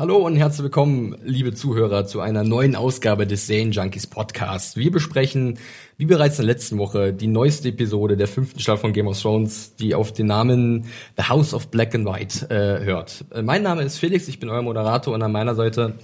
[0.00, 4.78] Hallo und herzlich willkommen, liebe Zuhörer, zu einer neuen Ausgabe des Zane Junkies Podcast.
[4.78, 5.58] Wir besprechen,
[5.98, 9.20] wie bereits in der letzten Woche, die neueste Episode der fünften Staffel von Game of
[9.20, 10.86] Thrones, die auf den Namen
[11.18, 13.26] The House of Black and White äh, hört.
[13.30, 15.98] Äh, mein Name ist Felix, ich bin euer Moderator und an meiner Seite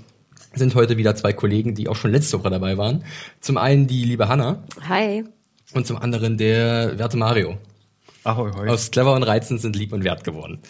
[0.53, 3.03] sind heute wieder zwei Kollegen, die auch schon letzte Woche dabei waren.
[3.41, 4.63] Zum einen die liebe Hanna.
[4.87, 5.25] Hi.
[5.73, 7.57] Und zum anderen der werte Mario.
[8.25, 8.69] Ahoi, hoi.
[8.69, 10.61] Aus Clever und Reizend sind lieb und wert geworden.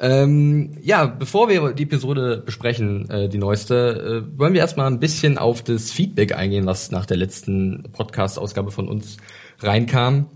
[0.00, 5.00] Ähm, ja, bevor wir die Episode besprechen, äh, die neueste, äh, wollen wir erstmal ein
[5.00, 9.16] bisschen auf das Feedback eingehen, was nach der letzten Podcast-Ausgabe von uns
[9.60, 10.26] reinkam.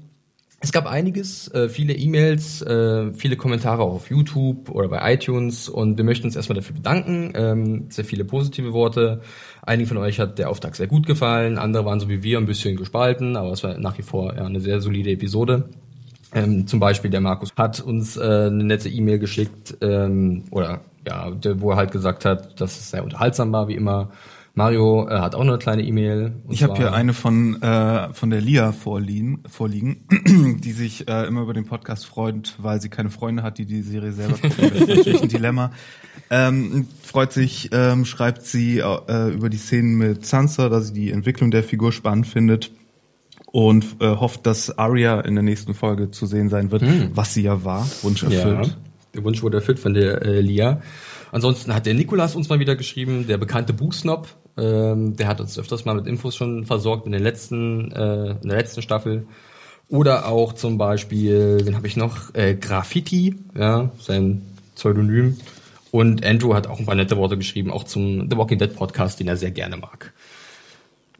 [0.62, 5.71] Es gab einiges, äh, viele E-Mails, äh, viele Kommentare auch auf YouTube oder bei iTunes
[5.71, 7.33] und wir möchten uns erstmal dafür bedanken.
[7.34, 9.23] Ähm, sehr viele positive Worte.
[9.62, 12.45] Einigen von euch hat der Auftrag sehr gut gefallen, andere waren so wie wir ein
[12.45, 15.71] bisschen gespalten, aber es war nach wie vor ja, eine sehr solide Episode.
[16.33, 21.31] Ähm, zum Beispiel der Markus hat uns äh, eine nette E-Mail geschickt ähm, oder ja,
[21.31, 24.11] der, wo er halt gesagt hat, dass es sehr unterhaltsam war wie immer.
[24.55, 26.33] Mario äh, hat auch noch eine kleine E-Mail.
[26.48, 30.05] Ich habe hier eine von äh, von der Lia vorliegen, vorliegen
[30.61, 33.83] die sich äh, immer über den Podcast freut, weil sie keine Freunde hat, die die
[33.83, 34.70] Serie selber gucken.
[34.72, 35.70] Das ist natürlich ein Dilemma.
[36.33, 41.11] Ähm, freut sich, ähm, schreibt sie äh, über die Szenen mit Sansa, dass sie die
[41.11, 42.70] Entwicklung der Figur spannend findet
[43.53, 46.83] und äh, hofft, dass Arya in der nächsten Folge zu sehen sein wird,
[47.15, 48.77] was sie ja war, Wunsch Ja, erfüllt.
[49.15, 50.81] der Wunsch wurde erfüllt von der äh, Lia.
[51.33, 54.28] Ansonsten hat der Nikolas uns mal wieder geschrieben, der bekannte Buchsnob.
[54.56, 58.49] Ähm, der hat uns öfters mal mit Infos schon versorgt in, den letzten, äh, in
[58.49, 59.27] der letzten Staffel.
[59.88, 62.34] Oder auch zum Beispiel, wen habe ich noch?
[62.34, 64.43] Äh, Graffiti, ja, sein
[64.77, 65.37] Pseudonym.
[65.93, 69.19] Und Andrew hat auch ein paar nette Worte geschrieben, auch zum The Walking Dead Podcast,
[69.19, 70.12] den er sehr gerne mag.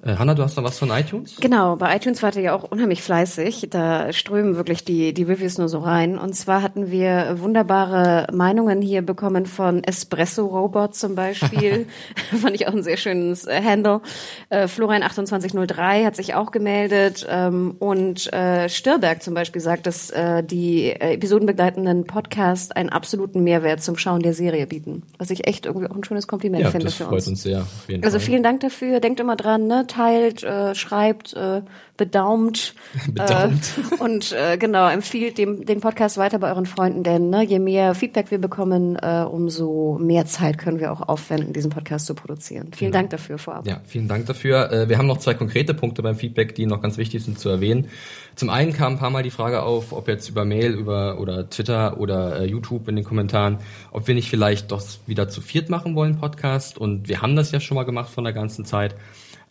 [0.03, 1.37] Äh, Hanna, du hast noch was von iTunes?
[1.41, 3.69] Genau, bei iTunes wart ihr ja auch unheimlich fleißig.
[3.71, 6.17] Da strömen wirklich die, die Reviews nur so rein.
[6.17, 11.87] Und zwar hatten wir wunderbare Meinungen hier bekommen von Espresso Robot zum Beispiel.
[12.41, 14.01] Fand ich auch ein sehr schönes äh, Handle.
[14.49, 17.27] Äh, Florian2803 hat sich auch gemeldet.
[17.29, 23.45] Ähm, und äh, Stirberg zum Beispiel sagt, dass äh, die äh, episodenbegleitenden Podcasts einen absoluten
[23.45, 25.03] Mehrwert zum Schauen der Serie bieten.
[25.19, 27.29] Was ich echt irgendwie auch ein schönes Kompliment Ja, finde das für freut uns.
[27.29, 27.67] uns sehr.
[28.03, 29.01] Also vielen Dank dafür.
[29.01, 29.87] Denkt immer dran, ne?
[29.91, 31.63] Teilt, äh, schreibt, äh,
[31.97, 32.75] bedaumt.
[33.13, 33.75] Bedaumt.
[34.01, 37.59] Äh, und äh, genau, empfiehlt dem, den Podcast weiter bei euren Freunden, denn ne, je
[37.59, 42.15] mehr Feedback wir bekommen, äh, umso mehr Zeit können wir auch aufwenden, diesen Podcast zu
[42.15, 42.71] produzieren.
[42.75, 43.67] Vielen Dank dafür vorab.
[43.67, 44.73] Ja, vielen Dank dafür.
[44.73, 47.51] Äh, Wir haben noch zwei konkrete Punkte beim Feedback, die noch ganz wichtig sind zu
[47.51, 47.89] erwähnen.
[48.35, 51.51] Zum einen kam ein paar Mal die Frage auf, ob jetzt über Mail, über oder
[51.51, 53.59] Twitter oder äh, YouTube in den Kommentaren,
[53.93, 56.79] ob wir nicht vielleicht doch wieder zu viert machen wollen Podcast.
[56.79, 58.95] Und wir haben das ja schon mal gemacht von der ganzen Zeit.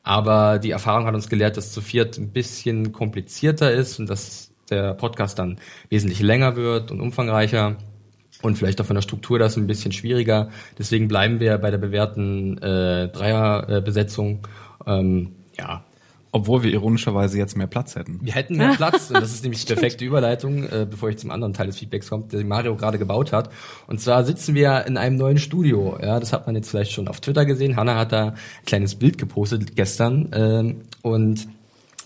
[0.09, 4.49] Aber die Erfahrung hat uns gelehrt, dass zu viert ein bisschen komplizierter ist und dass
[4.71, 5.59] der Podcast dann
[5.89, 7.75] wesentlich länger wird und umfangreicher
[8.41, 10.49] und vielleicht auch von der Struktur das ein bisschen schwieriger.
[10.79, 14.47] Deswegen bleiben wir bei der bewährten äh, Dreierbesetzung.
[14.87, 15.83] Ähm, ja,
[16.31, 18.19] Obwohl wir ironischerweise jetzt mehr Platz hätten.
[18.21, 19.09] wir hätten mehr Platz.
[19.09, 22.09] und das ist nämlich die perfekte Überleitung, äh, bevor ich zum anderen Teil des Feedbacks
[22.09, 23.49] kommt, den Mario gerade gebaut hat.
[23.87, 25.97] Und zwar sitzen wir in einem neuen Studio.
[26.01, 27.75] Ja, das hat man jetzt vielleicht schon auf Twitter gesehen.
[27.75, 28.35] Hanna hat da ein
[28.65, 30.29] kleines Bild gepostet gestern.
[30.33, 31.47] Ähm, und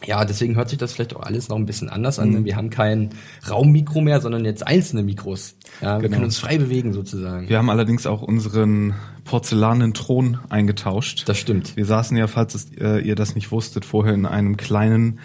[0.06, 2.32] ja, deswegen hört sich das vielleicht auch alles noch ein bisschen anders an.
[2.34, 3.10] denn Wir haben kein
[3.50, 5.56] Raummikro mehr, sondern jetzt einzelne Mikros.
[5.82, 6.14] Ja, wir Genau.
[6.16, 7.48] können uns frei bewegen sozusagen.
[7.50, 8.94] Wir haben allerdings auch unseren
[9.24, 11.24] porzellanen Thron eingetauscht.
[11.28, 11.76] Das stimmt.
[11.78, 15.20] Wir saßen ja, falls es, äh, ihr das nicht wusstet, vorher in einem kleinen,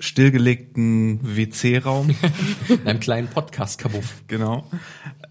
[0.00, 2.10] stillgelegten WC-Raum,
[2.68, 4.22] In einem kleinen Podcast-Kabuff.
[4.28, 4.64] genau,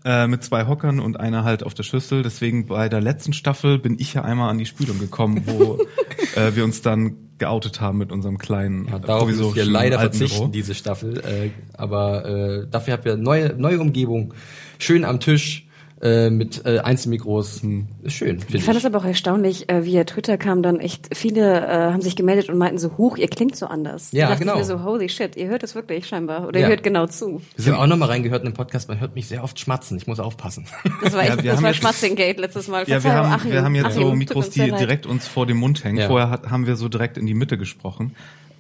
[0.05, 2.23] äh, mit zwei Hockern und einer halt auf der Schüssel.
[2.23, 5.79] Deswegen bei der letzten Staffel bin ich ja einmal an die Spülung gekommen, wo
[6.35, 10.39] äh, wir uns dann geoutet haben mit unserem kleinen Ja, darauf müssen wir leider verzichten,
[10.39, 10.51] Büro.
[10.51, 11.19] diese Staffel.
[11.19, 14.33] Äh, aber äh, dafür habt ihr neue, neue Umgebung.
[14.79, 15.67] Schön am Tisch
[16.03, 17.61] äh, mit äh, Einzelmikros.
[17.63, 18.63] Hm, Ist schön, Ich ich.
[18.65, 22.15] fand es aber auch erstaunlich, äh, via Twitter kam dann echt, viele äh, haben sich
[22.17, 24.11] gemeldet und meinten so, huch, ihr klingt so anders.
[24.11, 24.53] Ja, da genau.
[24.53, 26.45] Ich mir so, holy shit, ihr hört es wirklich scheinbar.
[26.47, 26.65] Oder Ja.
[26.65, 27.41] ihr hört genau zu.
[27.55, 28.89] Wir haben auch nochmal reingehört in den Podcast.
[28.89, 29.95] Man hört mich sehr oft schmatzen.
[29.97, 30.65] Ich muss aufpassen.
[31.03, 32.81] Das war echt, Ja, wir das haben war jetzt- Schmatzing-Gate letztes Mal.
[32.81, 35.45] Ja, wir Verzeihung, haben, Achim, wir haben jetzt Achim, so Mikros, die direkt uns vor
[35.47, 35.99] dem Mund hängen.
[35.99, 36.07] Ja.
[36.07, 38.13] Vorher hat, haben wir so direkt in die Mitte gesprochen.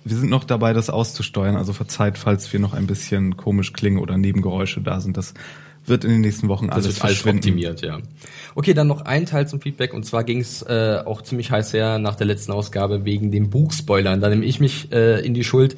[0.05, 1.55] wir sind noch dabei, das auszusteuern.
[1.57, 5.15] Also verzeiht, falls wir noch ein bisschen komisch klingen oder Nebengeräusche da sind.
[5.17, 5.33] Das
[5.85, 7.99] wird in den nächsten Wochen Das alles wird alles optimiert, ja.
[8.55, 11.73] Okay, dann noch ein Teil zum Feedback und zwar ging es äh, auch ziemlich heiß
[11.73, 14.21] her nach der letzten Ausgabe wegen den Buchspoilern.
[14.21, 15.75] Da nehme ich mich äh, in die Schuld.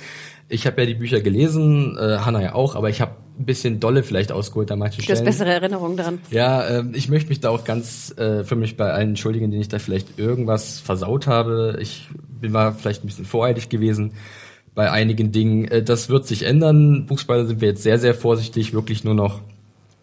[0.47, 3.79] Ich habe ja die Bücher gelesen, äh, Hanna ja auch, aber ich habe ein bisschen
[3.79, 5.25] dolle vielleicht ausgeholt an manchen Du hast Stellen.
[5.25, 6.19] bessere Erinnerungen dran.
[6.29, 9.61] Ja, ähm, ich möchte mich da auch ganz äh, für mich bei allen entschuldigen, denen
[9.61, 11.77] ich da vielleicht irgendwas versaut habe.
[11.81, 12.07] Ich
[12.39, 14.13] bin mal vielleicht ein bisschen voreilig gewesen
[14.75, 15.65] bei einigen Dingen.
[15.65, 17.07] Äh, das wird sich ändern.
[17.07, 19.41] Buchspoiler sind wir jetzt sehr, sehr vorsichtig, wirklich nur noch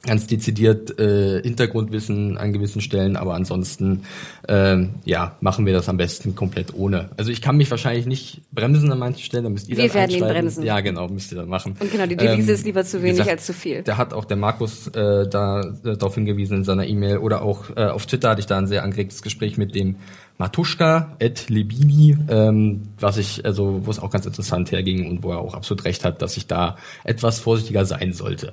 [0.02, 4.02] ganz dezidiert äh, Hintergrundwissen an gewissen Stellen, aber ansonsten
[4.49, 7.10] ähm, ja machen wir das am besten komplett ohne.
[7.16, 9.94] Also ich kann mich wahrscheinlich nicht bremsen an manchen Stellen, da müsst ihr Wir dann
[9.94, 10.64] werden ihn bremsen.
[10.64, 11.76] Ja, genau, müsst ihr dann machen.
[11.78, 13.82] Und genau, die Devise Ähm, ist lieber zu wenig gesagt, als zu viel.
[13.82, 17.70] Da hat auch der Markus äh, da äh, darauf hingewiesen in seiner E-Mail oder auch
[17.76, 19.96] äh, auf Twitter hatte ich da ein sehr angeregtes Gespräch mit dem
[20.38, 25.31] Matuschka, Ed Lebini, ähm, was ich, also wo es auch ganz interessant herging und wo
[25.31, 28.52] er auch absolut recht hat, dass ich da etwas vorsichtiger sein sollte.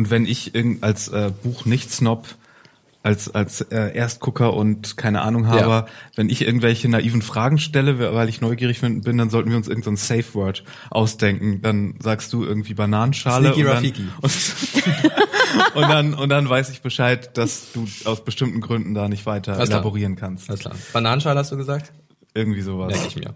[0.00, 2.26] Und wenn ich irgend- als äh, Buch nicht Snob,
[3.02, 5.86] als als äh, Erstgucker und keine Ahnung habe, Ja.
[6.16, 9.96] wenn ich irgendwelche naiven Fragen stelle, weil ich neugierig bin, dann sollten wir uns irgendein
[9.98, 11.60] so ein Safe Word ausdenken.
[11.60, 14.06] Dann sagst du irgendwie Bananenschale und dann, Rafiki.
[14.22, 14.32] und,
[15.74, 19.52] und dann und dann weiß ich Bescheid, dass du aus bestimmten Gründen da nicht weiter
[19.52, 19.80] Alles klar.
[19.80, 20.48] elaborieren kannst.
[20.48, 20.74] Alles klar.
[20.94, 21.92] Bananenschale hast du gesagt?
[22.32, 22.90] Irgendwie sowas.
[22.90, 23.34] Merke ich mir.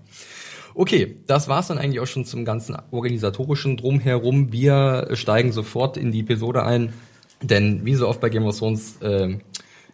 [0.77, 4.51] Okay, das war's dann eigentlich auch schon zum ganzen organisatorischen Drumherum.
[4.51, 6.93] Wir steigen sofort in die Episode ein,
[7.41, 9.39] denn wie so oft bei Game of Thrones äh,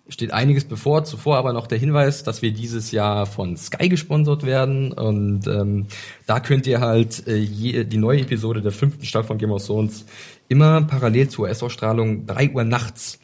[0.09, 1.05] steht einiges bevor.
[1.05, 5.87] Zuvor aber noch der Hinweis, dass wir dieses Jahr von Sky gesponsert werden und ähm,
[6.27, 9.67] da könnt ihr halt äh, je, die neue Episode der fünften Staffel von Game of
[9.67, 10.07] Thrones
[10.49, 13.19] immer parallel zur US-Ausstrahlung 3 Uhr nachts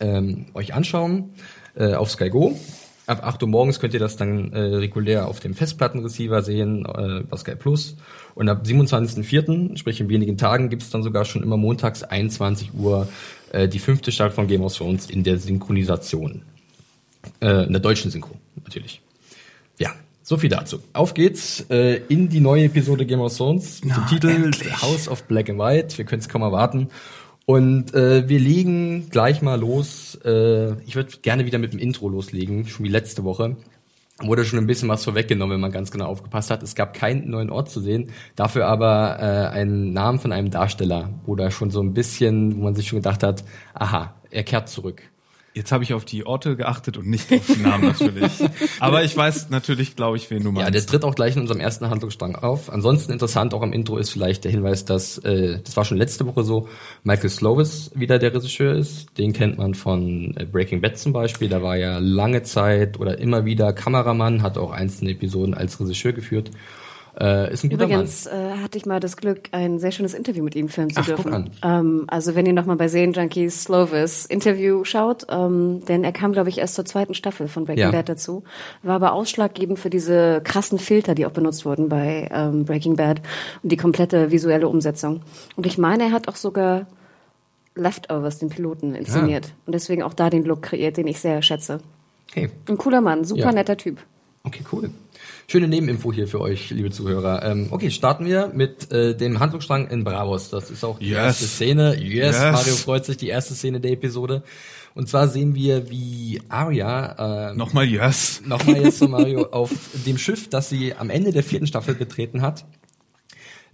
[0.00, 1.34] ähm, euch anschauen
[1.74, 2.56] äh, auf Sky Go.
[3.08, 7.22] Ab 8 Uhr morgens könnt ihr das dann äh, regulär auf dem Festplattenreceiver sehen, äh,
[7.22, 7.96] bei Sky Plus.
[8.34, 13.08] Und ab 27.04., sprich in wenigen Tagen, gibt's dann sogar schon immer montags 21 Uhr
[13.52, 16.42] äh, die fünfte Staffel von Game of Thrones in der Synchronisation.
[17.40, 19.00] Äh, in der deutschen Synchro, natürlich.
[19.78, 20.80] Ja, so viel dazu.
[20.92, 24.50] Auf geht's äh, in die neue Episode Game of Thrones mit dem Titel
[24.82, 25.96] House of Black and White.
[25.96, 26.88] Wir können es kaum erwarten.
[27.48, 30.18] Und äh, wir legen gleich mal los.
[30.22, 33.56] Äh, ich würde gerne wieder mit dem Intro loslegen, schon wie letzte Woche.
[34.20, 36.62] Wurde schon ein bisschen was vorweggenommen, wenn man ganz genau aufgepasst hat.
[36.62, 41.08] Es gab keinen neuen Ort zu sehen, dafür aber äh, einen Namen von einem Darsteller,
[41.36, 45.00] da schon so ein bisschen, wo man sich schon gedacht hat, aha, er kehrt zurück.
[45.58, 48.30] Jetzt habe ich auf die Orte geachtet und nicht auf den Namen natürlich.
[48.78, 50.66] Aber ich weiß natürlich, glaube ich, wen du meinst.
[50.66, 52.70] Ja, der tritt auch gleich in unserem ersten Handlungsstrang auf.
[52.72, 56.26] Ansonsten interessant auch am Intro ist vielleicht der Hinweis, dass, äh, das war schon letzte
[56.26, 56.68] Woche so,
[57.02, 59.18] Michael Slovis wieder der Regisseur ist.
[59.18, 61.48] Den kennt man von äh, Breaking Bad zum Beispiel.
[61.48, 66.12] Da war er lange Zeit oder immer wieder Kameramann, hat auch einzelne Episoden als Regisseur
[66.12, 66.52] geführt.
[67.20, 68.30] Äh, ist ein guter Übrigens äh,
[68.62, 71.50] hatte ich mal das Glück, ein sehr schönes Interview mit ihm führen zu Ach, dürfen.
[71.64, 76.48] Ähm, also wenn ihr nochmal bei Serienjunkies Slovis Interview schaut, ähm, denn er kam, glaube
[76.48, 77.90] ich, erst zur zweiten Staffel von Breaking Ja.
[77.90, 78.44] Bad dazu,
[78.82, 83.20] war aber ausschlaggebend für diese krassen Filter, die auch benutzt wurden bei ähm, Breaking Bad
[83.62, 85.22] und die komplette visuelle Umsetzung.
[85.56, 86.86] Und ich meine, er hat auch sogar
[87.74, 89.46] Leftovers, den Piloten, inszeniert.
[89.50, 89.62] Ah.
[89.66, 91.74] Und deswegen auch da den Look kreiert, den ich sehr schätze.
[91.74, 91.82] Mann.
[92.34, 92.50] Hey.
[92.68, 93.52] Ein cooler Mann, super Ja.
[93.52, 93.98] netter Typ.
[94.48, 94.90] Okay, cool.
[95.46, 97.42] Schöne Nebeninfo hier für euch, liebe Zuhörer.
[97.44, 100.48] Ähm, okay, starten wir mit äh, dem Handlungsstrang in Bravos.
[100.48, 101.18] Das ist auch die Yes.
[101.18, 101.96] erste Szene.
[102.00, 102.52] Yes, Yes.
[102.52, 104.42] Mario freut sich, die erste Szene der Episode.
[104.94, 108.40] Und zwar sehen wir, wie Arya äh, Nochmal yes.
[108.46, 109.70] nochmal jetzt zu Mario auf
[110.06, 112.64] dem Schiff, das sie am Ende der vierten Staffel betreten hat,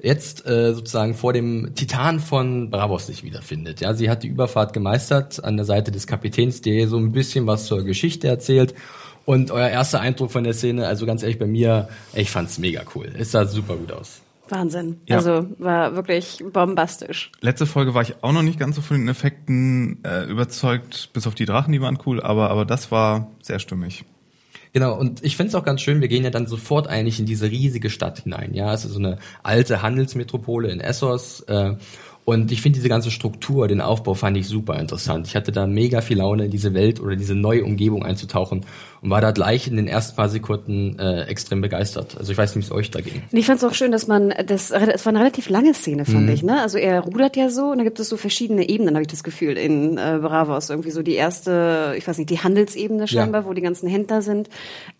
[0.02, 3.80] jetzt äh, sozusagen vor dem Titan von Bravos sich wiederfindet.
[3.80, 7.46] Ja, sie hat die Überfahrt gemeistert an der Seite des Kapitäns, der so ein bisschen
[7.46, 8.74] was zur Geschichte erzählt.
[9.24, 12.82] Und euer erster Eindruck von der Szene, also ganz ehrlich bei mir, ich fand's mega
[12.94, 13.10] cool.
[13.18, 14.20] Es sah super gut aus.
[14.48, 15.00] Wahnsinn.
[15.06, 15.16] Ja.
[15.16, 17.32] Also war wirklich bombastisch.
[17.40, 21.26] Letzte Folge war ich auch noch nicht ganz so von den Effekten äh, überzeugt, bis
[21.26, 24.04] auf die Drachen, die waren cool, aber, aber das war sehr stimmig.
[24.74, 27.50] Genau, und ich find's auch ganz schön, wir gehen ja dann sofort eigentlich in diese
[27.50, 28.54] riesige Stadt hinein.
[28.54, 31.40] Ja, es ist so eine alte Handelsmetropole in Essos.
[31.42, 31.76] Äh,
[32.24, 35.26] und ich finde diese ganze Struktur, den Aufbau fand ich super interessant.
[35.26, 38.64] Ich hatte da mega viel Laune, in diese Welt oder diese neue Umgebung einzutauchen
[39.04, 42.16] und war da gleich in den ersten paar Sekunden äh, extrem begeistert.
[42.18, 43.22] Also ich weiß nicht, wie es euch da ging.
[43.30, 46.06] Und ich fand es auch schön, dass man das, es war eine relativ lange Szene,
[46.06, 46.62] fand ich, ne?
[46.62, 49.22] Also er rudert ja so und da gibt es so verschiedene Ebenen, habe ich das
[49.22, 50.70] Gefühl, in äh, Bravos.
[50.70, 54.48] Irgendwie so die erste, ich weiß nicht, die Handelsebene scheinbar, wo die ganzen Händler sind.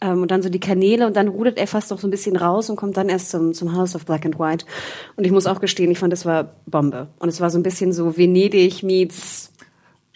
[0.03, 2.37] Ähm, und dann so die Kanäle und dann rudert er fast noch so ein bisschen
[2.37, 4.67] raus und kommt dann erst zum, zum House of Black and White.
[5.17, 7.09] Und ich muss auch gestehen, ich fand, das war Bombe.
[7.19, 9.54] Und es war so ein bisschen so Venedig meets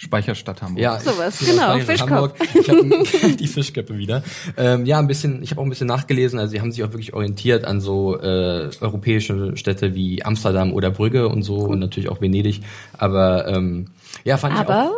[0.00, 0.80] Speicherstadt Hamburg.
[0.80, 2.10] Ja, Sowas, ich- genau, Fischkopf.
[2.10, 2.34] Hamburg.
[2.54, 4.22] Ich habe die Fischköppe wieder.
[4.56, 5.42] Ähm, ja, ein bisschen.
[5.42, 6.38] Ich habe auch ein bisschen nachgelesen.
[6.38, 10.92] Also sie haben sich auch wirklich orientiert an so äh, europäische Städte wie Amsterdam oder
[10.92, 12.60] Brügge und so und natürlich auch Venedig.
[12.96, 13.86] Aber ähm,
[14.24, 14.68] ja, fand ich auch.
[14.70, 14.92] Aber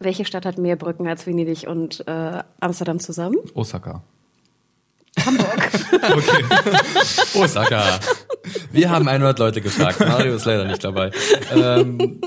[0.00, 3.38] welche Stadt hat mehr Brücken als Venedig und äh, Amsterdam zusammen?
[3.54, 4.02] Osaka.
[7.34, 7.98] Osaka.
[8.70, 10.00] Wir haben 100 Leute gefragt.
[10.00, 11.10] Mario ist leider nicht dabei.
[11.54, 12.20] Ähm,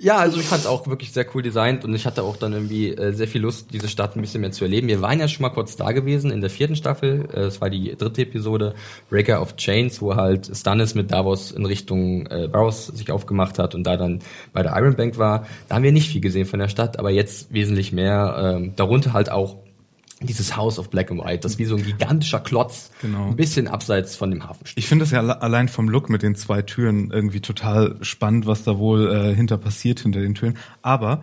[0.00, 2.52] ja, also ich fand es auch wirklich sehr cool designt und ich hatte auch dann
[2.52, 4.88] irgendwie äh, sehr viel Lust, diese Stadt ein bisschen mehr zu erleben.
[4.88, 7.28] Wir waren ja schon mal kurz da gewesen in der vierten Staffel.
[7.32, 8.74] Äh, Es war die dritte Episode,
[9.10, 13.74] Breaker of Chains, wo halt Stannis mit Davos in Richtung äh, Barrows sich aufgemacht hat
[13.74, 14.20] und da dann
[14.52, 15.46] bei der Iron Bank war.
[15.68, 18.56] Da haben wir nicht viel gesehen von der Stadt, aber jetzt wesentlich mehr.
[18.58, 19.56] Ähm, darunter halt auch
[20.20, 23.28] dieses House of Black and White, das wie so ein gigantischer Klotz, Genau.
[23.28, 24.78] ein bisschen abseits von dem Hafen steht.
[24.78, 28.46] Ich finde es ja alle- allein vom Look mit den zwei Türen irgendwie total spannend,
[28.46, 30.56] was da wohl äh, hinter passiert hinter den Türen.
[30.82, 31.22] Aber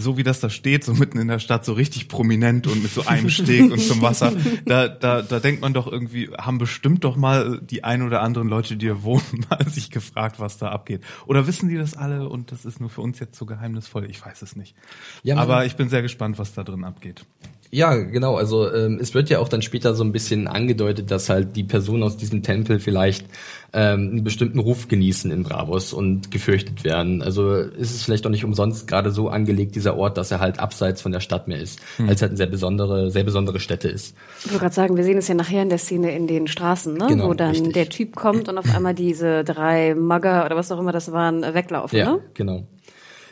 [0.00, 2.92] so wie das da steht, so mitten in der Stadt, so richtig prominent und mit
[2.92, 4.32] so einem Steg und zum Wasser,
[4.66, 8.48] da, da, da denkt man doch irgendwie, haben bestimmt doch mal die ein oder anderen
[8.48, 11.02] Leute, die hier wohnen, mal sich gefragt, was da abgeht.
[11.26, 14.08] Oder wissen die das alle und das ist nur für uns jetzt so geheimnisvoll?
[14.10, 14.74] Ich weiß es nicht.
[15.22, 17.24] Ja, Aber ich bin sehr gespannt, was da drin abgeht.
[17.72, 18.34] Ja, genau.
[18.36, 21.62] Also ähm, es wird ja auch dann später so ein bisschen angedeutet, dass halt die
[21.62, 23.26] Personen aus diesem Tempel vielleicht
[23.72, 27.22] ähm, einen bestimmten Ruf genießen in Bravos und gefürchtet werden.
[27.22, 30.58] Also ist es vielleicht auch nicht umsonst gerade so angelegt, dieser Ort, dass er halt
[30.58, 33.88] abseits von der Stadt mehr ist, weil es halt eine sehr besondere, sehr besondere Stätte
[33.88, 34.16] ist.
[34.40, 36.94] Ich wollte gerade sagen, wir sehen es ja nachher in der Szene in den Straßen,
[36.94, 37.06] ne?
[37.08, 37.72] Genau, wo dann richtig.
[37.74, 41.42] der Typ kommt und auf einmal diese drei Mugger oder was auch immer das waren,
[41.54, 41.96] weglaufen.
[41.96, 42.20] Ja, Ne?
[42.34, 42.66] genau.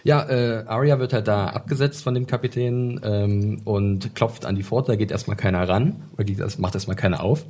[0.04, 4.62] Ja, äh, Arya wird halt da abgesetzt von dem Kapitän ähm, und klopft an die
[4.62, 7.44] Pforte, da geht erstmal keiner ran, oder geht, das macht erstmal keiner auf.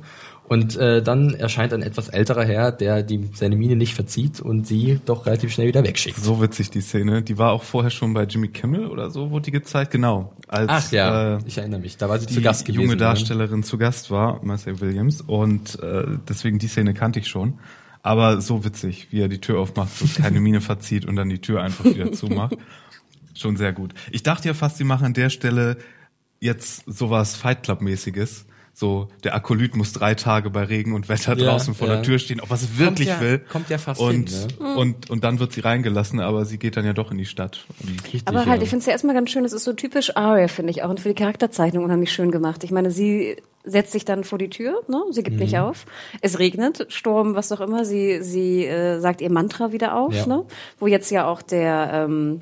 [0.49, 4.65] Und äh, dann erscheint ein etwas älterer Herr, der die, seine Miene nicht verzieht und
[4.65, 6.17] sie doch relativ schnell wieder wegschickt.
[6.17, 7.21] So witzig die Szene.
[7.21, 9.91] Die war auch vorher schon bei Jimmy Kimmel oder so, wurde die gezeigt.
[9.91, 10.33] Genau.
[10.47, 12.81] Als, Ach ja, äh, ich erinnere mich, da war sie die zu Gast gewesen.
[12.81, 12.99] junge ne?
[12.99, 17.59] Darstellerin zu Gast war, Marcel Williams, und äh, deswegen die Szene kannte ich schon.
[18.01, 21.39] Aber so witzig, wie er die Tür aufmacht, so keine Miene verzieht und dann die
[21.39, 22.55] Tür einfach wieder zumacht.
[23.35, 23.93] Schon sehr gut.
[24.11, 25.77] Ich dachte ja fast, sie machen an der Stelle
[26.39, 28.45] jetzt sowas Fight Club-mäßiges.
[28.73, 31.95] So, der Akolyt muss drei Tage bei Regen und Wetter Ja, draußen vor ja.
[31.95, 33.39] der Tür stehen, ob er es wirklich ja- will.
[33.39, 36.85] kommt ja fast und, hin, und, und dann wird sie reingelassen, aber sie geht dann
[36.85, 37.65] ja doch in die Stadt.
[37.81, 38.63] Und Richtig, Aber halt, ja.
[38.63, 40.89] ich finde es ja erstmal ganz schön, es ist so typisch Arya, finde ich auch,
[40.89, 42.63] und für die Charakterzeichnung unheimlich schön gemacht.
[42.63, 45.01] Ich meine, sie setzt sich dann vor die Tür, ne?
[45.11, 45.43] sie gibt Mhm.
[45.43, 45.85] nicht auf.
[46.21, 50.25] Es regnet, Sturm, was auch immer, sie, sie äh, sagt ihr Mantra wieder auf, Ja.
[50.25, 50.45] ne?
[50.79, 52.41] wo jetzt ja auch der, ähm,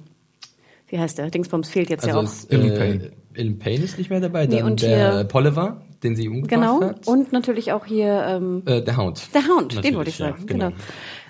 [0.88, 2.28] wie heißt der, Dingsbums fehlt jetzt Also ja auch.
[2.30, 3.12] ist, Ilm äh, Payne.
[3.34, 6.82] Ilm Payne ist nicht mehr dabei, Nee, dann und der Polliver, den sie umgebracht Genau,
[6.82, 7.08] hat.
[7.08, 9.22] und natürlich auch hier ähm, äh, der Hound.
[9.34, 10.72] Der Hound, den Natürlich, wollte ich ja, sagen, genau.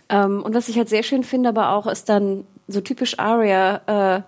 [0.09, 4.17] Ähm, und was ich halt sehr schön finde, aber auch ist dann so typisch Aria,
[4.17, 4.21] äh,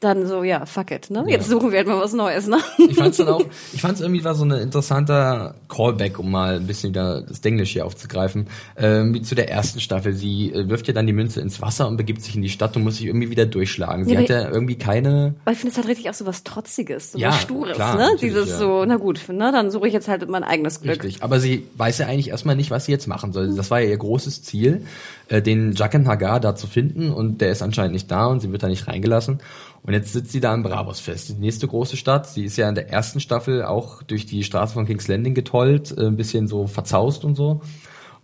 [0.00, 1.24] dann so, ja, fuck it, ne?
[1.26, 2.58] Jetzt suchen wir halt mal was Neues, ne?
[2.78, 6.66] Ich fand's dann auch, ich fand's irgendwie war so ein interessanter Callback, um mal ein
[6.66, 10.12] bisschen wieder das Denglisch hier aufzugreifen, ähm, wie zu der ersten Staffel.
[10.12, 12.76] Sie äh, wirft ja dann die Münze ins Wasser und begibt sich in die Stadt
[12.76, 14.04] und muss sich irgendwie wieder durchschlagen.
[14.04, 16.44] Sie Ja, hat ja irgendwie keine, Weil ich finde es halt richtig auch so was
[16.44, 18.10] Trotziges, so Ja, was Stures, klar, ne?
[18.20, 18.58] Dieses ja.
[18.58, 19.50] so, na gut, ne?
[19.50, 21.02] Dann suche ich jetzt halt mein eigenes Glück.
[21.02, 23.54] Richtig, aber sie weiß ja eigentlich erstmal nicht, was sie jetzt machen soll.
[23.54, 24.82] Das war ja ihr großes Ziel,
[25.28, 28.52] äh, den Jacken Hagar da zu finden und der ist anscheinend nicht da und sie
[28.52, 29.40] wird da nicht reingelassen.
[29.86, 32.26] Und jetzt sitzt sie da in Bravos fest, die nächste große Stadt.
[32.28, 35.96] Sie ist ja in der ersten Staffel auch durch die Straße von King's Landing getollt,
[35.96, 37.60] äh, ein bisschen so verzaust und so.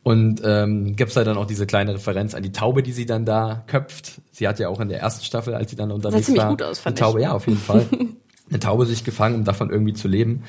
[0.02, 3.24] Und ähm, gibt's da dann auch diese kleine Referenz an die Taube, die sie dann
[3.24, 4.20] da köpft.
[4.32, 6.62] Sie hat ja auch in der ersten Staffel, als sie dann unterwegs ziemlich war, gut
[6.62, 7.24] aus, fand eine Taube, ich.
[7.24, 7.86] ja, auf jeden Fall.
[8.50, 10.42] eine Taube sich gefangen, um davon irgendwie zu leben.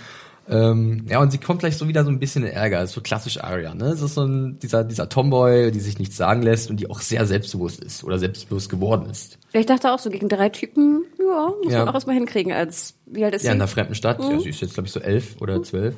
[0.49, 2.81] Ähm, ja, und sie kommt gleich so wieder so ein bisschen in Ärger.
[2.81, 3.85] Das ist so klassisch Arya, ne?
[3.85, 6.99] Es ist so ein, dieser, dieser Tomboy, die sich nichts sagen lässt und die auch
[6.99, 9.39] sehr selbstbewusst ist oder selbstbewusst geworden ist.
[9.53, 11.79] Ja, Ich dachte auch so, gegen drei Typen, ja, muss Ja.
[11.79, 13.61] man auch erstmal hinkriegen als, wie alt ist Ja, in sie?
[13.61, 14.19] einer fremden Stadt.
[14.19, 14.31] Mhm.
[14.31, 15.95] Ja, sie ist jetzt, glaube ich, so elf oder zwölf.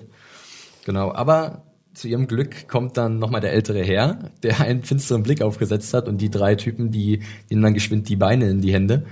[0.85, 1.63] Genau, aber
[1.95, 6.07] zu ihrem Glück kommt dann nochmal der ältere Herr, der einen finsteren Blick aufgesetzt hat
[6.07, 9.05] und die drei Typen, die nehmen dann geschwind die Beine in die Hände.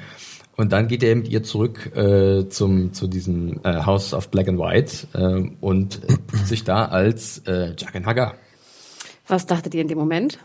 [0.55, 4.47] Und dann geht er mit ihr zurück äh, zum zu diesem äh, House of Black
[4.47, 8.35] and White äh, und äh, sich da als äh, Jack Hagar.
[9.27, 10.37] Was dachtet ihr in dem Moment?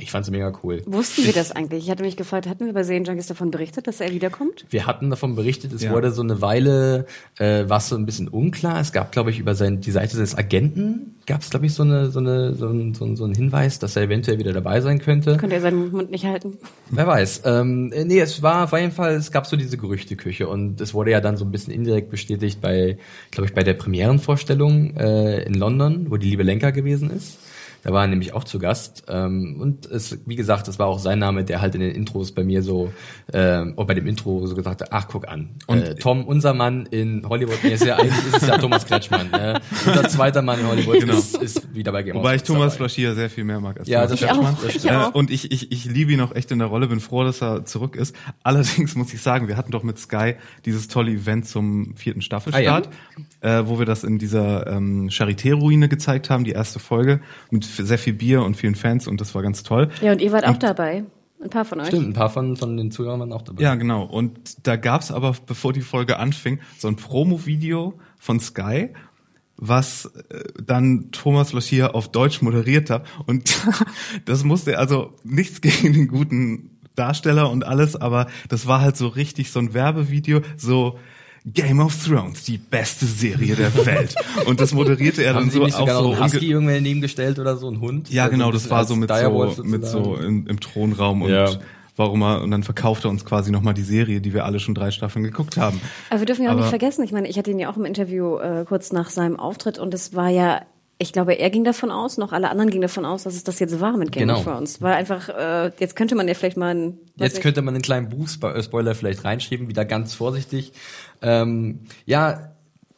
[0.00, 0.80] Ich fand's mega cool.
[0.86, 1.84] Wussten wir das eigentlich?
[1.84, 4.64] Ich hatte mich gefragt, hatten wir bei Serien Junkies davon berichtet, dass er wiederkommt?
[4.70, 5.90] Wir hatten davon berichtet, es Ja.
[5.92, 7.06] wurde so eine Weile,
[7.38, 8.80] äh, war so ein bisschen unklar.
[8.80, 11.82] Es gab, glaube ich, über sein, die Seite des Agenten, gab es, glaube ich, so,
[11.82, 14.80] eine, so, eine, so, ein, so, ein, so ein Hinweis, dass er eventuell wieder dabei
[14.80, 15.36] sein könnte.
[15.36, 16.58] Könnte er seinen Mund nicht halten?
[16.90, 17.42] Wer weiß.
[17.44, 20.94] Ähm, äh, nee, es war auf jeden Fall, es gab so diese Gerüchteküche und es
[20.94, 22.98] wurde ja dann so ein bisschen indirekt bestätigt bei,
[23.32, 27.38] glaube ich, bei der Premierenvorstellung äh, in London, wo die liebe Lenker gewesen ist.
[27.82, 29.04] Da war er nämlich auch zu Gast.
[29.08, 32.32] Ähm, und es, wie gesagt, das war auch sein Name, der halt in den Intros
[32.32, 32.92] bei mir so,
[33.32, 35.50] ähm, oder bei dem Intro so gesagt hat, ach, guck an.
[35.66, 38.84] Und äh, Tom, unser Mann in Hollywood, nee, ist ja eigentlich ist es ja Thomas
[38.86, 39.30] Kretschmann.
[39.30, 39.60] Ne?
[39.86, 41.14] Unser zweiter Mann in Hollywood Genau.
[41.16, 42.76] ist, ist wieder bei Game Wobei ich Thomas.
[42.76, 44.56] Flaschier sehr viel mehr mag als Ja, Thomas das Kretschmann.
[44.56, 44.74] stimmt.
[44.74, 45.08] Das Ich auch.
[45.14, 47.40] Äh, und ich, ich, ich liebe ihn auch echt in der Rolle, bin froh, dass
[47.42, 48.14] er zurück ist.
[48.42, 52.88] Allerdings muss ich sagen, wir hatten doch mit Sky dieses tolle Event zum vierten Staffelstart,
[53.40, 57.20] äh, wo wir das in dieser ähm, Charité-Ruine gezeigt haben, die erste Folge,
[57.50, 59.90] mit sehr viel Bier und vielen Fans und das war ganz toll.
[60.00, 61.04] Ja, und ihr wart auch dabei.
[61.40, 61.88] Ein paar von euch.
[61.88, 63.62] Stimmt, ein paar von, von den Zuhörern waren auch dabei.
[63.62, 64.04] Ja, genau.
[64.04, 68.90] Und da gab's aber, bevor die Folge anfing, so ein Promo-Video von Sky,
[69.56, 73.06] was äh, dann Thomas Lochier auf Deutsch moderiert hat.
[73.26, 73.56] Und
[74.24, 79.06] das musste also nichts gegen den guten Darsteller und alles, aber das war halt so
[79.06, 80.98] richtig so ein Werbevideo, so
[81.46, 84.14] Game of Thrones, die beste Serie der Welt.
[84.46, 87.56] Und das moderierte er dann so nicht auch sogar so Husky irgendwann daneben gestellt oder
[87.56, 88.10] so, ein Hund?
[88.10, 91.30] ja, Also genau, das war so mit Direwolf so, mit so im, im Thronraum und
[91.30, 91.48] Ja.
[91.96, 94.74] warum er, und dann verkauft er uns quasi nochmal die Serie, die wir alle schon
[94.74, 95.80] drei Staffeln geguckt haben.
[96.10, 97.76] Aber wir dürfen ja auch Aber- nicht vergessen, ich meine, ich hatte ihn ja auch
[97.76, 100.62] im Interview äh, kurz nach seinem Auftritt und es war ja,
[100.98, 103.58] ich glaube, er ging davon aus, noch alle anderen gingen davon aus, dass es das
[103.60, 104.38] jetzt war mit Game Genau.
[104.40, 104.82] of Thrones.
[104.82, 106.86] War einfach, äh, jetzt könnte man ja vielleicht mal ein,
[107.16, 110.72] weiß Jetzt ich- könnte man einen kleinen Buch-Spoiler vielleicht reinschreiben, wieder ganz vorsichtig.
[111.22, 112.52] Ähm, ja,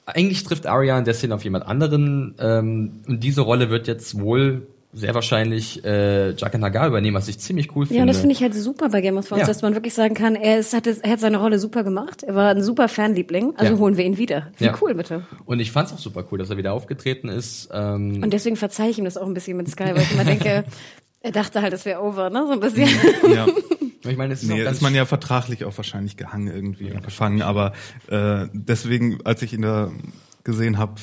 [0.06, 2.34] eigentlich trifft Arya in der Szene auf jemand anderen.
[2.40, 7.38] Ähm, und diese Rolle wird jetzt wohl sehr wahrscheinlich äh, Jaqen Hagar übernehmen, was ich
[7.38, 7.96] ziemlich cool finde.
[7.98, 9.46] Ja, und das finde ich halt super bei Game of Thrones, Ja.
[9.46, 12.34] dass man wirklich sagen kann, er, ist, hat, er hat seine Rolle super gemacht, er
[12.34, 13.78] war ein super Fanliebling, also Ja.
[13.78, 14.48] holen wir ihn wieder.
[14.58, 14.76] Wie Ja.
[14.80, 15.24] cool, bitte.
[15.44, 17.68] Und ich fand's auch super cool, dass er wieder aufgetreten ist.
[17.72, 20.24] Ähm, Und deswegen verzeihe ich ihm das auch ein bisschen mit Sky, weil ich immer
[20.24, 20.64] denke,
[21.20, 22.44] er dachte halt, es wäre over, ne?
[22.48, 22.88] So ein bisschen.
[23.32, 23.46] Ja.
[24.10, 27.42] ich meine, es ist Nee, ist man ja vertraglich auch wahrscheinlich gehangen irgendwie und gefangen,
[27.42, 27.74] aber
[28.08, 29.92] äh, deswegen, als ich ihn da
[30.42, 30.94] gesehen habe,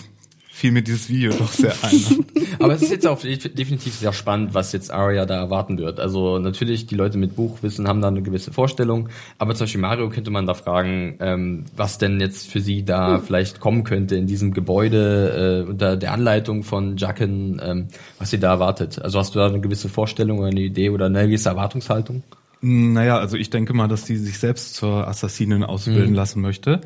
[0.57, 2.25] fiel mir dieses Video doch sehr ein.
[2.59, 5.99] Aber es ist jetzt auch def- definitiv sehr spannend, was jetzt Arya da erwarten wird.
[5.99, 10.09] Also natürlich, die Leute mit Buchwissen haben da eine gewisse Vorstellung, aber zum Beispiel Mario
[10.09, 14.25] könnte man da fragen, ähm, was denn jetzt für sie da vielleicht kommen könnte in
[14.25, 17.87] diesem Gebäude äh, unter der Anleitung von Jacken, ähm,
[18.17, 18.99] was sie da erwartet.
[18.99, 22.23] Also hast du da eine gewisse Vorstellung oder eine Idee oder eine gewisse Erwartungshaltung?
[22.59, 26.81] naja, also ich denke mal, dass die sich selbst zur Assassinin ausbilden lassen möchte.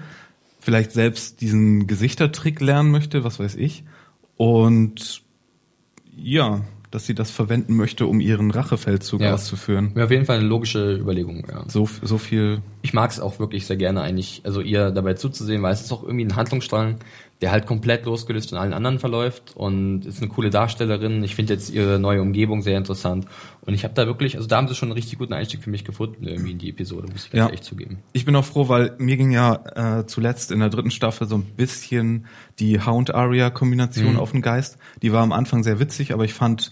[0.64, 3.84] Vielleicht selbst diesen Gesichtertrick lernen möchte, was weiß ich.
[4.38, 5.24] Und
[6.16, 9.34] ja, dass sie das verwenden möchte, um ihren Rachefeldzug Ja.
[9.34, 9.96] auszuführen.
[9.96, 11.64] Wäre auf jeden Fall eine logische Überlegung, ja.
[11.68, 15.64] So, so viel ich mag es auch wirklich sehr gerne eigentlich, also ihr dabei zuzusehen,
[15.64, 16.98] weil es ist auch irgendwie ein Handlungsstrang,
[17.42, 21.24] der halt komplett losgelöst von allen anderen verläuft und ist eine coole Darstellerin.
[21.24, 23.26] Ich finde jetzt ihre neue Umgebung sehr interessant
[23.62, 25.72] und ich habe da wirklich, also da haben sie schon einen richtig guten Einstieg für
[25.72, 27.50] mich gefunden irgendwie in die Episode, muss ich Ja.
[27.50, 27.98] echt zugeben.
[28.14, 31.36] Ich bin auch froh, weil mir ging ja äh, zuletzt in der dritten Staffel so
[31.36, 32.28] ein bisschen
[32.60, 34.78] die Hound-Aria-Kombination auf den Geist.
[35.02, 36.72] Die war am Anfang sehr witzig, aber ich fand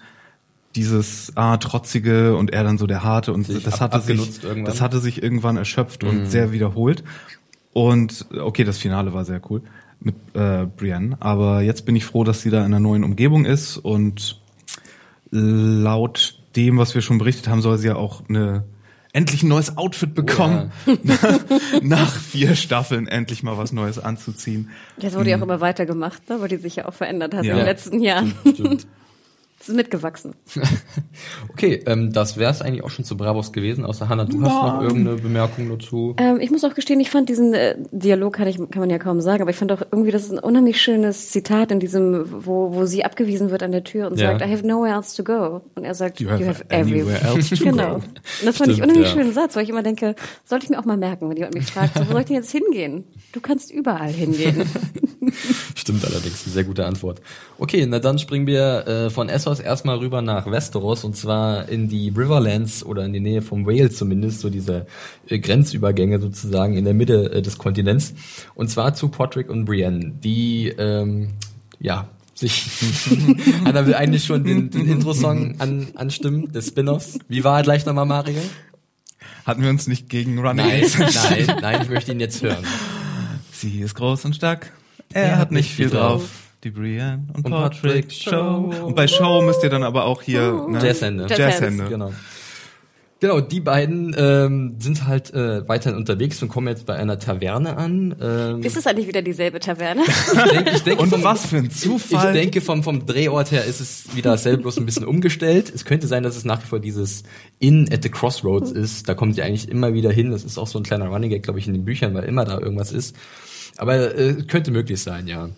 [0.75, 4.43] dieses ah, trotzige und er dann so der harte und Sich das ab- hatte sich
[4.43, 4.65] irgendwann.
[4.65, 7.03] das hatte sich irgendwann erschöpft und sehr wiederholt.
[7.73, 9.62] Und okay, das Finale war sehr cool
[10.01, 13.45] mit äh, Brienne, aber jetzt bin ich froh, dass sie da in einer neuen Umgebung
[13.45, 14.39] ist und
[15.31, 18.63] laut dem, was wir schon berichtet haben, soll sie ja auch eine
[19.12, 20.71] endlich ein neues Outfit bekommen.
[21.81, 24.69] Nach vier Staffeln endlich mal was Neues anzuziehen.
[24.99, 26.39] Das wurde ja auch immer weitergemacht, ne?
[26.41, 27.53] weil die sich ja auch verändert hat Ja.
[27.53, 28.33] in den letzten Jahren.
[28.53, 28.81] Stimmt.
[28.81, 28.88] Es
[29.69, 30.34] ist mitgewachsen.
[31.51, 34.62] Okay, ähm, das wäre es eigentlich auch schon zu Bravos gewesen, außer Hanna, du hast
[34.62, 36.15] noch irgendeine Bemerkung dazu?
[36.17, 38.97] Ähm, ich muss auch gestehen, ich fand diesen äh, Dialog, kann, ich, kann man ja
[38.99, 42.25] kaum sagen, aber ich fand auch irgendwie, das ist ein unheimlich schönes Zitat in diesem,
[42.45, 44.32] wo, wo sie abgewiesen wird an der Tür und Ja.
[44.32, 45.62] sagt, I have nowhere else to go.
[45.75, 47.89] Und er sagt, You have anywhere else to Genau.
[47.89, 47.95] go.
[47.95, 48.03] Und
[48.45, 49.13] das fand ich Stimmt, einen unheimlich ja.
[49.21, 51.65] schönen Satz, weil ich immer denke, sollte ich mir auch mal merken, wenn jemand mich
[51.65, 53.03] fragt, so, wo soll ich denn jetzt hingehen?
[53.34, 54.63] Du kannst überall hingehen.
[55.75, 57.21] Stimmt allerdings, eine sehr gute Antwort.
[57.58, 61.88] Okay, na dann springen wir äh, von Essos erstmal rüber nach Westeros und zwar in
[61.88, 64.88] die Riverlands oder in die Nähe vom Wales zumindest, so diese
[65.28, 68.13] äh, Grenzübergänge sozusagen in der Mitte äh, des Kontinents.
[68.56, 71.30] Und zwar zu Podrick und Brienne, die ähm,
[71.80, 72.65] ja sich
[73.65, 77.19] Anna will eigentlich schon den, den Intro-Song an, anstimmen, des Spin-offs.
[77.28, 78.39] Wie war er gleich nochmal, Mario?
[79.45, 80.65] Hatten wir uns nicht gegen Nein, Running
[80.98, 82.63] nein, nein, ich möchte ihn jetzt hören.
[83.52, 84.72] Sie ist groß und stark.
[85.12, 86.48] Er, hat nicht viel drauf.
[86.63, 88.32] Die Brienne und, Und Patrick Patrick Show.
[88.32, 88.86] Show.
[88.86, 90.80] Und bei Show müsst ihr dann aber auch hier ne?
[90.84, 91.28] Jazzhände.
[91.30, 91.86] Jazzhände.
[91.86, 92.12] Genau.
[93.22, 97.76] Genau, die beiden ähm, sind halt äh, weiterhin unterwegs und kommen jetzt bei einer Taverne
[97.76, 98.15] an.
[98.22, 100.04] Ähm, ist es eigentlich wieder dieselbe Taverne?
[100.06, 102.32] ich denke, ich denke Und vom, was für ein ich Zufall.
[102.32, 105.69] denke vom, vom Drehort her ist es wieder dasselbe, bloß ein bisschen umgestellt.
[105.74, 107.24] Es könnte sein, dass es nach wie vor dieses
[107.60, 109.10] Inn at the Crossroads ist.
[109.10, 110.32] Da kommen sie eigentlich immer wieder hin.
[110.32, 112.45] Das ist auch so ein kleiner Running Gag, glaube ich, in den Büchern, weil immer
[112.45, 113.17] da irgendwas ist.
[113.76, 115.50] Aber äh, könnte möglich sein, ja.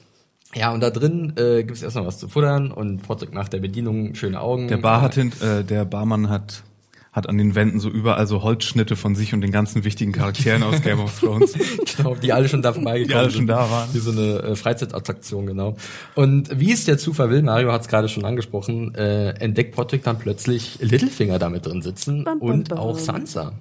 [0.55, 3.59] Ja, und da drin äh, gibt es erstmal was zu futtern und Patrick nach der
[3.59, 4.67] Bedienung schöne Augen.
[4.67, 6.63] Der Bar hat hint, äh, der Barmann hat
[7.11, 10.63] hat an den Wänden so überall so Holzschnitte von sich und den ganzen wichtigen Charakteren
[10.63, 11.53] aus Game of Thrones.
[11.97, 13.37] genau, die alle schon da vorbeigekommen Die alle sind.
[13.39, 13.89] schon da waren.
[13.93, 15.75] Wie so eine äh, Freizeitattraktion, genau.
[16.15, 20.03] Und wie es der Zufall will, Mario hat es gerade schon angesprochen, äh, entdeckt Patrick
[20.03, 22.77] dann plötzlich Littlefinger damit drin sitzen Bam, bam, und bam.
[22.77, 23.51] auch Sansa.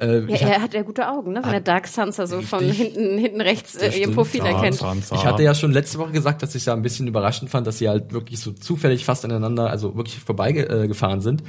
[0.00, 1.42] Äh, Ja, er hat ja gute Augen, ne?
[1.44, 4.12] Wenn er Dark Sansa so von hinten, hinten rechts äh, ihr.
[4.12, 4.76] Profil erkennt.
[4.76, 5.14] Sansa.
[5.14, 7.78] ich hatte ja schon letzte Woche gesagt, dass ich ja ein bisschen überraschend fand, dass
[7.78, 11.42] sie halt wirklich so zufällig fast aneinander, also wirklich vorbeigefahren äh, sind.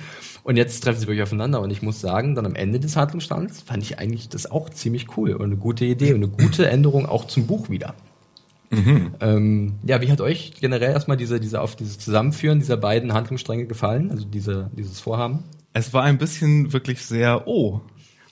[0.43, 1.61] Und jetzt treffen sie wirklich aufeinander.
[1.61, 5.17] Und ich muss sagen, dann am Ende des Handlungsstands fand ich eigentlich das auch ziemlich
[5.17, 7.95] cool und eine gute Idee und eine gute Änderung auch zum Buch wieder.
[9.21, 13.65] Ähm, ja, wie hat euch generell erstmal diese, diese auf dieses Zusammenführen dieser beiden Handlungsstränge
[13.65, 14.09] gefallen?
[14.11, 15.43] Also diese, dieses Vorhaben?
[15.73, 17.81] Es war ein bisschen wirklich sehr, oh,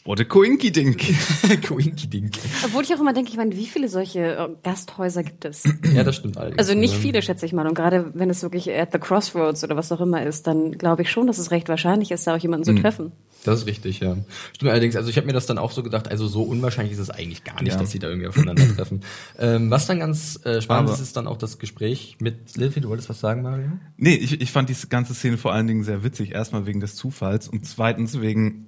[0.05, 1.01] what a coinky dink.
[1.67, 2.33] Coinky Dink.
[2.65, 5.63] Obwohl ich auch immer denke, ich meine, wie viele solche äh, Gasthäuser gibt es?
[5.93, 6.59] Ja, das stimmt allerdings.
[6.59, 7.67] Also nicht Ähm, viele, schätze ich mal.
[7.67, 11.01] Und gerade wenn es wirklich at the crossroads oder was auch immer ist, dann glaube
[11.01, 13.11] ich schon, dass es recht wahrscheinlich ist, da auch jemanden zu treffen.
[13.43, 14.15] Das ist richtig, ja.
[14.53, 16.99] Stimmt allerdings, also ich habe mir das dann auch so gedacht, also so unwahrscheinlich ist
[16.99, 17.79] es eigentlich gar nicht, Ja.
[17.79, 19.01] dass sie da irgendwie aufeinandertreffen.
[19.39, 22.81] ähm, was dann ganz äh, spannend Aber- ist, ist dann auch das Gespräch mit Lilfi.
[22.81, 23.67] Du wolltest was sagen, Mario?
[23.97, 26.31] Nee, ich, ich fand diese ganze Szene vor allen Dingen sehr witzig.
[26.31, 28.67] Erstmal wegen des Zufalls und zweitens wegen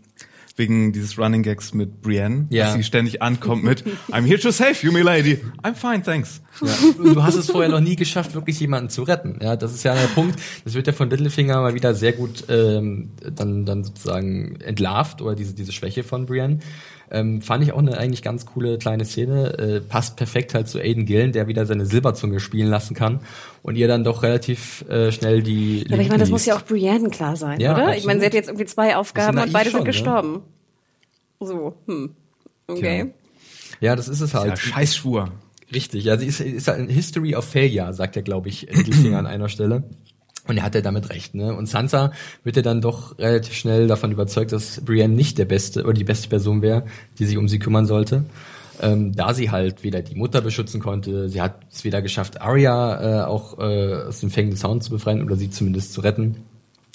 [0.56, 2.66] wegen dieses Running Gags mit Brienne, Ja.
[2.66, 5.40] dass sie ständig ankommt mit I'm here to save you, milady.
[5.64, 6.42] I'm fine, thanks.
[6.62, 6.68] Ja.
[7.04, 9.40] Du hast es vorher noch nie geschafft, wirklich jemanden zu retten.
[9.42, 10.40] Ja, das ist ja der Punkt.
[10.64, 15.34] Das wird ja von Littlefinger mal wieder sehr gut ähm, dann dann sozusagen entlarvt oder
[15.36, 16.60] diese diese Schwäche von Brienne.
[17.14, 19.58] Ähm, fand ich auch eine eigentlich ganz coole kleine Szene.
[19.58, 23.20] Äh, passt perfekt halt zu Aiden Gillen, der wieder seine Silberzunge spielen lassen kann
[23.62, 25.86] und ihr dann doch relativ äh, schnell die.
[25.88, 27.84] Ja, aber ich meine, das muss ja auch Brienne klar sein, Ja, oder?
[27.84, 28.08] Ich absolut.
[28.08, 29.86] meine, sie hat jetzt irgendwie zwei Aufgaben und beide naiv sind schon, ne?
[29.86, 30.42] gestorben.
[31.40, 32.16] So, hm.
[32.68, 33.14] Okay.
[33.80, 34.50] Ja, das ist es halt.
[34.50, 35.30] Ja, Scheißschwur.
[35.74, 39.18] Richtig, ja, sie ist, ist halt ein History of Failure, sagt er, glaube ich, Littlefinger
[39.20, 39.84] an einer Stelle.
[40.46, 41.56] Und er hat ja damit recht, ne?
[41.56, 42.12] Und Sansa
[42.44, 46.04] wird ja dann doch relativ schnell davon überzeugt, dass Brienne nicht der beste oder die
[46.04, 46.84] beste Person wäre,
[47.18, 48.26] die sich um sie kümmern sollte.
[48.82, 53.22] Ähm, da sie halt weder die Mutter beschützen konnte, sie hat es weder geschafft, Arya
[53.22, 56.38] äh, auch äh, aus dem Fängen des Sounds zu befreien oder sie zumindest zu retten.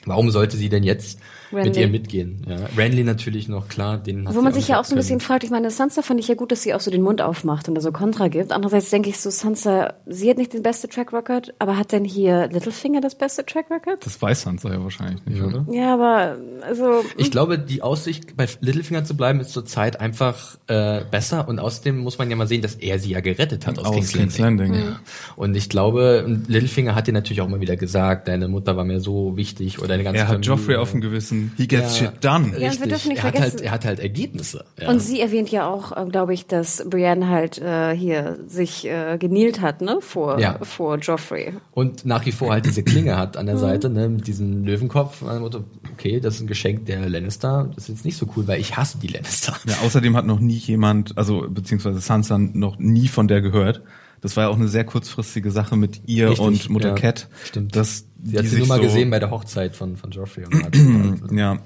[0.04, 1.18] Warum sollte sie denn jetzt
[1.52, 1.80] mit Renly.
[1.80, 2.46] ihr mitgehen?
[2.48, 2.56] Ja.
[2.76, 5.44] Renly natürlich noch, klar, den hat Wo man sich ja auch so ein bisschen fragt,
[5.44, 7.74] ich meine, Sansa fand ich ja gut, dass sie auch so den Mund aufmacht und
[7.74, 8.52] da so Kontra gibt.
[8.52, 12.04] Andererseits denke ich so, Sansa, sie hat nicht den beste Track Record, aber hat denn
[12.04, 14.04] hier Littlefinger das beste Track Record?
[14.04, 15.66] Das weiß Sansa ja wahrscheinlich nicht, oder?
[15.70, 21.00] Ja, aber also Ich glaube, die Aussicht, bei Littlefinger zu bleiben, ist zurzeit einfach äh,
[21.10, 21.48] besser.
[21.48, 23.94] Und außerdem muss man ja mal sehen, dass er sie ja gerettet hat aus, Aus
[23.94, 24.72] King's King's Landing.
[24.72, 25.00] Landing, ja.
[25.36, 29.00] Und ich glaube, Littlefinger hat dir natürlich auch immer wieder gesagt, deine Mutter war mir
[29.00, 30.48] so wichtig oder deine ganze Er hat Familie.
[30.50, 31.37] Joffrey auf dem Gewissen.
[31.56, 32.06] He gets Ja.
[32.10, 32.52] shit done.
[32.58, 34.64] Ja, und wir dürfen nicht er hat vergessen- halt, er hat halt Ergebnisse.
[34.80, 34.88] Ja.
[34.90, 39.16] Und sie erwähnt ja auch, äh, glaube ich, dass Brienne halt äh, hier sich äh,
[39.18, 40.58] genieelt hat, ne, vor Ja.
[40.62, 41.52] vor Joffrey.
[41.72, 43.60] Und nach wie vor halt diese Klinge hat an der Mhm.
[43.60, 45.22] Seite, ne, mit diesem Löwenkopf.
[45.22, 47.70] Motto, okay, das ist ein Geschenk der Lannister.
[47.74, 49.54] Das ist jetzt nicht so cool, weil ich hasse die Lannister.
[49.66, 53.82] Ja, außerdem hat noch nie jemand, also beziehungsweise Sansa noch nie von der gehört.
[54.20, 56.94] Das war ja auch eine sehr kurzfristige Sache mit ihr Richtig, und Mutter ja.
[56.96, 57.28] Cat.
[57.44, 57.76] Stimmt.
[57.76, 60.44] Dass Sie hat sie nur mal so, gesehen bei der Hochzeit von, von Joffrey.
[60.44, 61.58] Und halt, Ja,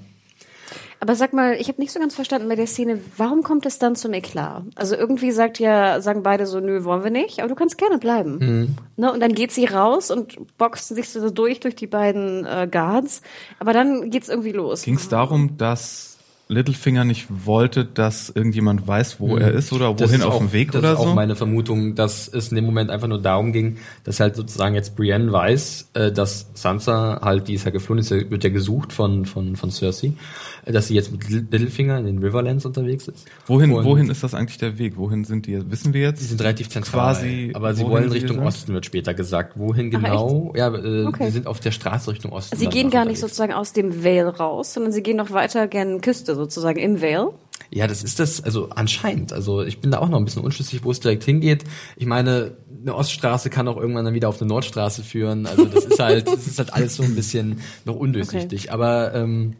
[1.00, 3.78] Aber sag mal, ich habe nicht so ganz verstanden bei der Szene, warum kommt es
[3.78, 4.62] dann zum Eklat?
[4.76, 7.98] Also irgendwie sagt ja, sagen beide so, nö, wollen wir nicht, aber du kannst gerne
[7.98, 8.38] bleiben.
[8.38, 8.76] Mhm.
[8.96, 9.12] Ne?
[9.12, 13.22] Und dann geht sie raus und boxt sich so durch durch die beiden äh, Guards,
[13.58, 14.82] aber dann geht's irgendwie los.
[14.82, 16.11] ging es darum, dass
[16.48, 19.96] Littlefinger nicht wollte, dass irgendjemand weiß, wo er ist oder Mhm.
[19.96, 21.14] Das wohin ist auf dem Weg das oder ist auch so?
[21.14, 24.94] meine Vermutung, dass es in dem Moment einfach nur darum ging, dass halt sozusagen jetzt
[24.96, 28.92] Brienne weiß, äh, dass Sansa halt, die ist ja geflohen, ist ja, wird ja gesucht
[28.92, 30.12] von, von, von Cersei,
[30.66, 33.26] äh, dass sie jetzt mit Littlefinger in den Riverlands unterwegs ist.
[33.46, 34.96] wohin, Und wohin ist das eigentlich der Weg?
[34.98, 35.70] Wohin sind die?
[35.70, 36.20] Wissen wir jetzt?
[36.20, 38.46] Die sind relativ zentral, Quasi, aber sie wollen sie Richtung sind?
[38.46, 39.58] Osten, wird später gesagt.
[39.58, 40.52] Wohin Ach, genau?
[40.54, 41.26] ja, äh, Okay.
[41.26, 42.56] sie sind auf der Straße Richtung Osten.
[42.56, 43.20] Sie gehen gar nicht unterwegs.
[43.20, 47.32] sozusagen aus dem Vale raus, sondern sie gehen noch weiter gern Küste sozusagen im Vale.
[47.70, 49.32] Ja, das ist das, also anscheinend.
[49.32, 51.64] Also ich bin da auch noch ein bisschen unschlüssig, wo es direkt hingeht.
[51.96, 55.46] Ich meine, eine Oststraße kann auch irgendwann dann wieder auf eine Nordstraße führen.
[55.46, 58.72] Also das ist halt, das ist halt alles so ein bisschen noch undurchsichtig.
[58.72, 59.56] Aber ähm,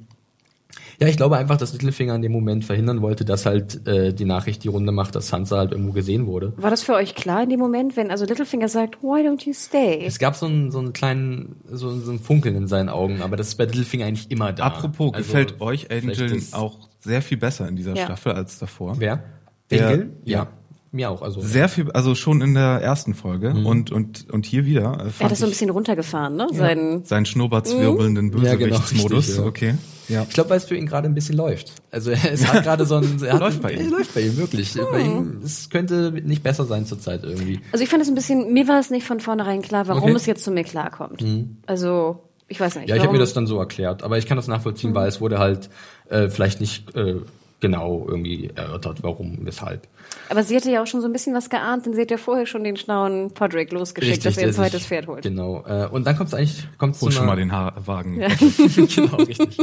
[1.02, 4.24] ja, ich glaube einfach, dass Littlefinger in dem Moment verhindern wollte, dass halt äh, die
[4.24, 6.52] Nachricht die Runde macht, dass Sansa halt irgendwo gesehen wurde.
[6.56, 9.52] War das für euch klar in dem Moment, wenn also Littlefinger sagt, why don't you
[9.52, 10.04] stay?
[10.06, 13.36] Es gab so einen, so einen kleinen, so, so ein Funkeln in seinen Augen, aber
[13.36, 14.62] das ist bei Littlefinger eigentlich immer da.
[14.64, 18.04] Apropos, Also, gefällt euch Angel auch sehr viel besser in dieser Ja.
[18.04, 18.94] Staffel als davor?
[19.00, 19.24] Wer?
[19.70, 20.10] Der- Engel?
[20.24, 20.46] ja.
[20.92, 21.22] Mir auch.
[21.22, 23.66] Also Sehr viel, also schon in der ersten Folge Mhm.
[23.66, 24.92] und, und, und hier wieder.
[25.00, 26.48] Äh, Er hat das so ein ich bisschen runtergefahren, ne?
[26.52, 29.18] Sein, seinen schnurrbartswirbelnden Ja, genau, Bösewichtsmodus.
[29.28, 29.44] richtig, ja.
[29.44, 29.74] Okay.
[30.09, 30.22] Ja.
[30.28, 31.72] Ich glaube, weil es für ihn gerade ein bisschen läuft.
[31.90, 33.81] Also es hat gerade so ein er hat, Läuft bei ihm.
[33.87, 34.74] Er läuft bei ihm wirklich.
[34.92, 37.61] Bei ihm es könnte nicht besser sein zurzeit irgendwie.
[37.72, 40.12] also ich fand es ein bisschen, mir war es nicht von vornherein klar, warum Okay.
[40.14, 41.24] es jetzt zu mir klarkommt.
[41.66, 42.88] Also, ich weiß nicht.
[42.90, 45.20] Ja, ich habe mir das dann so erklärt, aber ich kann das nachvollziehen, weil es
[45.22, 45.70] wurde halt
[46.11, 47.16] äh, vielleicht nicht äh,
[47.62, 49.87] genau irgendwie erörtert, warum, weshalb.
[50.29, 52.16] Aber sie hatte ja auch schon so ein bisschen was geahnt, denn sie hat ja
[52.18, 55.22] vorher schon den schlauen Podrick losgeschickt, dass er ein zweites Pferd holt.
[55.22, 55.64] Genau.
[55.66, 58.18] Äh, und dann kommt es eigentlich kommt's zu Hol schon einer- mal den ha Wagen.
[58.18, 59.57] genau, richtig.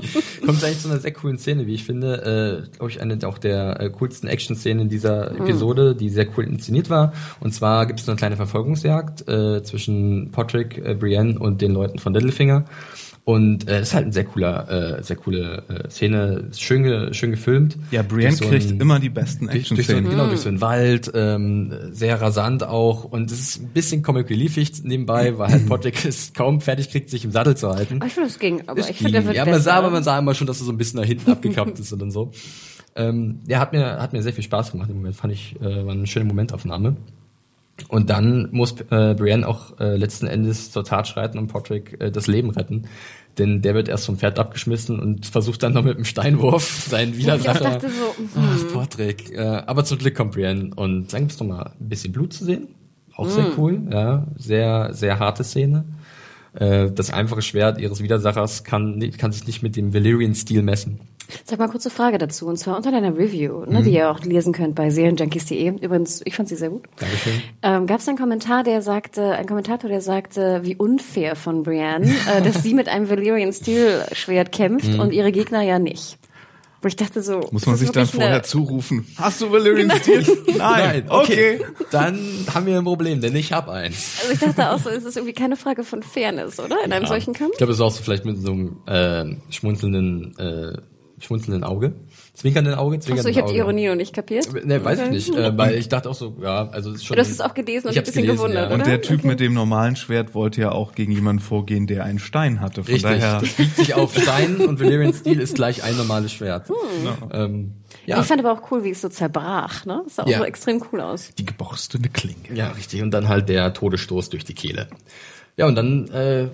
[0.45, 2.63] Kommt eigentlich zu einer sehr coolen Szene, wie ich finde.
[2.71, 6.45] Äh, glaube ich, eine auch der äh, coolsten Action-Szenen in dieser Episode, die sehr cool
[6.45, 7.11] inszeniert war.
[7.41, 11.99] Und zwar gibt es eine kleine Verfolgungsjagd äh, zwischen Patrick, äh, Brienne und den Leuten
[11.99, 12.63] von Littlefinger.
[13.25, 17.13] Und äh, ist halt ein sehr cooler, äh, sehr coole äh, Szene, ist schön, ge
[17.13, 17.77] schön gefilmt.
[17.91, 20.09] Ja, Brienne so kriegt immer die besten durch so, Action-Szenen.
[20.09, 24.29] genau, durch so einen Wald, ähm, sehr rasant auch und es ist ein bisschen Comic
[24.29, 27.99] Reliefig nebenbei, weil halt Patrick es kaum fertig kriegt, sich im Sattel zu halten.
[28.05, 28.63] Ich finde, das ging.
[28.67, 29.27] Aber Es ich finde, der ging.
[29.27, 31.07] wird ja, man sah, aber man sah immer schon, dass er so ein bisschen nach
[31.07, 32.31] hinten abgekappt ist und dann so.
[32.95, 35.85] Ähm, ja, hat mir, hat mir sehr viel Spaß gemacht im Moment, fand ich, äh,
[35.85, 36.95] war eine schöne Momentaufnahme.
[37.87, 42.11] Und dann muss äh, Brienne auch äh, letzten Endes zur Tat schreiten und Patrick äh,
[42.11, 42.87] das Leben retten.
[43.37, 47.13] Denn der wird erst vom Pferd abgeschmissen und versucht dann noch mit dem Steinwurf seinen
[47.13, 47.63] ich Widersacher.
[47.63, 49.31] dachte so, Ach, Patrick.
[49.31, 52.45] Äh, aber zum Glück kommt Brienne und dann gibt's noch mal ein bisschen Blut zu
[52.45, 52.67] sehen.
[53.15, 54.27] Auch sehr cool, ja.
[54.37, 55.83] Sehr, sehr harte Szene.
[56.53, 61.01] Äh, das einfache Schwert ihres Widersachers kann, kann sich nicht mit dem Valyrian-Stil messen.
[61.45, 63.73] Sag mal kurze Frage dazu, und zwar unter deiner Review, Mhm.
[63.73, 65.67] ne, die ihr auch lesen könnt bei serienjunkies.de.
[65.81, 66.83] Übrigens, ich fand sie sehr gut.
[66.97, 67.41] Dankeschön.
[67.63, 72.07] Ähm, Gab es einen Kommentar, der sagte, ein Kommentator, der sagte, wie unfair von Brienne,
[72.33, 74.99] äh, dass sie mit einem Valyrian Steel Schwert kämpft Mhm.
[74.99, 76.17] und ihre Gegner ja nicht.
[76.81, 79.05] Wo ich dachte so, Muss man sich dann vorher eine- zurufen.
[79.17, 80.25] Hast du Valyrian Steel?
[80.57, 81.03] Nein.
[81.09, 81.59] Okay.
[81.91, 82.17] Dann
[82.55, 84.19] haben wir ein Problem, denn ich habe eins.
[84.21, 86.77] Also ich dachte auch so, es ist irgendwie keine Frage von Fairness, oder?
[86.85, 87.51] In einem solchen Kampf?
[87.51, 90.77] Ich glaube, es ist auch so vielleicht mit so einem äh, schmunzelnden, äh,
[91.21, 91.93] schmunzelnden Auge.
[92.33, 93.53] Zwinkernden Auge, Achso, zwinkernden ich habe Auge.
[93.53, 94.65] die Ironie noch nicht kapiert.
[94.65, 97.15] Ne, weiß ich nicht, äh, weil ich dachte auch so, ja, also es ist schon.
[97.15, 98.75] Du hast es auch gelesen und ich ein bisschen gelesen, gewundert, ja.
[98.75, 99.27] Und der Typ Okay.
[99.27, 102.83] mit dem normalen Schwert wollte ja auch gegen jemanden vorgehen, der einen Stein hatte.
[102.83, 103.39] Von Richtig, daher.
[103.41, 106.69] das biegt sich auf Stein und Valyrian Steel ist gleich ein normales Schwert.
[107.31, 107.73] Ähm,
[108.05, 110.01] ja, Ich fand aber auch cool, wie es so zerbrach, ne?
[110.05, 110.39] Das sah auch Ja.
[110.39, 111.31] so extrem cool aus.
[111.37, 112.37] Die geborstene Klinge.
[112.53, 113.01] ja, richtig.
[113.01, 114.87] Und dann halt der Todesstoß durch die Kehle.
[115.57, 116.47] Ja, und dann äh,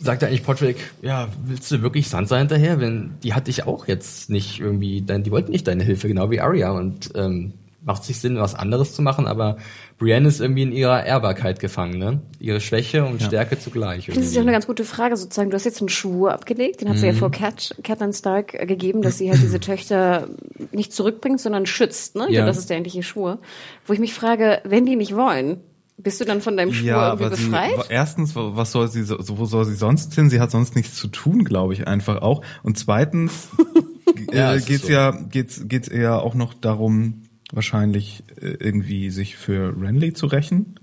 [0.00, 2.80] sagt er eigentlich Patrick, ja, willst du wirklich Sansa hinterher?
[2.80, 6.30] Wenn die hat dich auch jetzt nicht irgendwie, dein, die wollten nicht deine Hilfe, genau
[6.30, 6.70] wie Arya.
[6.72, 9.56] Und ähm, macht sich Sinn, was anderes zu machen, aber
[9.98, 12.20] Brienne ist irgendwie in ihrer Ehrbarkeit gefangen, ne?
[12.38, 14.04] Ihre Schwäche und Stärke zugleich.
[14.06, 14.40] Das ist ja irgendwie.
[14.40, 15.48] eine ganz gute Frage sozusagen.
[15.48, 17.12] Du hast jetzt einen Schwur abgelegt, den hat sie Mhm.
[17.12, 20.28] ja vor Cat, Catelyn Stark äh, gegeben, dass sie halt diese Töchter
[20.72, 22.16] nicht zurückbringt, sondern schützt.
[22.16, 22.24] Ne?
[22.28, 22.40] Ich Ja.
[22.40, 23.38] glaube, das ist der eigentliche Schwur.
[23.86, 25.60] Wo ich mich frage, wenn die nicht wollen,
[26.02, 27.86] bist du dann von deinem Schwur Ja, irgendwie aber sie, befreit?
[27.90, 30.30] erstens, was soll sie, so- wo soll sie sonst hin?
[30.30, 32.42] Sie hat sonst nichts zu tun, glaube ich, einfach auch.
[32.62, 33.48] Und zweitens
[34.32, 34.92] Ja, äh, geht's so.
[34.92, 40.74] ja, geht's, geht's eher auch noch darum, wahrscheinlich äh, irgendwie sich für Renly zu rächen.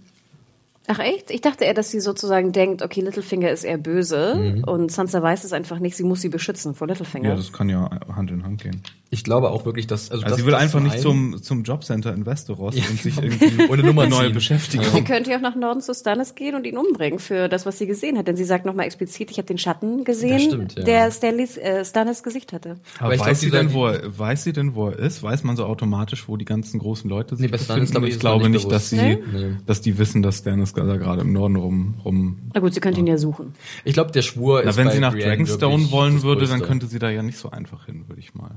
[0.87, 1.31] Ach echt?
[1.31, 4.63] Ich dachte eher, dass sie sozusagen denkt, okay, Littlefinger ist eher böse Mhm.
[4.63, 7.29] und Sansa weiß es einfach nicht, sie muss sie beschützen vor Littlefinger.
[7.29, 8.81] Ja, das kann ja Hand in Hand gehen.
[9.09, 12.13] Ich glaube auch wirklich, dass also, Also das, sie will einfach nicht zum, zum Jobcenter
[12.13, 13.27] in Westeros Ja, und sich genau.
[13.27, 14.33] irgendwie Ohne Nummer neue ziehen.
[14.33, 14.85] Beschäftigung.
[14.93, 17.77] Sie könnte ja auch nach Norden zu Stannis gehen und ihn umbringen für das, was
[17.77, 18.27] sie gesehen hat.
[18.27, 20.83] Denn sie sagt nochmal explizit, ich habe den Schatten gesehen, stimmt, ja.
[20.83, 22.71] der Stanleys, äh, Stannis Gesicht hatte.
[22.97, 25.23] Aber Aber ich weiß, glaub, sie denn, wo er, weiß sie denn, wo er ist?
[25.23, 27.91] Weiß man so automatisch, wo die ganzen großen Leute sich Nee, bei Stannis, befinden?
[27.91, 28.97] glaub ich, ich glaube nicht dass sie.
[28.97, 29.19] Nee.
[29.65, 32.37] dass die wissen, dass Stannis da gerade im Norden rum, rum.
[32.53, 33.53] Na gut, sie könnte ihn ja suchen.
[33.83, 36.61] Ich glaube, der Schwur Na, ist wenn bei sie nach Brienne Dragonstone wollen würde, dann
[36.61, 38.51] könnte sie da ja nicht so einfach hin, würde ich mal.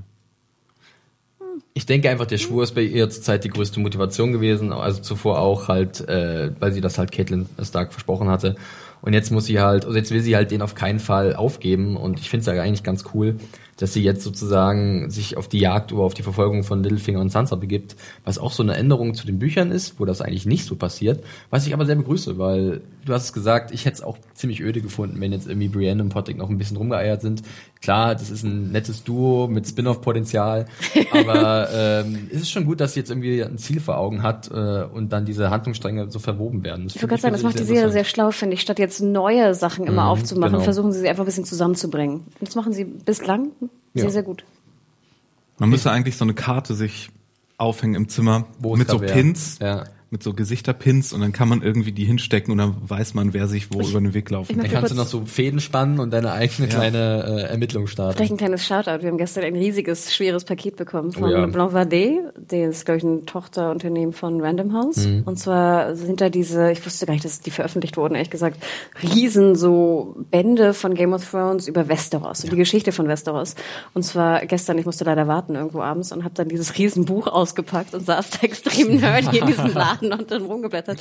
[1.72, 5.38] Ich denke einfach, der Schwur ist bei ihr zurzeit die größte Motivation gewesen, also zuvor
[5.38, 8.56] auch halt, äh, weil sie das halt Caitlin Stark versprochen hatte.
[9.02, 11.96] Und jetzt muss sie halt, also jetzt will sie halt den auf keinen Fall aufgeben.
[11.96, 13.36] Und ich finde es ja eigentlich ganz cool,
[13.80, 17.30] dass sie jetzt sozusagen sich auf die Jagd oder auf die Verfolgung von Littlefinger und
[17.30, 20.66] Sansa begibt, was auch so eine Änderung zu den Büchern ist, wo das eigentlich nicht
[20.66, 24.02] so passiert, was ich aber sehr begrüße, weil du hast es gesagt, ich hätte es
[24.02, 27.42] auch ziemlich öde gefunden, wenn jetzt irgendwie Brienne und Patrick noch ein bisschen rumgeeiert sind.
[27.80, 30.66] Klar, das ist ein nettes Duo mit Spin-off-Potenzial,
[31.12, 34.50] aber ähm, es ist schon gut, dass sie jetzt irgendwie ein Ziel vor Augen hat
[34.50, 36.86] äh, und dann diese Handlungsstränge so verwoben werden.
[36.88, 38.60] Ich würde gerade sagen, das macht die Serie sehr schlau, finde ich.
[38.60, 40.64] Statt jetzt neue Sachen immer Mhm, aufzumachen, genau.
[40.64, 42.16] versuchen sie sie einfach ein bisschen zusammenzubringen.
[42.38, 43.52] Und das machen sie bislang
[43.94, 44.10] sehr, Ja.
[44.10, 44.44] sehr gut.
[45.58, 47.10] Man müsste eigentlich so eine Karte sich
[47.58, 48.98] aufhängen im Zimmer Wo mit so.
[48.98, 49.84] Pins, Ja.
[50.12, 53.46] Mit so Gesichterpins und dann kann man irgendwie die hinstecken und dann weiß man, wer
[53.46, 54.50] sich wo über den Weg laufen.
[54.50, 58.16] ich Dann kannst du noch so Fäden spannen und deine eigene kleine äh, Ermittlung starten.
[58.16, 59.02] Vielleicht ein kleines Shoutout.
[59.02, 61.46] Wir haben gestern ein riesiges, schweres Paket bekommen von Oh ja.
[61.46, 62.18] Blanc Vardé.
[62.36, 65.06] Der ist, glaube ich, ein Tochterunternehmen von Random House.
[65.06, 65.22] Mhm.
[65.26, 68.60] Und zwar sind da diese, ich wusste gar nicht, dass die veröffentlicht wurden, ehrlich gesagt,
[69.14, 73.54] riesen so Bände von Game of Thrones über Westeros und die Geschichte von Westeros.
[73.94, 77.28] Und zwar gestern, ich musste leider warten irgendwo abends und habe dann dieses riesen Buch
[77.28, 80.98] ausgepackt und saß da extrem nerdy in diesem Laden und dann rumgeblättert.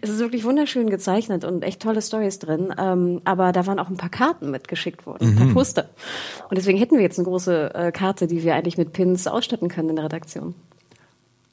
[0.00, 2.74] Es ist wirklich wunderschön gezeichnet und echt tolle Stories drin.
[2.78, 5.88] Ähm, aber da waren auch ein paar Karten mitgeschickt worden, ein paar Poster.
[6.48, 9.68] Und deswegen hätten wir jetzt eine große äh, Karte, die wir eigentlich mit Pins ausstatten
[9.68, 10.54] können in der Redaktion.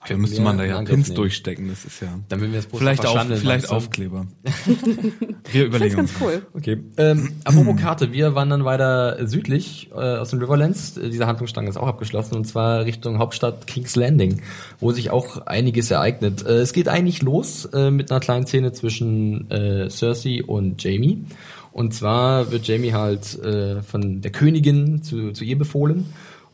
[0.08, 1.16] Da müsste wir man da ja Pins nehmen.
[1.18, 2.08] durchstecken, das ist ja.
[2.30, 3.70] Dann würden wir das Poster vielleicht auf, vielleicht?
[3.70, 4.28] Aufkleber.
[5.52, 6.22] Wir Das überlegen ist ganz uns.
[6.22, 6.42] cool.
[6.54, 6.78] Okay.
[6.98, 10.96] Ähm, apropos Karte, wir wandern weiter südlich äh, aus den Riverlands.
[10.98, 14.42] Äh, Diese Handlungsstange ist auch abgeschlossen und zwar Richtung Hauptstadt King's Landing,
[14.80, 16.46] wo sich auch einiges ereignet.
[16.46, 21.26] Äh, es geht eigentlich los äh, mit einer kleinen Szene zwischen äh, Cersei und Jamie.
[21.72, 26.06] Und zwar wird Jamie halt äh, von der Königin zu, zu ihr befohlen.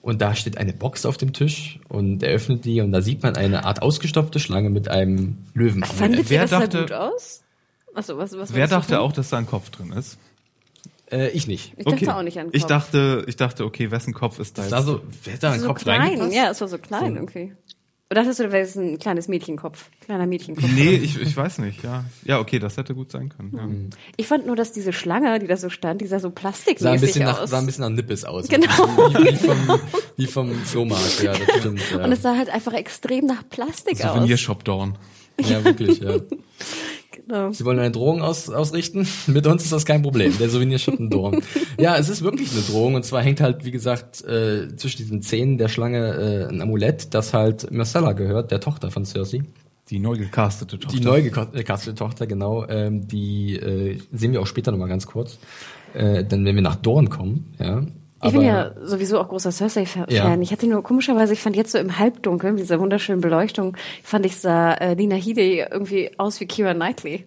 [0.06, 3.24] Und da steht eine Box auf dem Tisch und er öffnet die und da sieht
[3.24, 5.84] man eine Art ausgestopfte Schlange mit einem Löwen.
[5.84, 7.42] Fandet wer ihr das dachte- gut aus?
[7.96, 8.98] Achso, was, was Wer dachte tun?
[8.98, 10.20] auch, dass da ein Kopf drin ist?
[11.12, 11.74] Äh, ich nicht.
[11.78, 12.70] Ich dachte auch nicht an den Ich Kopf.
[12.70, 14.80] dachte, ich dachte, okay, wessen Kopf ist da Das jetzt?
[14.80, 16.36] sah so, wer hat da einen so Kopf klein, reingepasst?
[16.36, 17.54] ja, es war so klein irgendwie.
[18.12, 19.90] Oder dachtest du, das wäre ein kleines Mädchenkopf?
[20.02, 20.68] Kleiner Mädchenkopf.
[20.76, 22.06] Nee, ich, ich weiß nicht, ja.
[22.24, 23.90] Ja, okay, das hätte gut sein können.
[23.92, 23.98] Ja.
[24.18, 26.36] Ich fand nur, dass diese Schlange, die da so stand, die sah so Sah ein
[26.36, 27.50] plastikmäßig bisschen nach, aus.
[27.50, 28.48] sah ein bisschen nach Nippes aus.
[28.48, 28.68] Genau.
[28.68, 29.80] Wie, wie, vom,
[30.18, 31.82] wie vom Flohmarkt, ja, das stimmt.
[31.92, 34.14] Ja, Und es sah halt einfach extrem nach Plastik aus.
[34.14, 34.98] Souvenirshop Dawn.
[35.42, 36.16] Ja wirklich, ja.
[37.28, 37.52] Genau.
[37.52, 39.08] Sie wollen eine Drohung aus, ausrichten?
[39.28, 40.38] Mit uns ist das kein Problem.
[40.38, 41.42] Der Souvenirshop ein Dorn.
[41.80, 42.96] Ja, es ist wirklich eine Drohung.
[42.96, 47.14] Und zwar hängt halt, wie gesagt, äh, zwischen diesen Zähnen der Schlange äh, ein Amulett,
[47.14, 49.42] das halt Marcella gehört, der Tochter von Cersei.
[49.90, 50.98] Die neu gecastete Tochter.
[50.98, 52.68] Die neu gecastete Tochter, genau.
[52.68, 55.40] Ähm, die äh, sehen wir auch später nochmal ganz kurz.
[55.94, 57.86] Äh, dann, wenn wir nach Dorn kommen, ja.
[58.28, 60.06] Ich bin ja sowieso auch großer Cersei-Fan.
[60.10, 60.36] Ja.
[60.40, 64.26] Ich hatte nur komischerweise, ich fand jetzt so im Halbdunkel, mit dieser wunderschönen Beleuchtung, fand
[64.26, 67.26] ich sah äh, Nina Headey irgendwie aus wie Kira Knightley.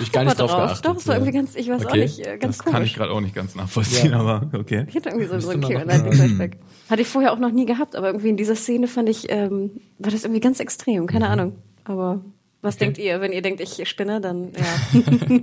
[0.00, 0.84] Ich gar nicht mal drauf geachtet.
[0.86, 1.18] Doch, so ja.
[1.18, 2.00] irgendwie ganz, ich weiß auch Okay.
[2.02, 2.74] nicht, äh, ganz das komisch.
[2.74, 4.20] kann ich gerade auch nicht ganz nachvollziehen, Ja.
[4.20, 4.84] aber okay.
[4.88, 6.58] Ich hatte irgendwie so, so einen Kira noch- Knightley Flashback.
[6.88, 9.80] Hatte ich vorher auch noch nie gehabt, aber irgendwie in dieser Szene fand ich, ähm,
[9.98, 11.30] war das irgendwie ganz extrem, keine Mhm.
[11.32, 11.52] Ahnung.
[11.84, 12.20] Aber
[12.62, 13.20] was denkt ihr?
[13.20, 15.00] Wenn ihr denkt, ich spinne, dann ja.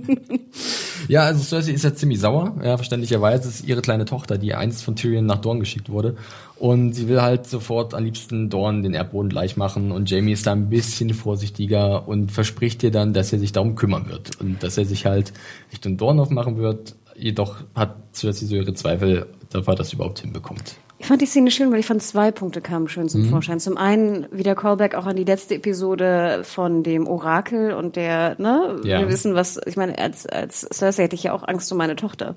[1.08, 2.56] Ja, also Cersei ist ja ziemlich sauer.
[2.62, 6.16] Ja, verständlicherweise ist ihre kleine Tochter, die einst von Tyrion nach Dorn geschickt wurde.
[6.56, 9.90] Und sie will halt sofort am liebsten Dorn den Erdboden gleich machen.
[9.90, 13.74] Und Jamie ist da ein bisschen vorsichtiger und verspricht ihr dann, dass er sich darum
[13.74, 14.38] kümmern wird.
[14.40, 15.32] Und dass er sich halt
[15.72, 16.94] Richtung Dorn aufmachen wird.
[17.16, 20.76] Jedoch hat Cersei so ihre Zweifel, ob er das überhaupt hinbekommt.
[21.00, 23.08] Ich fand die Szene schön, weil ich fand, zwei Punkte kamen schön Mhm.
[23.08, 23.60] zum Vorschein.
[23.60, 28.80] Zum einen wieder Callback auch an die letzte Episode von dem Orakel und der, ne,
[28.84, 29.00] Ja.
[29.00, 31.94] wir wissen, was, ich meine, als, als Cersei hätte ich ja auch Angst um meine
[31.96, 32.34] Tochter.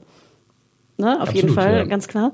[0.97, 1.84] Ne, auf Absolut, jeden Fall, ja.
[1.86, 2.32] ganz klar.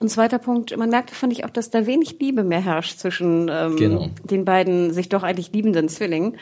[0.00, 3.48] Und zweiter Punkt, man merkte, fand ich auch, dass da wenig Liebe mehr herrscht zwischen
[3.48, 4.08] ähm, Genau.
[4.24, 6.36] den beiden sich doch eigentlich liebenden Zwillingen,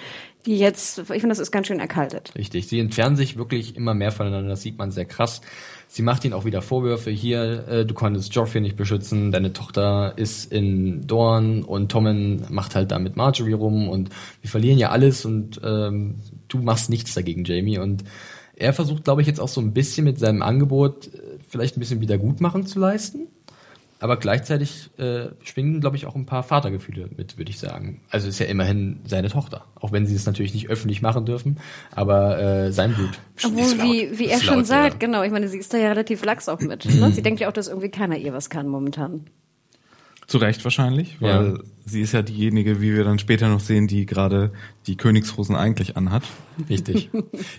[0.46, 2.32] die jetzt, ich finde, das ist ganz schön erkaltet.
[2.34, 2.68] Richtig.
[2.68, 4.48] Sie entfernen sich wirklich immer mehr voneinander.
[4.48, 5.42] Das sieht man sehr krass.
[5.96, 7.10] Sie macht ihnen auch wieder Vorwürfe.
[7.10, 9.32] Hier, äh, du konntest Joffrey nicht beschützen.
[9.32, 14.10] Deine Tochter ist in Dorn und Tommen macht halt da mit Marjorie rum und
[14.42, 16.16] wir verlieren ja alles und ähm,
[16.48, 17.78] du machst nichts dagegen, Jamie.
[17.78, 18.04] Und
[18.56, 21.80] er versucht, glaube ich, jetzt auch so ein bisschen mit seinem Angebot äh, vielleicht ein
[21.80, 23.28] bisschen Wiedergutmachen zu leisten.
[23.98, 28.02] Aber gleichzeitig äh, schwingen, glaube ich, auch ein paar Vatergefühle mit, würde ich sagen.
[28.10, 29.64] Also ist ja immerhin seine Tochter.
[29.74, 31.58] Auch wenn sie es natürlich nicht öffentlich machen dürfen,
[31.92, 33.18] aber äh, sein Blut.
[33.42, 34.98] Obwohl, wie, wie er schon laut, sagt, ja.
[34.98, 36.84] genau, ich meine, sie ist da ja relativ lax auch mit.
[36.84, 37.10] Ne?
[37.12, 39.24] Sie denkt ja auch, dass irgendwie keiner ihr was kann momentan.
[40.26, 41.58] Zu Recht wahrscheinlich, weil Ja.
[41.84, 44.50] sie ist ja diejenige, wie wir dann später noch sehen, die gerade
[44.88, 46.24] die Königshosen eigentlich anhat.
[46.68, 47.10] Richtig.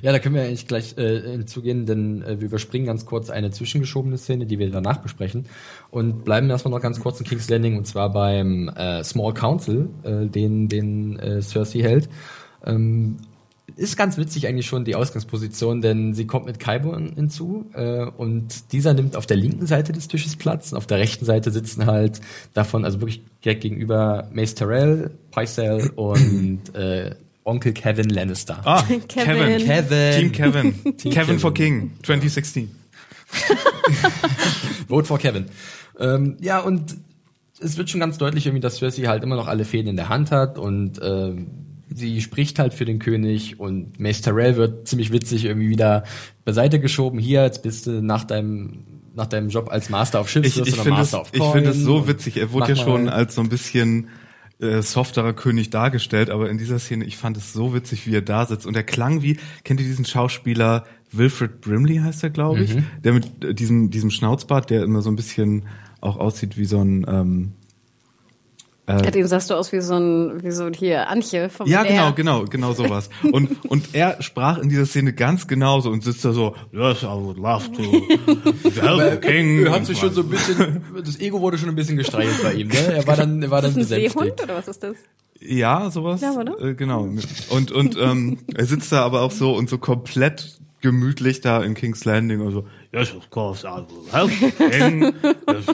[0.02, 3.52] Ja, da können wir eigentlich gleich äh, hinzugehen, denn äh, wir überspringen ganz kurz eine
[3.52, 5.46] zwischengeschobene Szene, die wir danach besprechen
[5.92, 9.88] und bleiben erstmal noch ganz kurz in King's Landing und zwar beim äh, Small Council,
[10.04, 12.10] äh, den, den äh, Cersei hält.
[12.66, 13.18] Ähm,
[13.78, 18.74] ist ganz witzig eigentlich schon die Ausgangsposition, denn sie kommt mit Qyburn hinzu äh, und
[18.74, 21.86] dieser nimmt auf der linken Seite des Tisches Platz und auf der rechten Seite sitzen
[21.86, 22.20] halt
[22.54, 28.60] davon, also wirklich direkt gegenüber Mace Tyrell, Pycelle und äh, Onkel Kevin Lannister.
[28.66, 29.66] Ah, Kevin.
[29.66, 30.20] Kevin.
[30.20, 30.74] Team Kevin.
[30.98, 31.80] Team Kevin for Kevin.
[31.80, 32.72] King 2016.
[34.90, 35.46] Vote for Kevin.
[36.00, 36.98] Ähm, ja, und
[37.60, 40.10] es wird schon ganz deutlich irgendwie, dass Cersei halt immer noch alle Fäden in der
[40.10, 45.12] Hand hat und ähm, sie spricht halt für den König und Mace Tyrell wird ziemlich
[45.12, 46.04] witzig irgendwie wieder
[46.46, 47.20] beiseite geschoben.
[47.20, 48.84] Hier, jetzt bist du nach deinem
[49.16, 51.78] nach deinem Job als Master of Ships, Ich, ich es, Master of ich finde es
[51.78, 52.38] so witzig.
[52.38, 54.10] Er wurde ja schon als so ein bisschen
[54.60, 58.22] äh, softerer König dargestellt, aber in dieser Szene, ich fand es so witzig, wie er
[58.22, 62.64] da sitzt und er klang wie, kennt ihr diesen Schauspieler Wilfred Brimley heißt er, glaube
[62.64, 65.64] ich, der mit äh, diesem diesem Schnauzbart, der immer so ein bisschen
[66.02, 67.54] auch aussieht wie so ein ähm,
[68.90, 71.82] Ja, dem sahst du aus wie so ein, wie so ein hier Antje vom ja,
[71.82, 72.14] Blair.
[72.14, 73.10] genau, genau, genau sowas.
[73.34, 77.08] Und, und er sprach in dieser Szene ganz genauso und sitzt da so, yes, I
[77.08, 77.82] would love to
[78.82, 79.66] help the king.
[79.66, 82.54] Er hat sich schon so ein bisschen, das Ego wurde schon ein bisschen gestreichelt bei
[82.54, 82.94] ihm, ne?
[82.94, 84.20] Er war dann, er war dann Ist das ein besänftigt.
[84.20, 84.96] Seehund oder was ist das?
[85.42, 86.22] Ja, sowas.
[86.22, 86.58] Ja, oder?
[86.60, 87.10] Äh, genau.
[87.50, 91.74] Und, und ähm, er sitzt da aber auch so und so komplett gemütlich da in
[91.74, 94.32] King's Landing und so, yes, of course, I will help.
[94.32, 95.66] Yes,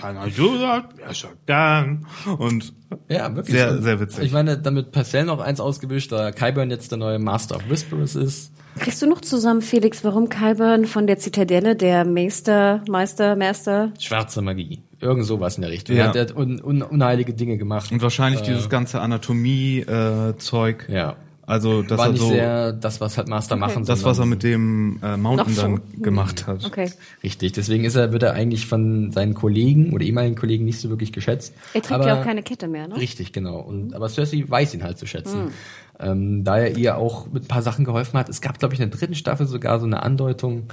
[0.00, 0.84] can I do that?
[0.98, 2.06] Yes, I can.
[2.38, 2.72] Und
[3.08, 3.56] Ja, wirklich.
[3.56, 4.24] Sehr, Und sehr witzig.
[4.24, 8.14] Ich meine, damit Parcell noch eins ausgewischt, da Kyburn jetzt der neue Master of Whisperers
[8.14, 8.52] ist.
[8.78, 13.92] Kriegst du noch zusammen, Felix, warum Kyburn von der Zitadelle der Meister, Meister, Master?
[13.98, 14.82] Schwarze Magie.
[15.00, 15.96] Irgend sowas in der Richtung.
[15.96, 16.12] Ja.
[16.12, 17.90] Er hat un, un, unheilige Dinge gemacht.
[17.90, 20.86] Und wahrscheinlich dieses ganze Anatomie-Zeug.
[20.88, 21.16] ja.
[21.46, 24.42] Also, dass War nicht so, sehr das, was halt Master machen das, was er mit
[24.42, 25.62] dem äh, Mountain so.
[25.62, 26.64] dann gemacht hat.
[26.64, 26.90] Okay.
[27.22, 30.90] Richtig, deswegen ist er, wird er eigentlich von seinen Kollegen oder ehemaligen Kollegen nicht so
[30.90, 31.54] wirklich geschätzt.
[31.72, 32.96] Er trägt Aber- ja auch keine Kette mehr, ne?
[32.96, 33.60] Richtig, genau.
[33.60, 35.52] Und, aber Cersei weiß ihn halt zu schätzen.
[36.00, 38.28] Ähm, da er ihr auch mit ein paar Sachen geholfen hat.
[38.28, 40.64] Es gab, glaube ich, in der dritten Staffel sogar so eine Andeutung,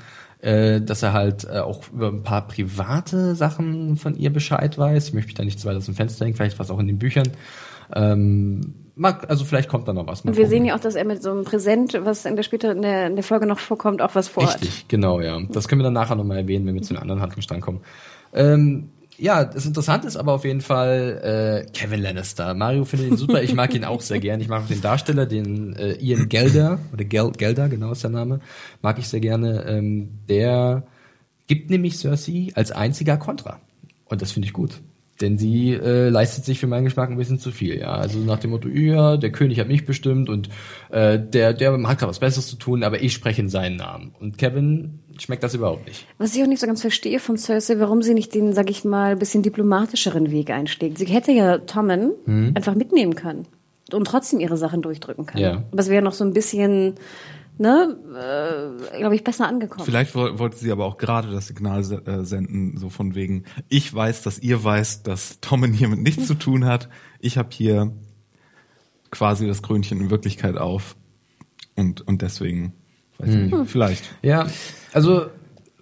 [0.42, 5.10] äh, dass er halt äh, auch über ein paar private Sachen von ihr Bescheid weiß.
[5.10, 6.88] Ich möchte mich da nicht zu weit aus dem Fenster hängen, vielleicht was auch in
[6.88, 7.30] den Büchern.
[7.96, 10.22] Ähm, mag, also vielleicht kommt da noch was.
[10.22, 12.72] Und wir sehen ja auch, dass er mit so einem Präsent, was in der später
[12.72, 14.62] in der, in der Folge noch vorkommt, auch was vorhat.
[14.62, 15.40] Richtig, genau, ja.
[15.50, 17.82] Das können wir dann nachher nochmal erwähnen, wenn wir zu einem anderen Handlungsstrang kommen.
[18.34, 22.54] Ähm, ja, das Interessante ist aber auf jeden Fall äh, Kevin Lannister.
[22.54, 24.42] Mario findet ihn super, ich mag ihn auch sehr gern.
[24.42, 28.10] Ich mag auch den Darsteller, den äh, Ian Gelder, oder Gel Gelder, genau ist der
[28.10, 28.40] Name,
[28.82, 29.66] mag ich sehr gerne.
[29.68, 30.84] Ähm, der
[31.48, 33.60] gibt nämlich Cersei als einziger Kontra.
[34.06, 34.82] Und das finde ich gut.
[35.22, 37.94] Denn sie äh, leistet sich für meinen Geschmack ein bisschen zu viel, ja.
[37.94, 40.50] Also nach dem Motto, ja, der König hat mich bestimmt und
[40.90, 44.16] äh, der, der hat gerade was Besseres zu tun, aber ich spreche in seinen Namen.
[44.20, 46.08] Und Kevin schmeckt das überhaupt nicht.
[46.18, 48.84] Was ich auch nicht so ganz verstehe von Cersei, warum sie nicht den, sag ich
[48.84, 50.98] mal, bisschen diplomatischeren Weg einschlägt.
[50.98, 52.14] Sie hätte ja Tommen
[52.56, 53.46] einfach mitnehmen können
[53.92, 55.44] und trotzdem ihre Sachen durchdrücken können.
[55.44, 55.64] Ja.
[55.72, 56.96] Aber es wäre noch so ein bisschen,
[57.58, 57.98] ne,
[58.94, 59.86] äh, glaube ich, besser angekommen.
[59.86, 63.44] Vielleicht woll- wollte sie aber auch gerade das Signal se- äh, senden, so von wegen,
[63.70, 66.90] ich weiß, dass ihr weißt, dass Tommen hiermit nichts zu tun hat.
[67.20, 67.92] Ich habe hier
[69.12, 70.96] quasi das Krönchen in Wirklichkeit auf.
[71.76, 72.74] Und, und deswegen,
[73.18, 74.04] weiß ich nicht, vielleicht.
[74.22, 74.48] Ja,
[74.92, 75.28] also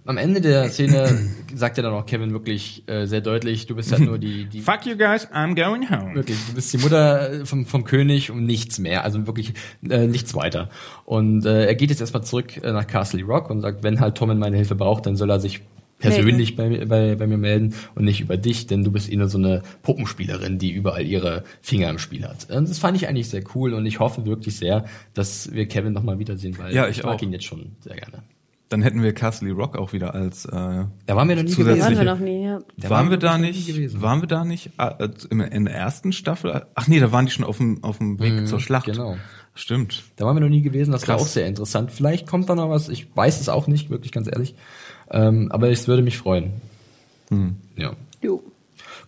[0.05, 3.91] am Ende der Szene sagt ja dann auch Kevin wirklich äh, sehr deutlich, du bist
[3.91, 6.15] halt nur die, die Fuck you guys, I'm going home.
[6.15, 9.53] Wirklich, du bist die Mutter äh, vom, vom König und nichts mehr, also wirklich
[9.87, 10.69] äh, nichts weiter.
[11.05, 14.15] Und äh, er geht jetzt erstmal zurück äh, nach Castle Rock und sagt, wenn halt
[14.17, 15.61] Tommen meine Hilfe braucht, dann soll er sich
[15.99, 19.15] persönlich bei, mir- bei, bei mir melden und nicht über dich, denn du bist eh
[19.15, 22.49] nur so eine Puppenspielerin, die überall ihre Finger im Spiel hat.
[22.49, 25.93] Und das fand ich eigentlich sehr cool und ich hoffe wirklich sehr, dass wir Kevin
[25.93, 27.21] nochmal wiedersehen, weil Ja, ich mag auch.
[27.21, 28.23] ihn jetzt schon sehr gerne.
[28.71, 31.81] Dann hätten wir Castle Rock auch wieder als äh, Da waren wir noch nie gewesen.
[31.81, 32.59] waren wir noch nie, ja.
[32.77, 33.67] Da waren wir da nicht?
[33.67, 34.01] gewesen.
[34.01, 36.65] Waren wir da nicht äh, in, in der ersten Staffel?
[36.73, 38.85] Ach nee, da waren die schon auf dem auf dem Weg zur Schlacht.
[38.85, 39.17] genau.
[39.53, 40.03] Stimmt.
[40.15, 41.27] Da waren wir noch nie gewesen, das war Krass.
[41.27, 41.91] auch sehr interessant.
[41.91, 44.55] Vielleicht kommt da noch was, ich weiß es auch nicht, wirklich ganz ehrlich.
[45.11, 46.53] Ähm, aber es würde mich freuen.
[47.75, 47.91] Ja.
[48.21, 48.41] Jo.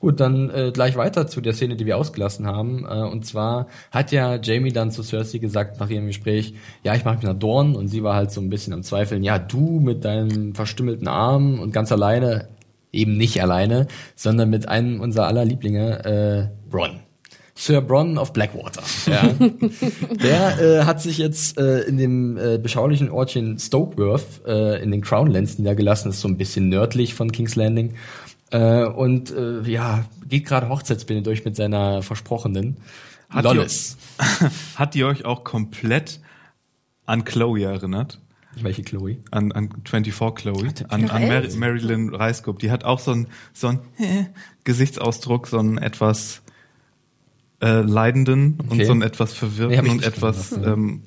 [0.03, 2.85] Gut, dann äh, gleich weiter zu der Szene, die wir ausgelassen haben.
[2.85, 7.05] Äh, und zwar hat ja Jamie dann zu Cersei gesagt nach ihrem Gespräch, ja, ich
[7.05, 7.73] mache mich nach Dorn.
[7.73, 11.57] Und sie war halt so ein bisschen am Zweifeln, ja, du mit deinem verstümmelten Arm
[11.57, 12.49] und ganz alleine,
[12.91, 13.87] eben nicht alleine,
[14.17, 16.99] sondern mit einem unserer aller Lieblinge, äh, Bronn.
[17.55, 18.83] Sir Bronn of Blackwater.
[19.07, 19.29] Ja.
[20.21, 25.01] Der äh, hat sich jetzt äh, in dem äh, beschaulichen Ortchen Stokeworth äh, in den
[25.01, 26.09] Crownlands niedergelassen.
[26.09, 27.93] Das ist so ein bisschen nördlich von King's Landing.
[28.53, 32.77] Äh, und äh, ja, geht gerade Hochzeitspläne durch mit seiner Versprochenen.
[33.29, 33.97] Hat Lollis.
[34.75, 36.21] Hat die euch auch komplett
[37.07, 38.21] an Chloe erinnert?
[38.61, 39.17] Welche Chloe?
[39.31, 41.41] An, an 24 Chloe, an, an Mar?
[41.57, 42.59] Marilyn Reiskop.
[42.59, 44.25] Die hat auch so einen so äh,
[44.63, 46.43] Gesichtsausdruck, so einen etwas
[47.63, 48.85] äh, leidenden und Okay.
[48.85, 51.01] so einen etwas verwirrten und etwas ähm,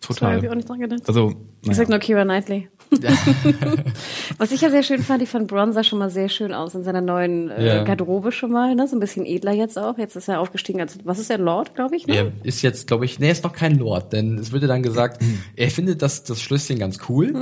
[0.00, 0.48] Sorry, hab ich total.
[0.50, 1.02] auch nicht dran gedacht.
[1.08, 1.90] Also, Ich sag naja.
[1.90, 2.68] nur Kira Knightley.
[4.38, 6.74] Was ich ja sehr schön fand, ich fand Bronn sah schon mal sehr schön aus
[6.74, 7.84] in seiner neuen äh, Ja.
[7.84, 8.86] Garderobe schon mal, ne?
[8.88, 9.98] So ein bisschen edler jetzt auch.
[9.98, 12.16] Jetzt ist er aufgestiegen als, was ist er, Lord, glaube ich, ne?
[12.16, 14.68] Er ist jetzt, glaube ich, nee, er ist noch kein Lord, denn es wird ja
[14.68, 15.22] dann gesagt,
[15.56, 17.32] er findet das, das Schlösschen ganz cool,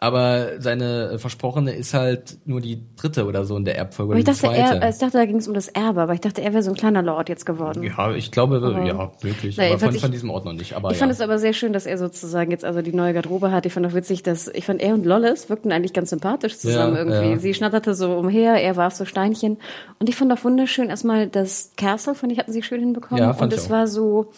[0.00, 4.12] Aber seine Versprochene ist halt nur die dritte oder so in der Erbfolge.
[4.12, 6.40] Aber ich dachte, er, ich dachte, da ging es um das Erbe, aber ich dachte,
[6.40, 7.82] er wäre so ein kleiner Lord jetzt geworden.
[7.82, 9.56] ja, ich glaube, ja, wirklich.
[9.56, 10.74] Naja, aber von, ich- von diesem Ort noch nicht.
[10.74, 11.00] Aber Ich ja.
[11.00, 13.66] fand es aber sehr schön, dass er sozusagen jetzt also die neue Garderobe hat.
[13.66, 16.94] Ich fand auch witzig, dass ich fand er und Lollis wirkten eigentlich ganz sympathisch zusammen
[16.94, 17.30] Ja, irgendwie.
[17.32, 17.38] ja.
[17.38, 19.56] Sie schnatterte so umher, er warf so Steinchen
[19.98, 23.34] und ich fand auch wunderschön erstmal das Castle, fand ich hatten sie schön hinbekommen Ja,
[23.34, 24.30] fand und es war so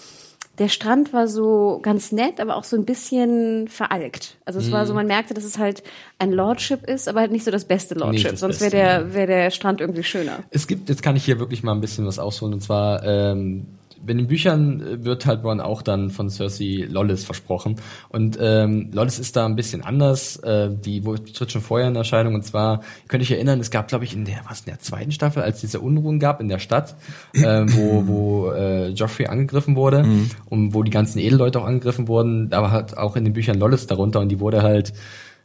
[0.60, 4.36] der Strand war so ganz nett, aber auch so ein bisschen veralkt.
[4.44, 4.86] Also es war Mhm.
[4.88, 5.82] so, man merkte, dass es halt
[6.18, 8.30] ein Lordship ist, aber halt nicht so das beste Lordship.
[8.30, 10.44] das Sonst wäre der, wäre der Strand irgendwie schöner.
[10.50, 13.66] Es gibt, jetzt kann ich hier wirklich mal ein bisschen was ausholen, und zwar, ähm,
[14.06, 17.76] in den Büchern äh, wird halt Ron auch dann von Cersei Lollis versprochen.
[18.08, 20.36] Und ähm, Lollis ist da ein bisschen anders.
[20.36, 22.34] Äh, die tritt schon vorher in Erscheinung.
[22.34, 24.80] Und zwar, ihr könnt euch erinnern, es gab, glaube ich, in der, was, in der
[24.80, 26.96] zweiten Staffel, als diese Unruhen gab in der Stadt,
[27.34, 30.04] äh, wo, wo äh, Joffrey angegriffen wurde
[30.48, 33.58] und wo die ganzen Edelleute auch angegriffen wurden, da war halt auch in den Büchern
[33.58, 34.92] Lollis darunter und die wurde halt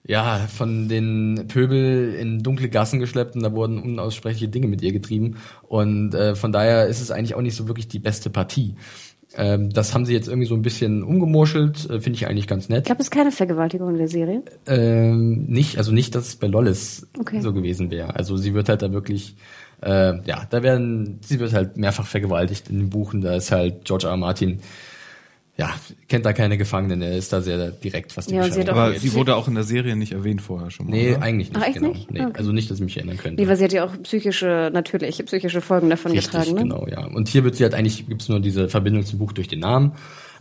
[0.08, 4.92] ja, von den Pöbel in dunkle Gassen geschleppt und da wurden unaussprechliche Dinge mit ihr
[4.92, 5.38] getrieben.
[5.64, 8.76] Und äh, von daher ist es eigentlich auch nicht so wirklich die beste Partie.
[9.36, 12.70] Ähm, das haben sie jetzt irgendwie so ein bisschen umgemurschelt, äh, finde ich eigentlich ganz
[12.70, 12.80] nett.
[12.80, 14.44] Ich glaube, es ist keine Vergewaltigung in der Serie.
[14.68, 17.42] Ähm, nicht, also nicht, dass es bei Lollis Okay.
[17.42, 18.16] so gewesen wäre.
[18.16, 19.36] Also sie wird halt da wirklich,
[19.82, 23.22] äh, ja, da werden, sie wird halt mehrfach vergewaltigt in den Buchen.
[23.22, 24.12] Da ist halt George R.
[24.12, 24.18] R.
[24.18, 24.60] Martin,
[25.58, 25.70] ja,
[26.10, 29.14] kennt da keine Gefangenen, er ist da sehr direkt, was die Ja, sie Aber sie
[29.14, 30.92] wurde auch in der Serie nicht erwähnt vorher schon mal.
[30.98, 31.22] Nee, oder?
[31.22, 31.90] eigentlich nicht, Ach, echt genau.
[31.94, 32.12] nicht?
[32.12, 32.34] Nee, Okay.
[32.38, 33.42] Also nicht, dass ich mich erinnern könnte.
[33.42, 36.62] Nee, weil sie hat ja auch psychische, natürliche, psychische Folgen davon Richtig, getragen, ne?
[36.64, 37.06] genau, ja.
[37.06, 39.94] Und hier wird sie halt eigentlich, gibt's nur diese Verbindung zum Buch durch den Namen.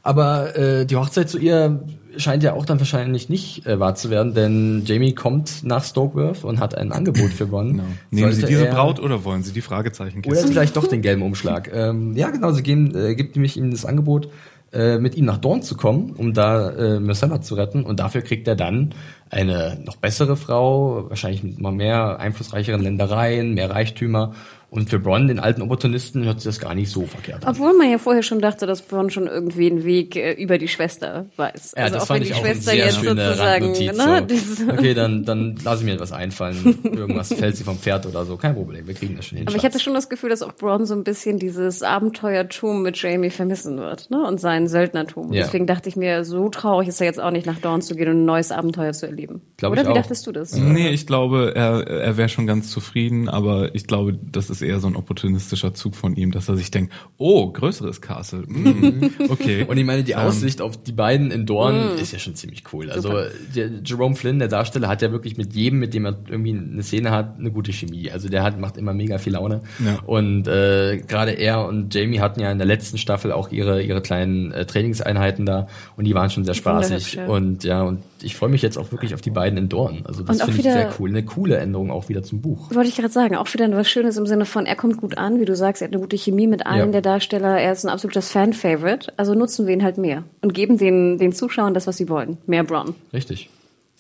[0.03, 1.83] Aber äh, die Hochzeit zu ihr
[2.19, 6.45] scheint ja auch dann wahrscheinlich nicht äh, wahr zu werden, denn Jamie kommt nach Stokeworth
[6.45, 7.69] und hat ein Angebot für Ron.
[7.73, 7.83] Genau.
[8.11, 10.49] Nehmen Sie diese er- Braut oder wollen Sie die Fragezeichen Oder kissen?
[10.51, 11.71] vielleicht doch den gelben Umschlag.
[11.73, 14.29] ähm, ja, genau, sie geben, äh, gibt nämlich ihm das Angebot,
[14.75, 17.85] äh, mit ihm nach Dorn zu kommen, um da äh, Myrcella zu retten.
[17.85, 18.95] Und dafür kriegt er dann
[19.31, 24.35] eine noch bessere Frau, wahrscheinlich mit mal mehr einflussreicheren Ländereien, mehr Reichtümer.
[24.75, 27.55] Und für Bronn, den alten Opportunisten, hört sich das gar nicht so verkehrt an.
[27.55, 30.66] Obwohl man ja vorher schon dachte, dass Bronn schon irgendwie einen Weg äh, über die
[30.66, 31.75] Schwester weiß.
[31.77, 34.72] Ja, also das auch fand wenn die ich auch Schwester jetzt sozusagen, ne, so.
[34.72, 36.81] Okay, dann, dann lasse ich mir etwas einfallen.
[36.83, 38.37] Irgendwas fällt sie vom Pferd oder so.
[38.37, 39.47] Kein Problem, wir kriegen das schon hin.
[39.47, 39.75] Aber ich Schatz.
[39.75, 43.79] hatte schon das Gefühl, dass auch Bronn so ein bisschen dieses Abenteuertum mit Jamie vermissen
[43.79, 44.27] wird, ne?
[44.27, 45.33] Und sein Söldnertum.
[45.33, 45.45] Ja.
[45.45, 48.09] Deswegen dachte ich mir, so traurig ist er jetzt auch nicht nach Dorn zu gehen
[48.09, 49.41] und ein neues Abenteuer zu erleben.
[49.57, 49.95] Glaub Oder ich wie auch.
[49.95, 50.57] dachtest du das?
[50.57, 54.81] Nee, ich glaube, er, er wäre schon ganz zufrieden, aber ich glaube, das ist eher
[54.81, 58.43] so ein opportunistischer Zug von ihm, dass er sich denkt, oh, größeres Castle.
[58.47, 59.65] Mm, okay.
[59.69, 62.65] Und ich meine, die Ähm, Aussicht auf die beiden in Dorn ist ja schon ziemlich
[62.73, 62.91] cool.
[62.91, 63.12] Also
[63.55, 66.83] der Jerome Flynn, der Darsteller, hat ja wirklich mit jedem, mit dem er irgendwie eine
[66.83, 68.11] Szene hat, eine gute Chemie.
[68.11, 69.62] Also der hat, macht immer mega viel Laune.
[69.85, 69.99] Ja.
[70.07, 74.01] Und äh, gerade er und Jamie hatten ja in der letzten Staffel auch ihre ihre
[74.01, 77.19] kleinen äh, Trainingseinheiten da und die waren schon sehr spaßig.
[77.27, 80.03] Und ja, und ich freue mich jetzt auch wirklich auf die beiden in Dorn.
[80.05, 81.11] Also das finde ich wieder- sehr cool.
[81.11, 82.71] Eine coole Änderung auch wieder zum Buch.
[82.75, 85.40] Wollte ich gerade sagen, auch wieder was Schönes im Sinne von, er kommt gut an,
[85.40, 86.92] wie du sagst, er hat eine gute Chemie mit allen Ja.
[86.92, 90.78] der Darsteller, er ist ein absolutes Fan-Favorite, also nutzen wir ihn halt mehr und geben
[90.78, 92.38] den, den Zuschauern das, was sie wollen.
[92.47, 92.95] Mehr Bronn.
[93.12, 93.51] Richtig.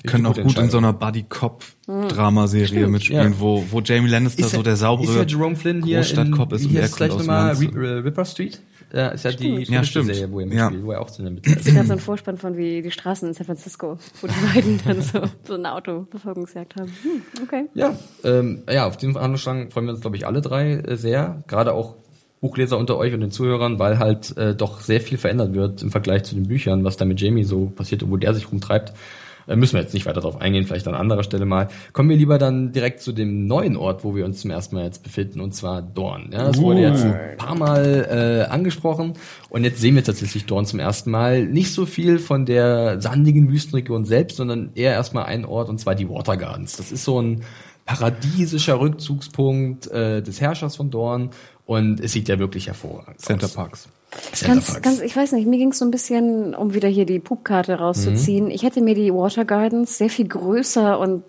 [0.06, 3.40] können auch gut in so einer Buddy-Cop-Dramaserie mitspielen, Ja.
[3.40, 6.76] wo, wo Jamie Lannister so der saubere ist ja Jerome Flynn hier Großstadtcop ist wie
[6.78, 7.60] und er kommt aus.
[7.60, 8.60] Ri- äh, Ripper Street?
[8.94, 10.14] Ja, ist ja die Ja, stimmt.
[10.14, 10.52] Serie, wo er Ja.
[10.70, 12.90] mitspielt, wo er auch zu einem Ich sehe gerade so einen Vorspann von wie die
[12.92, 16.92] Straßen in San Francisco, wo die beiden dann so, so eine Autoverfolgungsjagd haben.
[17.02, 17.64] Hm, okay.
[17.74, 21.42] Ja, ähm, ja, auf diesen Verhandlungsstrang freuen wir uns, glaube ich, alle drei äh, sehr.
[21.48, 21.96] Gerade auch
[22.40, 25.90] Buchleser unter euch und den Zuhörern, weil halt äh, doch sehr viel verändert wird im
[25.90, 28.92] Vergleich zu den Büchern, was da mit Jamie so passiert und wo der sich rumtreibt.
[29.46, 31.68] Äh, müssen wir jetzt nicht weiter darauf eingehen, vielleicht an anderer Stelle mal.
[31.92, 34.84] Kommen wir lieber dann direkt zu dem neuen Ort, wo wir uns zum ersten Mal
[34.84, 36.30] jetzt befinden, und zwar Dorn.
[36.32, 39.14] Ja, das wurde jetzt ein paar Mal äh, angesprochen
[39.48, 41.46] und jetzt sehen wir tatsächlich Dorn zum ersten Mal.
[41.46, 45.94] Nicht so viel von der sandigen Wüstenregion selbst, sondern eher erstmal einen Ort, und zwar
[45.94, 46.76] die Water Gardens.
[46.76, 47.42] Das ist so ein
[47.84, 51.30] paradiesischer Rückzugspunkt äh, des Herrschers von Dorn
[51.66, 53.54] und es sieht ja wirklich hervorragend Center aus.
[53.54, 53.88] Parks.
[54.44, 57.18] Ganz, ganz, ich weiß nicht, mir ging es so ein bisschen, um wieder hier die
[57.20, 57.78] Pupkarte Mhm.
[57.78, 58.50] rauszuziehen.
[58.50, 61.22] Ich hätte mir die Water Gardens sehr viel größer und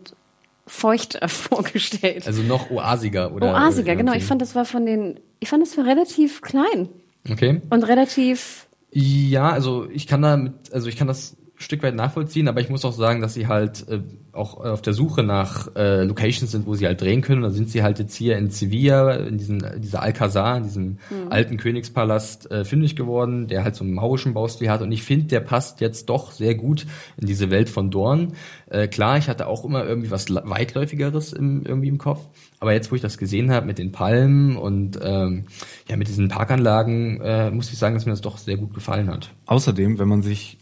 [0.67, 2.25] feuchter vorgestellt.
[2.27, 4.11] also noch oasiger oder Oasiger, oder genau.
[4.11, 4.17] irgendwie.
[4.17, 6.89] Ich fand, das war von den, ich fand, das war relativ klein
[7.29, 7.61] okay.
[7.69, 12.49] und relativ, Ja, also ich kann da mit, also ich kann das Stück weit nachvollziehen,
[12.49, 14.01] aber ich muss auch sagen, dass sie halt äh,
[14.33, 17.43] auch auf der Suche nach äh, Locations sind, wo sie halt drehen können.
[17.43, 20.97] Da sind sie halt jetzt hier in Sevilla, in diesem, dieser Alcazar, in diesem
[21.29, 24.81] alten Königspalast äh, fündig geworden, der halt so einen maurischen Baustil hat.
[24.81, 26.85] Und ich finde, der passt jetzt doch sehr gut
[27.17, 28.33] in diese Welt von Dorn.
[28.69, 32.19] Äh, klar, ich hatte auch immer irgendwie was weitläufigeres im, irgendwie im Kopf.
[32.59, 35.45] Aber jetzt, wo ich das gesehen habe mit den Palmen und ähm,
[35.87, 39.09] ja mit diesen Parkanlagen, äh, muss ich sagen, dass mir das doch sehr gut gefallen
[39.09, 39.31] hat.
[39.45, 40.57] Außerdem, wenn man sich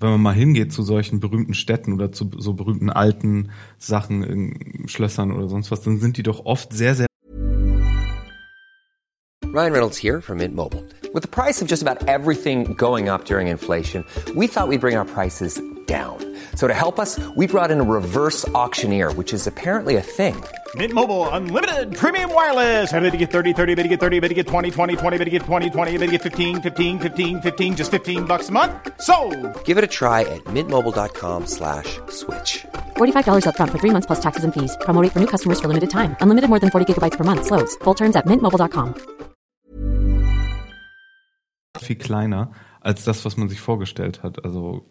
[0.00, 5.32] wenn man mal hingeht zu solchen berühmten Städten oder zu so berühmten alten Sachen Schlössern
[5.32, 7.08] oder sonst was, dann sind die doch oft sehr, sehr
[9.44, 10.84] Ryan Reynolds here from Mint Mobile.
[11.14, 14.04] With the price of just about everything going up during inflation,
[14.36, 16.27] we thought we'd bring our prices down.
[16.58, 20.34] So to help us, we brought in a reverse auctioneer, which is apparently a thing.
[20.74, 22.92] Mint Mobile unlimited premium wireless.
[22.92, 25.18] Ready to get 30, 30, bit to get 30, bit to get 20, 20, 20,
[25.18, 28.48] bit to get 20, 20, bit to get 15, 15, 15, 15 just 15 bucks
[28.48, 28.72] a month.
[29.00, 29.14] So,
[29.62, 32.66] Give it a try at mintmobile.com slash switch.
[32.96, 34.76] $45 upfront for three months plus taxes and fees.
[34.80, 36.16] Promo rate for new customers for limited time.
[36.20, 37.46] Unlimited more than 40 gigabytes per month.
[37.46, 37.76] Slows.
[37.84, 38.94] Full terms at mintmobile.com.
[41.78, 42.50] viel kleiner
[42.80, 44.44] als das, was man sich vorgestellt hat.
[44.44, 44.84] Also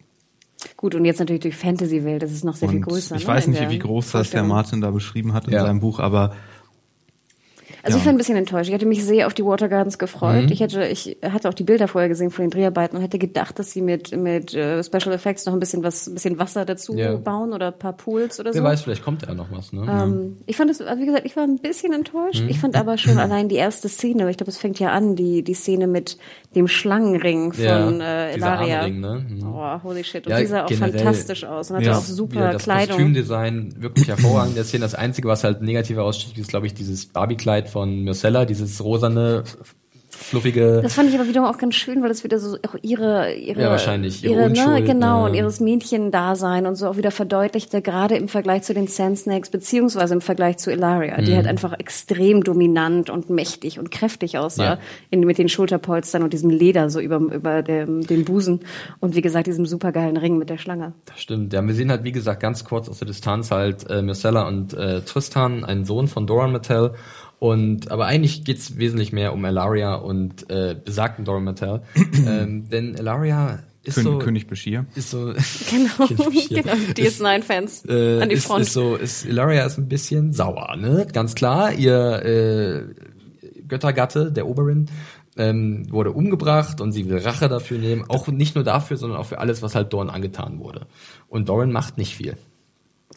[0.76, 3.16] Gut, und jetzt natürlich durch Fantasy-Welt, das ist noch sehr viel und größer.
[3.16, 4.42] ich ne, weiß nicht, wie groß das der.
[4.42, 5.62] Martin da beschrieben hat in Ja.
[5.62, 6.34] seinem Buch, aber
[7.82, 8.06] Also ich Ja.
[8.06, 8.68] war ein bisschen enttäuscht.
[8.68, 10.44] Ich hatte mich sehr auf die Water Gardens gefreut.
[10.46, 10.52] Mhm.
[10.52, 13.58] Ich hätte, ich hatte auch die Bilder vorher gesehen von den Dreharbeiten und hätte gedacht,
[13.58, 16.94] dass sie mit mit äh, Special Effects noch ein bisschen was, ein bisschen Wasser dazu
[16.96, 17.14] Ja.
[17.16, 18.66] bauen oder ein paar Pools oder Wer so.
[18.66, 19.86] weiß, vielleicht kommt ja noch was, ne?
[19.88, 22.42] Ähm, ich fand es, also wie gesagt, ich war ein bisschen enttäuscht.
[22.42, 22.48] Mhm.
[22.48, 25.42] Ich fand aber schon allein die erste Szene, ich glaube, es fängt ja an, die
[25.42, 26.18] die Szene mit
[26.54, 27.88] dem Schlangenring von Ja,
[28.28, 28.78] äh, dieser Elaria.
[28.80, 29.24] Armring, ne?
[29.28, 29.52] Mhm.
[29.54, 30.26] Oh, holy shit.
[30.26, 31.98] Und Ja, die sah auch fantastisch aus und hatte Ja.
[31.98, 32.96] auch super das Kleidung.
[32.96, 34.56] Kostümdesign wirklich hervorragend.
[34.56, 38.44] Der Szene, das Einzige, was halt negativ heraussticht, ist, glaube ich, dieses Barbie-Kleid von Myrcella,
[38.44, 39.44] dieses rosane,
[40.10, 40.80] fluffige.
[40.82, 43.60] Das fand ich aber wiederum auch ganz schön, weil es wieder so auch ihre, ihre,
[43.62, 45.28] Ja, wahrscheinlich, ihre ihre, ne, Unschuld, genau, ne.
[45.30, 49.50] und ihres Mädchendasein und so auch wieder verdeutlichte, gerade im Vergleich zu den Sand Snakes,
[49.50, 51.24] beziehungsweise im Vergleich zu Ilaria, Mhm.
[51.24, 54.78] die halt einfach extrem dominant und mächtig und kräftig aussah, Ja.
[55.10, 58.60] in, mit den Schulterpolstern und diesem Leder so über, über dem, dem Busen
[58.98, 60.94] und wie gesagt, diesem supergeilen Ring mit der Schlange.
[61.06, 61.52] Das stimmt.
[61.52, 64.74] Ja, wir sehen halt, wie gesagt, ganz kurz aus der Distanz halt äh, Myrcella und
[64.74, 66.94] äh, Tristan, einen Sohn von Doran Mattel.
[67.38, 71.82] Und aber eigentlich geht's wesentlich mehr um Elaria und äh, besagten Doran Mattel.
[72.26, 74.86] ähm, denn Elaria ist König, so König Beschir.
[74.94, 75.32] ist so
[75.70, 76.06] Genau,
[76.48, 78.62] genau, DS9-Fans äh, an die ist, Front.
[78.62, 81.06] ist so ist Ilaria ist ein bisschen sauer, ne?
[81.12, 82.82] Ganz klar, ihr äh,
[83.68, 84.90] Göttergatte, der Oberin,
[85.36, 88.04] ähm, wurde umgebracht und sie will Rache dafür nehmen.
[88.08, 90.86] Auch nicht nur dafür, sondern auch für alles, was halt Doran angetan wurde.
[91.28, 92.36] Und Doran macht nicht viel.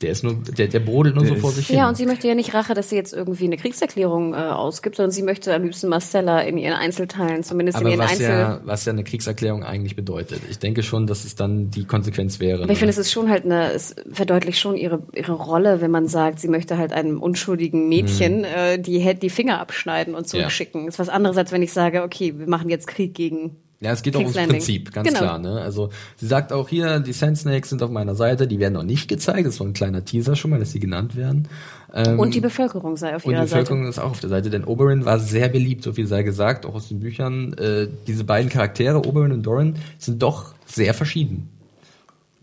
[0.02, 1.78] Der ist nur, der, der brodelt nur Der so vor sich hin.
[1.78, 4.96] Ja, und sie möchte ja nicht Rache, dass sie jetzt irgendwie eine Kriegserklärung äh, ausgibt,
[4.96, 8.30] sondern sie möchte am liebsten Marcella in ihren Einzelteilen, zumindest in aber ihren was Einzel...
[8.30, 10.42] ja, was ja eine Kriegserklärung eigentlich bedeutet.
[10.50, 12.64] Ich denke schon, dass es dann die Konsequenz wäre.
[12.64, 12.76] Aber ich ne?
[12.76, 16.40] finde, es ist schon halt eine, es verdeutlicht schon ihre, ihre Rolle, wenn man sagt,
[16.40, 20.88] sie möchte halt einem unschuldigen Mädchen äh, die, die Finger abschneiden und zurückschicken.
[20.88, 23.58] Ist was anderes, als wenn ich sage, okay, wir machen jetzt Krieg gegen.
[23.84, 24.58] Ja, es geht auch ums Landing.
[24.58, 25.20] Prinzip, ganz Genau.
[25.20, 25.40] klar.
[25.40, 25.60] Ne?
[25.60, 28.84] Also sie sagt auch hier, die Sand Snakes sind auf meiner Seite, die werden noch
[28.84, 29.40] nicht gezeigt.
[29.48, 31.48] Das ist so ein kleiner Teaser schon mal, dass sie genannt werden.
[31.94, 33.90] Ähm, Und die Bevölkerung sei auf und die ihrer Bevölkerung Seite.
[33.90, 36.76] ist auch auf der Seite, denn Oberyn war sehr beliebt, so viel sei gesagt, auch
[36.76, 37.54] aus den Büchern.
[37.54, 41.50] Äh, diese beiden Charaktere, Oberyn und Doran, sind doch sehr verschieden.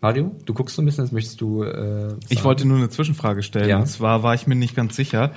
[0.00, 1.62] Mario, du guckst so ein bisschen, das möchtest du.
[1.62, 2.44] Äh, Ich sagen?
[2.44, 3.68] wollte nur eine Zwischenfrage stellen.
[3.68, 3.78] Ja.
[3.78, 5.32] Und zwar war ich mir nicht ganz sicher.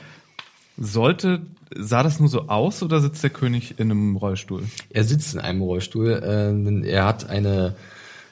[0.83, 1.41] Sollte,
[1.75, 4.63] sah das nur so aus oder sitzt der König in einem Rollstuhl?
[4.89, 6.11] Er sitzt in einem Rollstuhl.
[6.11, 7.75] Äh, denn er hat eine,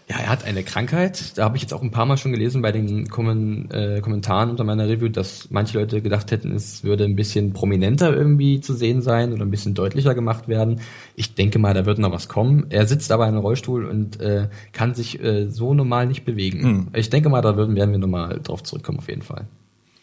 [0.10, 1.38] ja, er hat eine Krankheit.
[1.38, 4.50] Da habe ich jetzt auch ein paar Mal schon gelesen bei den Kommen, äh, Kommentaren
[4.50, 8.74] unter meiner Review, dass manche Leute gedacht hätten, es würde ein bisschen prominenter irgendwie zu
[8.74, 10.82] sehen sein oder ein bisschen deutlicher gemacht werden.
[11.16, 12.66] Ich denke mal, da wird noch was kommen.
[12.70, 16.88] Er sitzt aber in einem Rollstuhl und äh, kann sich äh, so normal nicht bewegen.
[16.96, 19.46] Ich denke mal, da werden wir nochmal drauf zurückkommen auf jeden Fall.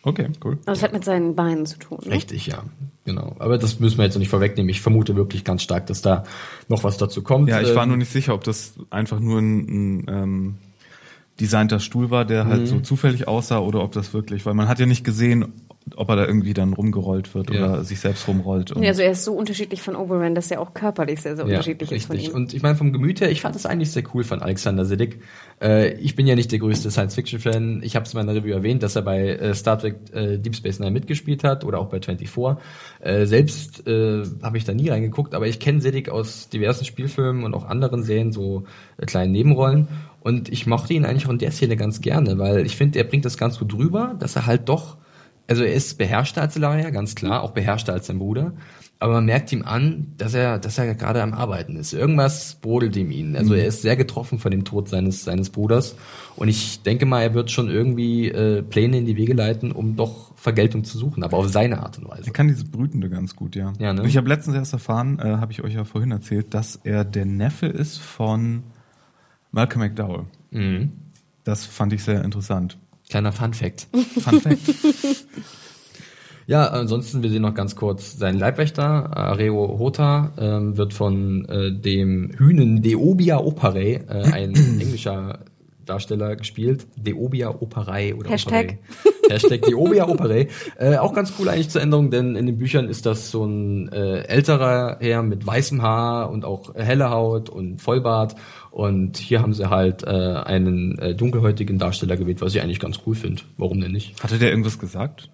[0.06, 0.52] Okay, cool.
[0.66, 1.98] Also das hat mit seinen Beinen zu tun.
[2.04, 2.12] Ne?
[2.12, 2.62] Richtig, ja.
[3.04, 3.34] Genau.
[3.40, 4.68] Aber das müssen wir jetzt noch nicht vorwegnehmen.
[4.70, 6.22] Ich vermute wirklich ganz stark, dass da
[6.68, 7.48] noch was dazu kommt.
[7.48, 9.58] Ja, ich war Ähm, nur nicht sicher, ob das einfach nur ein,
[9.98, 10.54] ein ähm,
[11.40, 12.48] designter Stuhl war, der Mhm.
[12.48, 15.52] halt so zufällig aussah oder ob das wirklich, weil man hat ja nicht gesehen,
[15.94, 17.64] ob er da irgendwie dann rumgerollt wird Ja.
[17.74, 18.72] oder sich selbst rumrollt.
[18.72, 21.44] Und Ja, also er ist so unterschiedlich von Oberon, dass er auch körperlich sehr, sehr
[21.44, 22.32] unterschiedlich ist von richtig.
[22.32, 22.36] ihm.
[22.36, 25.20] Und ich meine, vom Gemüt her, ich fand es eigentlich sehr cool von Alexander Siddig.
[25.62, 27.82] Äh, ich bin ja nicht der größte Science-Fiction-Fan.
[27.84, 30.56] Ich habe es in meiner Review erwähnt, dass er bei äh, Star Trek äh, Deep
[30.56, 32.56] Space Nine mitgespielt hat oder auch bei 24.
[33.00, 37.44] Äh, selbst äh, habe ich da nie reingeguckt, aber ich kenne Siddig aus diversen Spielfilmen
[37.44, 38.64] und auch anderen Serien, so
[38.98, 39.86] äh, kleinen Nebenrollen.
[40.20, 43.04] Und ich mochte ihn eigentlich auch in der Szene ganz gerne, weil ich finde, er
[43.04, 44.96] bringt das ganz gut rüber, dass er halt doch
[45.48, 48.52] also er ist beherrschter als Elaria, ganz klar, auch beherrschter als sein Bruder.
[48.98, 51.92] Aber man merkt ihm an, dass er, dass er gerade am Arbeiten ist.
[51.92, 53.36] Irgendwas brodelt ihm ihn.
[53.36, 55.96] Also er ist sehr getroffen von dem Tod seines, seines Bruders.
[56.34, 59.96] Und ich denke mal, er wird schon irgendwie äh, Pläne in die Wege leiten, um
[59.96, 62.26] doch Vergeltung zu suchen, aber auf seine Art und Weise.
[62.26, 63.74] er kann dieses Brütende ganz gut, ja.
[63.78, 64.02] Ja, ne?
[64.02, 67.04] Und ich habe letztens erst erfahren, äh, habe ich euch ja vorhin erzählt, dass er
[67.04, 68.62] der Neffe ist von
[69.50, 70.24] Malcolm McDowell.
[70.50, 70.92] Mhm.
[71.44, 72.78] Das fand ich sehr interessant.
[73.08, 73.88] Kleiner Fun Fact.
[74.20, 74.60] Fun Fact.
[76.48, 81.72] Ja, ansonsten, wir sehen noch ganz kurz seinen Leibwächter, Areo Hota, ähm, wird von äh,
[81.72, 85.40] dem Hühnen Deobia Opare, äh, ein englischer
[85.86, 86.86] Darsteller gespielt.
[86.96, 88.78] Deobia Operei oder Hashtag.
[89.00, 89.32] Operei.
[89.32, 90.48] Hashtag Deobia Operei.
[90.78, 93.90] Äh, auch ganz cool eigentlich zur Änderung, denn in den Büchern ist das so ein
[93.92, 98.36] äh, älterer Herr mit weißem Haar und auch helle Haut und Vollbart.
[98.76, 103.00] Und hier haben sie halt äh, einen äh, dunkelhäutigen Darsteller gewählt, was ich eigentlich ganz
[103.06, 103.40] cool finde.
[103.56, 104.22] Warum denn nicht?
[104.22, 105.30] Hatte der irgendwas gesagt?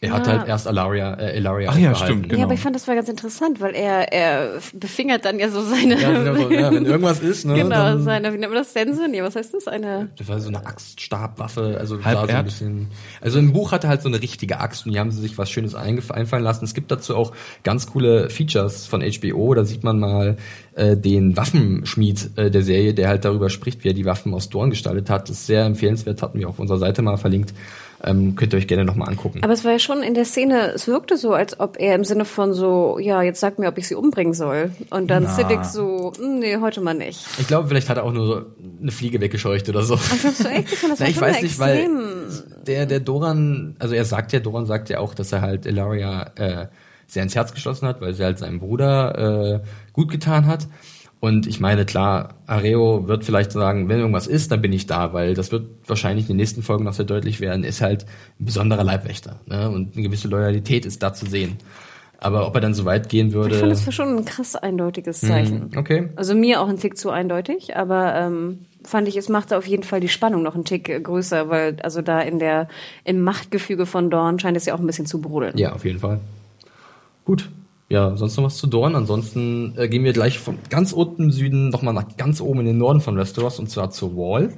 [0.00, 0.38] Er hat Ja.
[0.38, 2.38] halt erst Alaria, äh, Elaria Ach ja, stimmt, genau.
[2.38, 5.60] Ja, aber ich fand das war ganz interessant, weil er, er befingert dann ja so
[5.62, 8.62] seine, Ja, genau so, ja, wenn irgendwas ist, ne, genau, dann, seine, wie nennt man
[8.62, 9.08] das, Sense?
[9.08, 9.66] Nee, was heißt das?
[9.66, 12.86] Eine, Das war so eine Axtstabwaffe, also Halb so ein bisschen.
[13.20, 15.36] Also im Buch hat er halt so eine richtige Axt und hier haben sie sich
[15.36, 16.64] was Schönes einfallen lassen.
[16.64, 17.32] Es gibt dazu auch
[17.64, 19.54] ganz coole Features von HBO.
[19.54, 20.36] Da sieht man mal
[20.74, 24.48] äh, den Waffenschmied äh, der Serie, der halt darüber spricht, wie er die Waffen aus
[24.48, 25.28] Dorn gestaltet hat.
[25.28, 27.52] Das ist sehr empfehlenswert, hatten wir auf unserer Seite mal verlinkt.
[28.04, 29.40] Ähm, könnt ihr euch gerne nochmal angucken.
[29.42, 32.04] aber es war ja schon in der Szene, es wirkte so, als ob er im
[32.04, 34.70] Sinne von so, ja, jetzt sag mir, ob ich sie umbringen soll.
[34.90, 37.26] Und dann Siddiq so, "Hm, nee, heute mal nicht.
[37.38, 38.42] Ich glaube, vielleicht hat er auch nur so
[38.80, 39.96] eine Fliege weggescheucht oder so.
[39.96, 40.72] Du echt?
[40.72, 41.88] Ich fand das Na, war ich schon weiß nicht, weil
[42.66, 46.30] der, der Doran, also er sagt ja, Doran sagt ja auch, dass er halt Elaria
[46.36, 46.66] äh,
[47.08, 50.66] sehr ins Herz geschlossen hat, weil sie halt seinem Bruder äh, gut getan hat.
[51.20, 55.12] Und ich meine, klar, Areo wird vielleicht sagen, wenn irgendwas ist, dann bin ich da,
[55.12, 58.06] weil das wird wahrscheinlich in den nächsten Folgen noch sehr deutlich werden, ist halt
[58.38, 59.40] ein besonderer Leibwächter.
[59.46, 59.68] Ne?
[59.68, 61.56] Und eine gewisse Loyalität ist da zu sehen.
[62.20, 63.54] Aber ob er dann so weit gehen würde.
[63.54, 65.70] Ich fand das schon ein krass eindeutiges Zeichen.
[65.76, 66.08] okay.
[66.16, 69.84] Also mir auch ein Tick zu eindeutig, aber ähm, fand ich, es machte auf jeden
[69.84, 72.68] Fall die Spannung noch einen Tick äh, größer, weil also da in der
[73.04, 75.56] im Machtgefüge von Dorn scheint es ja auch ein bisschen zu brodeln.
[75.58, 76.20] Ja, auf jeden Fall.
[77.24, 77.50] Gut.
[77.90, 78.94] Ja, sonst noch was zu Dorn.
[78.94, 82.66] Ansonsten äh, gehen wir gleich von ganz unten im Süden nochmal nach ganz oben in
[82.66, 84.52] den Norden von Westeros und zwar zur Wall.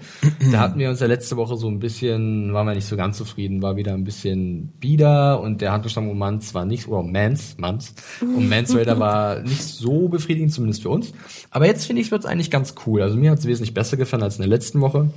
[0.51, 3.19] da hatten wir uns ja letzte Woche so ein bisschen, waren wir nicht so ganz
[3.19, 7.55] zufrieden, war wieder ein bisschen bieder und der Handlungsstamm um Mans war nicht, oder Mans,
[7.57, 11.13] Mans, um Mans Raider war nicht so befriedigend, zumindest für uns.
[11.51, 13.01] Aber jetzt finde ich, wird's eigentlich ganz cool.
[13.01, 15.09] Also mir hat's wesentlich besser gefallen als in der letzten Woche.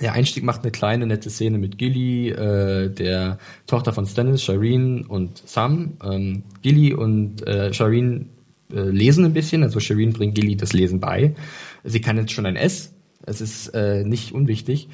[0.00, 5.04] Der Einstieg macht eine kleine, nette Szene mit Gilly, äh, der Tochter von Stannis, Shireen
[5.04, 5.92] und Sam.
[6.02, 8.30] Ähm, Gilly und äh, Shireen
[8.72, 11.34] äh, lesen ein bisschen, also Shireen bringt Gilly das Lesen bei.
[11.84, 12.94] Sie kann jetzt schon ein S,
[13.26, 14.88] es ist äh, nicht unwichtig.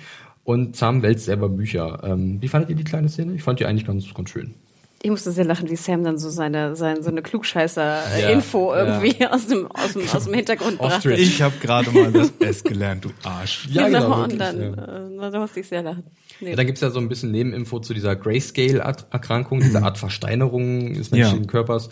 [0.45, 2.03] Und Sam wälzt selber Bücher.
[2.05, 3.35] Ähm, wie fandet ihr die kleine Szene?
[3.35, 4.55] Ich fand die eigentlich ganz, ganz schön.
[5.03, 9.27] Ich musste sehr lachen, wie Sam dann so seine, seine so eine Ja, Klugscheißer-Info irgendwie
[9.27, 10.97] aus, dem, aus, dem, aus dem Hintergrund brachte.
[10.97, 11.21] Ostrich.
[11.21, 13.69] Ich habe gerade mal das S gelernt, du Arsch.
[13.71, 15.27] Ja, genau, genau, und dann, ja.
[15.29, 16.05] äh, da musste ich sehr lachen.
[16.41, 16.51] Nee.
[16.51, 21.11] Ja, dann gibt's ja so ein bisschen Nebeninfo zu dieser Grayscale-Erkrankung, dieser Art Versteinerung des
[21.11, 21.51] menschlichen Ja.
[21.51, 21.89] Körpers.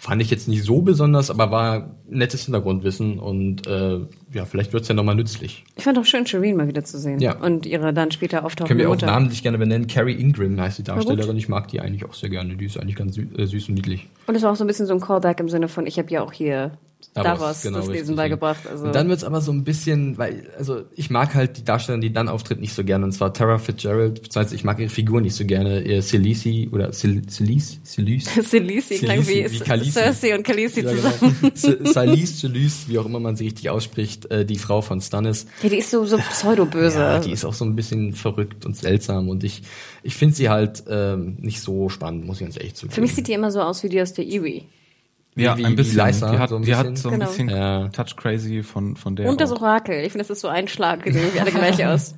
[0.00, 3.98] Fand ich jetzt nicht so besonders, aber war nettes Hintergrundwissen und äh,
[4.32, 5.64] ja, vielleicht wird's ja nochmal nützlich.
[5.76, 7.18] ich fand auch schön, Shireen mal wieder zu sehen.
[7.18, 7.36] Ja.
[7.36, 9.06] Und ihre dann später Können auftauchende wir auch Mutter.
[9.06, 9.88] namentlich gerne benennen.
[9.88, 10.84] Carrie Ingram heißt die.
[10.84, 11.36] Darstellerin.
[11.36, 12.56] Ich mag die eigentlich auch sehr gerne.
[12.56, 14.06] Die ist eigentlich ganz äh, süß und niedlich.
[14.28, 16.08] Und es war auch so ein bisschen so ein Callback im Sinne von, ich habe
[16.10, 16.78] ja auch hier
[17.22, 18.66] Star Wars, genau, das Lesen beigebracht.
[18.70, 18.84] Also.
[18.86, 22.12] Und dann wird's aber so ein bisschen, weil, also ich mag halt die Darstellerin, die
[22.12, 23.04] dann auftritt, nicht so gerne.
[23.04, 25.82] Und zwar Tara Fitzgerald, beziehungsweise ich mag ihre Figur nicht so gerne.
[25.82, 29.90] Ihr Celisi oder Cel Celise, Celise, Celisi klang wie, Celisi, wie Khaleesi.
[29.92, 31.36] Cersei und Khaleesi Ja, zusammen.
[31.40, 31.52] genau.
[31.54, 35.46] Ce- Salis, Celise, wie auch immer man sie richtig ausspricht, äh, die Frau von Stannis.
[35.62, 36.98] Ja, die ist so, so pseudo-böse.
[36.98, 39.62] Ja, die ist auch so ein bisschen verrückt und seltsam und ich,
[40.02, 42.94] ich finde sie halt ähm, nicht so spannend, muss ich ganz ehrlich zugeben.
[42.94, 44.62] Für mich sieht die immer so aus wie die aus der Erie.
[45.34, 46.04] Ja, wie- ein wie bisschen.
[46.06, 46.86] Lysa, die hat so ein die bisschen.
[46.88, 47.26] hat so ein Genau.
[47.26, 47.88] bisschen Ja.
[47.88, 49.28] Touch Crazy von, von der.
[49.28, 49.52] Und das.
[49.52, 49.96] Orakel.
[50.04, 51.04] Ich finde, das ist so ein Schlag.
[51.04, 52.14] Die sehen alle gleich aus.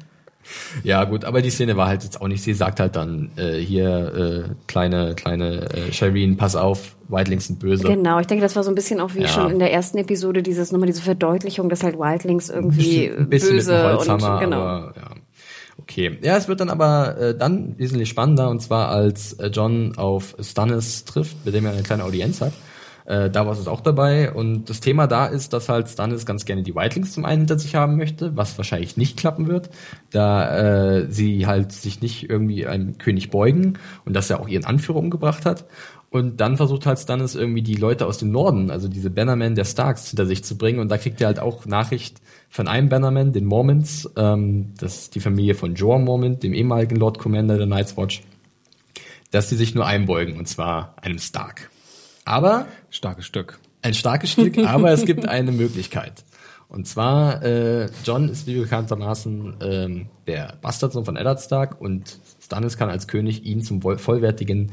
[0.85, 3.59] Ja gut, aber die Szene war halt jetzt auch nicht, sie sagt halt dann, äh,
[3.59, 7.83] hier, äh, kleine, kleine äh, Shireen, pass auf, Whitelings sind böse.
[7.85, 9.29] Genau, ich denke, das war so ein bisschen auch wie Ja.
[9.29, 13.49] schon in der ersten Episode dieses nochmal diese Verdeutlichung, dass halt Wildlings irgendwie ein bisschen
[13.57, 14.57] mit böse dem Holzhammer, und genau.
[14.57, 15.11] aber ja.
[15.79, 16.19] Okay.
[16.23, 20.37] Ja, es wird dann aber äh, dann wesentlich spannender und zwar als äh, John auf
[20.41, 22.53] Stannis trifft, mit dem er eine kleine Audienz hat.
[23.11, 26.45] Äh, da war es auch dabei und das Thema da ist, dass halt Stannis ganz
[26.45, 29.69] gerne die Whitelings zum einen hinter sich haben möchte, was wahrscheinlich nicht klappen wird,
[30.11, 34.65] da äh, sie halt sich nicht irgendwie einem König beugen und dass er auch ihren
[34.65, 35.65] Anführer umgebracht hat.
[36.09, 39.65] Und dann versucht halt Stannis irgendwie die Leute aus dem Norden, also diese Bannermen der
[39.65, 40.79] Starks, hinter sich zu bringen.
[40.79, 45.15] Und da kriegt er halt auch Nachricht von einem Bannerman, den Mormonts, ähm, das ist
[45.17, 48.23] die Familie von Jorah Mormont, dem ehemaligen Lord Commander der Night's Watch,
[49.33, 51.70] dass sie sich nur einbeugen, und zwar einem Stark.
[52.31, 53.59] Aber Starkes Stück.
[53.83, 56.25] ein starkes Stück, aber es gibt eine Möglichkeit.
[56.69, 62.77] Und zwar, äh, John ist wie bekanntermaßen ähm, der Bastardsohn von Eddard Stark und Stannis
[62.77, 64.71] kann als König ihn zum voll- vollwertigen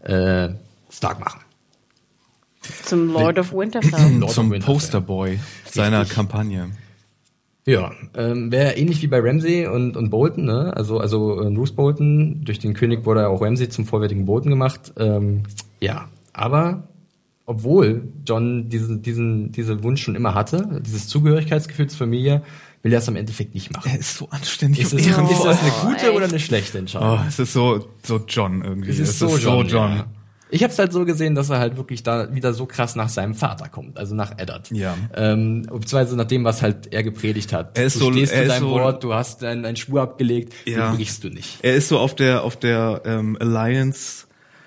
[0.00, 0.48] äh,
[0.90, 1.40] Stark machen.
[2.84, 4.12] Zum Lord of Winterfell.
[4.12, 4.74] Lord of Zum Winterfell.
[4.74, 6.70] Posterboy seiner Kampagne.
[7.66, 10.72] Ja, ähm, wäre ähnlich wie bei Ramsey und, und Bolton, ne?
[10.74, 14.94] Also, also äh, Bruce Bolton, durch den König wurde auch Ramsey zum vollwertigen Bolton gemacht.
[14.98, 15.42] Ähm,
[15.80, 16.88] ja, aber
[17.46, 22.42] obwohl John diesen, diesen, diesen Wunsch schon immer hatte, dieses Zugehörigkeitsgefühl zur Familie,
[22.82, 23.90] will er es am Endeffekt nicht machen.
[23.92, 25.46] Er ist so anständig Ist und es, ist ehrenvoll.
[25.48, 26.16] das eine gute echt.
[26.16, 27.18] oder eine schlechte Entscheidung?
[27.18, 28.90] Oh, es ist so, so John irgendwie.
[28.90, 30.06] Es ist, so, John, Ja.
[30.50, 33.08] Ich habe es halt so gesehen, dass er halt wirklich da wieder so krass nach
[33.08, 34.70] seinem Vater kommt, also nach Eddard.
[34.70, 34.94] Ja.
[35.16, 37.76] Ähm, beziehungsweise nach dem, was halt er gepredigt hat.
[37.76, 39.76] Er ist du so- stehst er zu ist deinem so- Wort, du hast deinen deinen
[39.76, 40.90] Schwur abgelegt, Ja.
[40.90, 41.58] den brichst du nicht.
[41.62, 44.26] Er ist so auf der auf der ähm, Alliance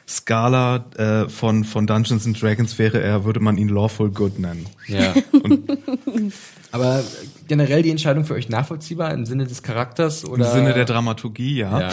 [0.09, 4.65] Skala äh, von von Dungeons and Dragons wäre er, würde man ihn Lawful Good nennen.
[4.87, 5.13] Ja.
[6.71, 7.03] Aber
[7.47, 11.57] generell die Entscheidung für euch nachvollziehbar im Sinne des Charakters Im oder Sinne der Dramaturgie,
[11.57, 11.81] ja.
[11.81, 11.89] ja.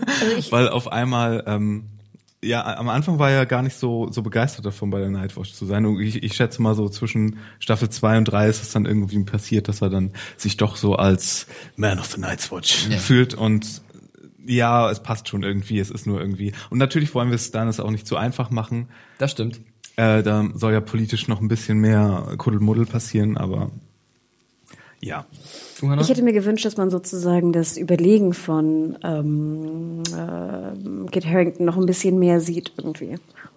[0.50, 1.84] Weil auf einmal, ähm,
[2.42, 5.64] ja, am Anfang war er gar nicht so, so begeistert davon, bei der Nightwatch zu
[5.64, 5.86] sein.
[5.86, 9.22] Und ich, ich schätze mal so zwischen Staffel 2 und 3 ist es dann irgendwie
[9.24, 11.46] passiert, dass er dann sich doch so als
[11.76, 12.98] Man of the Night's Watch Ja.
[12.98, 13.80] fühlt und
[14.46, 16.52] ja, es passt schon irgendwie, es ist nur irgendwie.
[16.70, 18.88] Und natürlich wollen wir es Stannis auch nicht zu einfach machen.
[19.18, 19.60] Das stimmt.
[19.96, 23.70] Äh, da soll ja politisch noch ein bisschen mehr Kuddelmuddel passieren, aber
[25.00, 25.26] ja.
[26.00, 31.76] Ich hätte mir gewünscht, dass man sozusagen das Überlegen von ähm, äh, Kit Harington noch
[31.76, 33.16] ein bisschen mehr sieht irgendwie.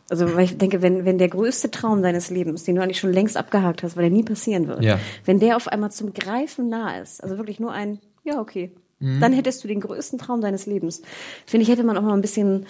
[0.09, 3.13] Also weil ich denke, wenn, wenn der größte Traum deines Lebens, den du eigentlich schon
[3.13, 4.99] längst abgehakt hast, weil der nie passieren wird, Ja.
[5.25, 9.33] wenn der auf einmal zum Greifen nah ist, also wirklich nur ein, ja, okay, dann
[9.33, 11.01] hättest du den größten Traum deines Lebens.
[11.45, 12.65] Finde ich, hätte man auch mal ein bisschen,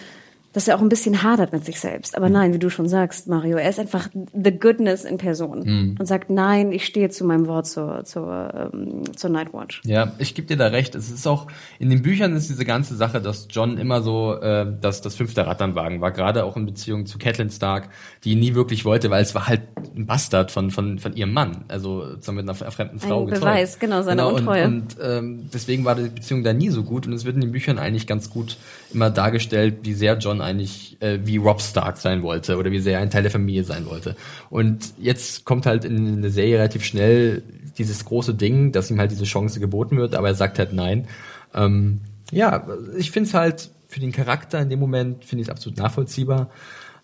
[0.54, 2.18] dass er auch ein bisschen hadert mit sich selbst.
[2.18, 6.06] Aber nein, wie du schon sagst, Mario, er ist einfach the goodness in Person und
[6.08, 9.82] sagt, nein, ich stehe zu meinem Wort zur, zur, ähm, zur Nightwatch.
[9.86, 10.96] Ja, ich gebe dir da recht.
[10.96, 11.48] Es ist auch
[11.80, 15.46] in den Büchern ist diese ganze Sache, dass John immer so, äh, dass das fünfte
[15.46, 17.90] Rad am Wagen war, gerade auch in Beziehung zu Catelyn Stark,
[18.24, 19.62] die ihn nie wirklich wollte, weil es war halt
[19.96, 23.30] ein Bastard von von von ihrem Mann, also mit einer fremden Frau Ein.
[23.30, 24.66] Beweis, genau, seiner Untreue.
[24.66, 27.42] Und, und ähm, deswegen war die Beziehung da nie so gut und es wird in
[27.42, 28.58] den Büchern eigentlich ganz gut
[28.94, 32.94] immer dargestellt, wie sehr John eigentlich äh, wie Rob Stark sein wollte oder wie sehr
[32.94, 34.16] er ein Teil der Familie sein wollte.
[34.50, 37.44] Und jetzt kommt halt in der Serie relativ schnell
[37.78, 41.08] dieses große Ding, dass ihm halt diese Chance geboten wird, aber er sagt halt nein.
[41.54, 42.68] Ähm, ja,
[42.98, 46.50] ich finde es halt für den Charakter in dem Moment finde ich es absolut nachvollziehbar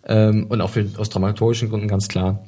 [0.06, 2.44] ähm, und auch für, aus dramaturgischen Gründen ganz klar.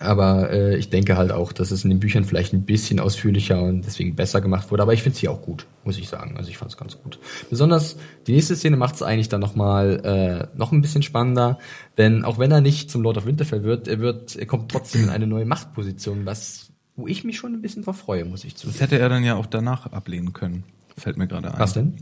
[0.00, 3.62] Aber äh, ich denke halt auch, dass es in den Büchern vielleicht ein bisschen ausführlicher
[3.62, 4.82] und deswegen besser gemacht wurde.
[4.82, 6.36] Aber ich finde es hier auch gut, muss ich sagen.
[6.36, 7.18] Also ich fand es ganz gut.
[7.50, 11.58] Besonders die nächste Szene macht es eigentlich dann nochmal äh, noch ein bisschen spannender.
[11.96, 15.04] Denn auch wenn er nicht zum Lord of Winterfell wird, er wird, er kommt trotzdem
[15.04, 18.54] in eine neue Machtposition, was wo ich mich schon ein bisschen drauf freue, muss ich
[18.54, 18.80] Das zugeben.
[18.80, 20.64] hätte er dann ja auch danach ablehnen können.
[20.96, 21.60] Fällt mir gerade ein.
[21.60, 21.94] Was denn?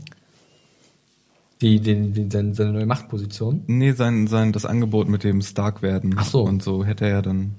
[1.61, 3.63] Die, die, die, seine, seine neue Machtposition?
[3.67, 6.15] Nee, sein, sein, das Angebot mit dem Stark werden.
[6.17, 6.43] Ach so.
[6.43, 7.55] Und so hätte er dann.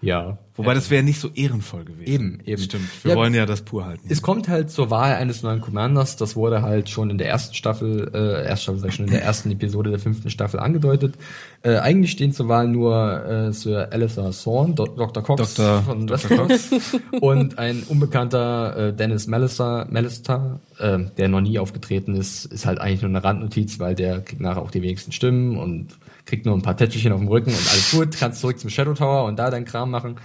[0.00, 0.38] Ja.
[0.56, 2.12] Wobei das wäre nicht so ehrenvoll gewesen.
[2.12, 2.60] Eben, eben.
[2.62, 2.88] Stimmt.
[3.02, 4.06] Wir Ja, wollen ja das pur halten.
[4.10, 6.16] Es kommt halt zur Wahl eines neuen Commanders.
[6.16, 9.12] Das wurde halt schon in der ersten Staffel, äh, erste Staffel, sag ich schon, in
[9.12, 11.14] der ersten Episode der fünften Staffel angedeutet.
[11.62, 15.22] Äh, eigentlich stehen zur Wahl nur äh, Sir Alistair Thorne, Do Dr.
[15.22, 15.82] Cox Dr.
[15.82, 16.30] von Dr.
[16.30, 16.70] Westeros
[17.20, 22.80] und ein unbekannter äh, Dennis Mallister, Mallister äh, der noch nie aufgetreten ist, ist halt
[22.80, 25.98] eigentlich nur eine Randnotiz, weil der kriegt nachher auch die wenigsten Stimmen und
[26.30, 28.94] kriegt nur ein paar Tätschchen auf dem Rücken und alles gut, kannst zurück zum Shadow
[28.94, 30.16] Tower und da deinen Kram machen.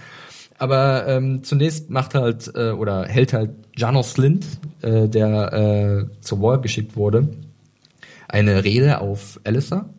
[0.58, 4.46] Aber ähm, zunächst macht halt äh, oder hält halt Janos Slint,
[4.80, 7.28] äh, der äh, zur Wall geschickt wurde,
[8.28, 9.90] eine Rede auf Alistair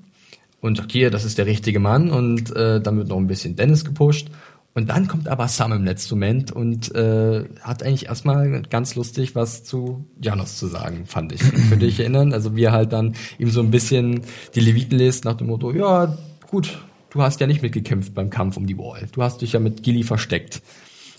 [0.62, 3.56] und sagt, hier, das ist der richtige Mann und äh, dann wird noch ein bisschen
[3.56, 4.30] Dennis gepusht.
[4.78, 9.34] Und dann kommt aber Sam im letzten Moment und äh, hat eigentlich erstmal ganz lustig
[9.34, 11.42] was zu Janos zu sagen, fand ich.
[11.70, 12.32] Könnt ihr euch erinnern?
[12.32, 14.22] Also wie er halt dann ihm so ein bisschen
[14.54, 16.16] die Leviten lässt nach dem Motto, ja,
[16.52, 16.78] gut,
[17.10, 19.08] du hast ja nicht mitgekämpft beim Kampf um die Wall.
[19.14, 20.62] Du hast dich ja mit Gilly versteckt.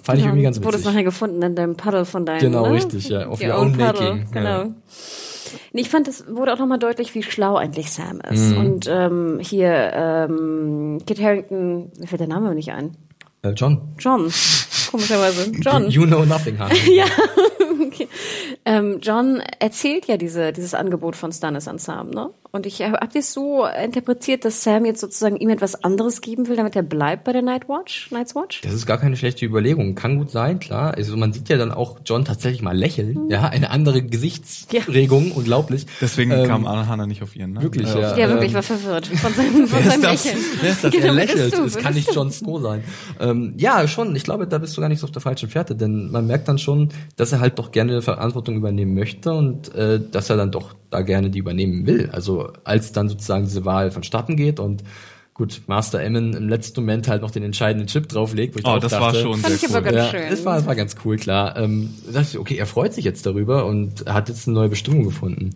[0.04, 0.86] Fand ich irgendwie ganz Wurde es witzig.
[0.92, 2.38] nachher gefunden in deinem Paddle von deinem.
[2.38, 2.74] Genau, ne?
[2.74, 4.48] richtig, ja, auf Your your own Paddle, making, Genau.
[4.48, 4.70] ja.
[5.72, 8.52] Nee, Ich fand, es wurde auch nochmal deutlich, wie schlau eigentlich Sam ist.
[8.52, 8.56] Mhm.
[8.56, 12.96] Und ähm, hier, ähm, Kit Harington, mir fällt der Name nicht ein.
[13.42, 13.94] Äh, John.
[13.98, 14.32] John.
[14.90, 15.50] Komischerweise.
[15.60, 15.90] John.
[15.90, 16.74] You know nothing, Hannah.
[16.90, 17.06] ja.
[17.86, 18.08] okay.
[18.64, 22.30] ähm, John erzählt ja diese, dieses Angebot von Stannis an Sam, ne?
[22.50, 26.48] Und ich habe hab das so interpretiert, dass Sam jetzt sozusagen ihm etwas anderes geben
[26.48, 28.62] will, damit er bleibt bei der Night Watch, Night's Watch.
[28.62, 29.94] Das ist gar keine schlechte Überlegung.
[29.94, 30.94] Kann gut sein, klar.
[30.94, 33.28] Also man sieht ja dann auch John tatsächlich mal lächeln.
[33.28, 35.86] Ja, eine andere Gesichtsregung, unglaublich.
[36.00, 37.64] Deswegen Ähm, kam Anna nicht auf ihren Namen.
[37.64, 38.14] Wirklich, Äh, ja.
[38.14, 40.24] Der wirklich ähm, war verwirrt von seinem, von seinem das?
[40.24, 40.44] Lächeln.
[40.60, 40.92] Wer ist das?
[40.92, 41.52] Genau, er lächelt.
[41.52, 42.14] Es Wer kann nicht?
[42.14, 42.82] Jon Snow sein.
[43.20, 44.16] Ähm, ja, schon.
[44.16, 46.48] Ich glaube, da bist du gar nicht so auf der falschen Fährte, denn man merkt
[46.48, 50.50] dann schon, dass er halt doch gerne Verantwortung übernehmen möchte und äh, dass er dann
[50.50, 52.08] doch da gerne die übernehmen will.
[52.12, 54.82] Also als dann sozusagen diese Wahl vonstatten geht und
[55.34, 58.54] gut, Master Emmon im letzten Moment halt noch den entscheidenden Chip drauflegt.
[58.56, 59.94] Wo ich Oh, das dachte, war schon Fand ich sehr aber cool.
[59.94, 60.30] ganz ja, schön.
[60.30, 61.56] das war, das war ganz cool, klar.
[61.56, 64.68] Ähm, da dachte ich, okay, er freut sich jetzt darüber und hat jetzt eine neue
[64.68, 65.54] Bestimmung gefunden.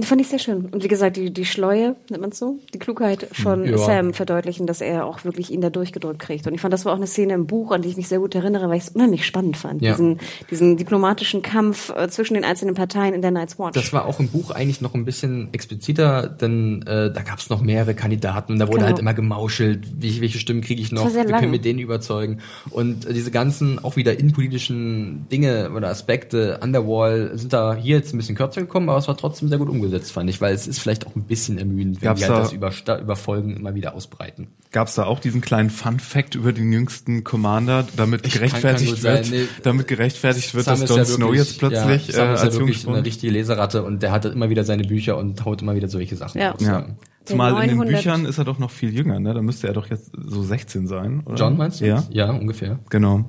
[0.00, 0.66] Fand ich sehr schön.
[0.72, 3.76] Und wie gesagt, die, die Schleue, nennt man es so, die Klugheit von Ja.
[3.76, 6.46] Sam verdeutlichen, dass er auch wirklich ihn da durchgedrückt kriegt.
[6.46, 8.18] Und ich fand, das war auch eine Szene im Buch, an die ich mich sehr
[8.18, 9.82] gut erinnere, weil ich es unheimlich spannend fand.
[9.82, 9.90] Ja.
[9.92, 10.18] Diesen,
[10.50, 13.74] diesen diplomatischen Kampf äh, zwischen den einzelnen Parteien in der Night's Watch.
[13.74, 17.50] Das war auch im Buch eigentlich noch ein bisschen expliziter, denn äh, da gab es
[17.50, 18.86] noch mehrere Kandidaten und da wurde Genau.
[18.86, 22.38] halt immer gemauschelt, wie, welche Stimmen kriege ich noch, wie können wir den überzeugen.
[22.70, 27.74] Und äh, diese ganzen auch wieder innenpolitischen Dinge oder Aspekte an der Wall sind da
[27.74, 30.40] hier jetzt ein bisschen kürzer gekommen, aber es war trotzdem sehr gut umgesetzt, fand ich,
[30.40, 33.00] weil es ist vielleicht auch ein bisschen ermüdend, wenn Gab's die halt da- das über,
[33.00, 34.48] über Folgen immer wieder ausbreiten.
[34.70, 39.02] Gab es da auch diesen kleinen Fun-Fact über den jüngsten Commander, damit Ich- gerechtfertigt kann-
[39.02, 39.48] kann gut wird, sein, nee.
[39.62, 42.38] damit gerechtfertigt wird, Sam dass Jon ja Snow wirklich- jetzt plötzlich ja, Sam äh, ist
[42.40, 45.62] ja als wirklich eine richtige Leseratte und der hat immer wieder seine Bücher und haut
[45.62, 46.52] immer wieder solche Sachen Ja.
[46.52, 46.60] raus.
[46.62, 46.86] Ja.
[47.24, 49.32] Zumal in den 900 Büchern ist er doch noch viel jünger, ne?
[49.32, 51.36] Da müsste er doch jetzt so 16 sein, oder?
[51.36, 51.86] John meinst du?
[51.86, 52.02] Ja?
[52.10, 52.80] Ja, ungefähr.
[52.90, 53.24] genau.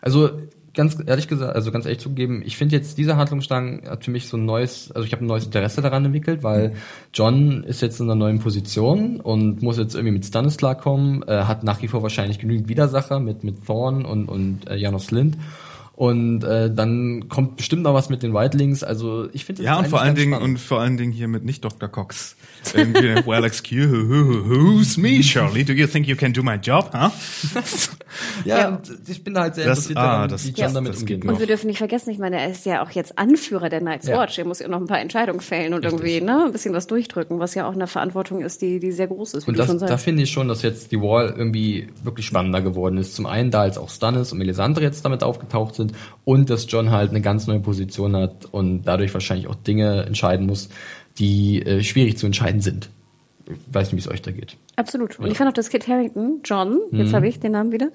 [0.00, 0.30] Also
[0.74, 4.28] ganz ehrlich gesagt, also ganz ehrlich zugegeben, ich finde jetzt diese Handlungsstrang hat für mich
[4.28, 6.74] so ein neues, also ich habe ein neues Interesse daran entwickelt, weil
[7.12, 11.44] John ist jetzt in einer neuen Position und muss jetzt irgendwie mit Stannis klarkommen, äh,
[11.44, 15.36] hat nach wie vor wahrscheinlich genügend Widersacher mit mit Thorn und und äh, Janos Lind.
[16.02, 18.82] Und äh, dann kommt bestimmt noch was mit den Wildlings.
[18.82, 20.54] Also ich finde das Ja, und vor allen ganz Dingen, spannend.
[20.54, 21.88] und vor allen Dingen hier mit nicht Dr.
[21.88, 22.34] Cox.
[22.74, 25.62] Irgendwie, well, excuse, who's me, Shirley?
[25.64, 27.10] Do you think you can do my job, huh?
[28.44, 28.82] ja, Ja.
[29.06, 31.20] ich bin da halt sehr Das- interessiert ah, daran, das- wie John das- damit umgeht.
[31.22, 33.80] geht Und wir dürfen nicht vergessen, ich meine, er ist ja auch jetzt Anführer der
[33.80, 34.18] Night's Ja.
[34.20, 34.38] Watch.
[34.38, 37.38] Er muss ja noch ein paar Entscheidungen fällen und irgendwie ne, ein bisschen was durchdrücken,
[37.38, 39.68] was ja auch eine Verantwortung ist, die, die sehr groß ist, wie Und du das,
[39.68, 43.14] schon da finde ich schon, dass jetzt die Wall irgendwie wirklich spannender geworden ist.
[43.14, 45.91] Zum einen, da jetzt auch Stannis und Melisandre jetzt damit aufgetaucht sind
[46.24, 50.46] und dass John halt eine ganz neue Position hat und dadurch wahrscheinlich auch Dinge entscheiden
[50.46, 50.68] muss,
[51.18, 52.88] die äh, schwierig zu entscheiden sind.
[53.46, 54.56] Ich weiß nicht, wie es euch da geht.
[54.76, 55.18] Absolut.
[55.18, 57.14] Und ich fand auch, dass Kit Harrington, John, jetzt Mhm.
[57.16, 57.90] habe ich den Namen wieder,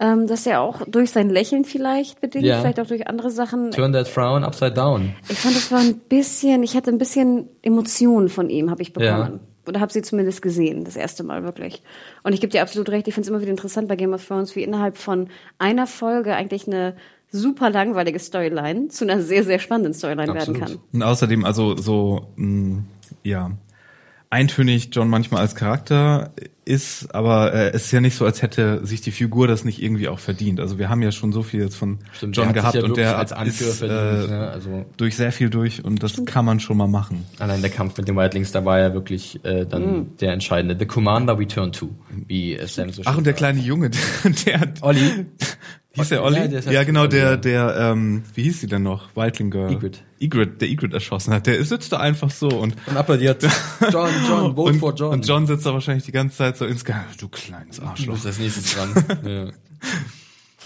[0.00, 2.60] ähm, dass er auch durch sein Lächeln vielleicht bedingt, Ja.
[2.60, 3.70] vielleicht auch durch andere Sachen.
[3.72, 5.14] Turn that frown upside down.
[5.28, 8.92] Ich fand, es war ein bisschen, ich hatte ein bisschen Emotionen von ihm, habe ich
[8.92, 9.32] bekommen.
[9.34, 9.40] Ja.
[9.66, 11.82] Oder habe sie zumindest gesehen, das erste Mal wirklich.
[12.22, 14.26] Und ich gebe dir absolut recht, ich finde es immer wieder interessant bei Game of
[14.26, 15.28] Thrones, wie innerhalb von
[15.58, 16.94] einer Folge eigentlich eine
[17.34, 20.60] super langweilige Storyline zu einer sehr, sehr spannenden Storyline werden Absolut.
[20.60, 20.78] kann.
[20.92, 22.84] Und außerdem, also so, mh,
[23.24, 23.50] ja,
[24.30, 26.32] eintönig John manchmal als Charakter
[26.64, 29.82] ist, aber äh, es ist ja nicht so, als hätte sich die Figur das nicht
[29.82, 30.58] irgendwie auch verdient.
[30.60, 33.18] Also wir haben ja schon so viel jetzt von Stimmt, John gehabt ja und der
[33.18, 34.30] als Anführer ist, verdient.
[34.30, 34.50] äh, ne?
[34.50, 37.24] Also durch sehr viel durch und das kann man schon mal machen.
[37.38, 40.16] allein der Kampf mit den Wildlings, da war ja wirklich äh, dann Mhm.
[40.20, 40.74] der entscheidende.
[40.78, 41.90] The Commander we turn to,
[42.26, 45.26] wie äh, Sam so Ach, schön und der kleine Junge, der, der hat, Olli.
[45.94, 46.48] hieß der Ja, Olli?
[46.48, 47.36] der ist Ja, halt genau, Olli, der, ja.
[47.36, 49.14] der, ähm, wie hieß sie denn noch?
[49.16, 49.72] Wildling Girl.
[49.72, 50.00] Ygritte.
[50.20, 51.46] Ygritte, der Ygritte erschossen hat.
[51.46, 53.42] Der sitzt da einfach so und Und applaudiert.
[53.92, 55.12] John, John, vote und, for John.
[55.12, 58.14] und John sitzt da wahrscheinlich die ganze Zeit so ins Ge- Du kleines Du Arschloch.
[58.14, 58.94] bist als nächstes dran.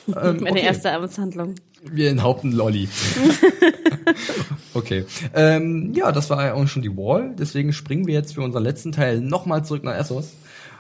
[0.09, 0.23] ja.
[0.31, 1.55] ähm, Meine erste Amtshandlung.
[1.85, 2.89] Wir enthaupten Lolli.
[4.75, 5.05] okay.
[5.35, 7.35] Ähm, ja, das war ja auch schon die Wall.
[7.39, 10.33] Deswegen springen wir jetzt für unseren letzten Teil nochmal zurück nach Essos.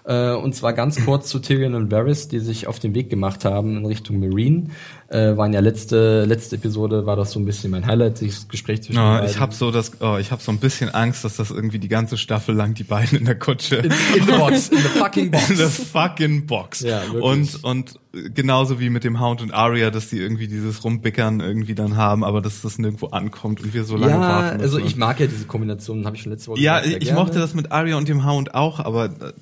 [0.09, 3.45] Äh, und zwar ganz kurz zu Tyrion und Varys, die sich auf den Weg gemacht
[3.45, 4.69] haben in Richtung Marine.
[5.09, 8.83] Äh, waren ja letzte letzte Episode war das so ein bisschen mein Highlight, das Gespräch
[8.83, 9.31] zwischen Ja, beiden.
[9.31, 11.89] ich habe so das, oh, ich habe so ein bisschen Angst, dass das irgendwie die
[11.89, 15.51] ganze Staffel lang die beiden in der Kutsche in the box, in the fucking box.
[15.51, 16.81] in the fucking box.
[16.81, 17.23] Ja, wirklich.
[17.23, 18.01] und und
[18.35, 22.25] genauso wie mit dem Hound und Arya, dass die irgendwie dieses Rumbickern irgendwie dann haben,
[22.25, 24.61] aber dass das nirgendwo ankommt und wir so lange ja, warten.
[24.61, 24.89] also müssen.
[24.89, 27.21] ich mag ja diese Kombination, habe ich schon letzte Woche ja, gesagt, sehr ich gerne.
[27.21, 29.33] mochte das mit Arya und dem Hound auch, aber äh,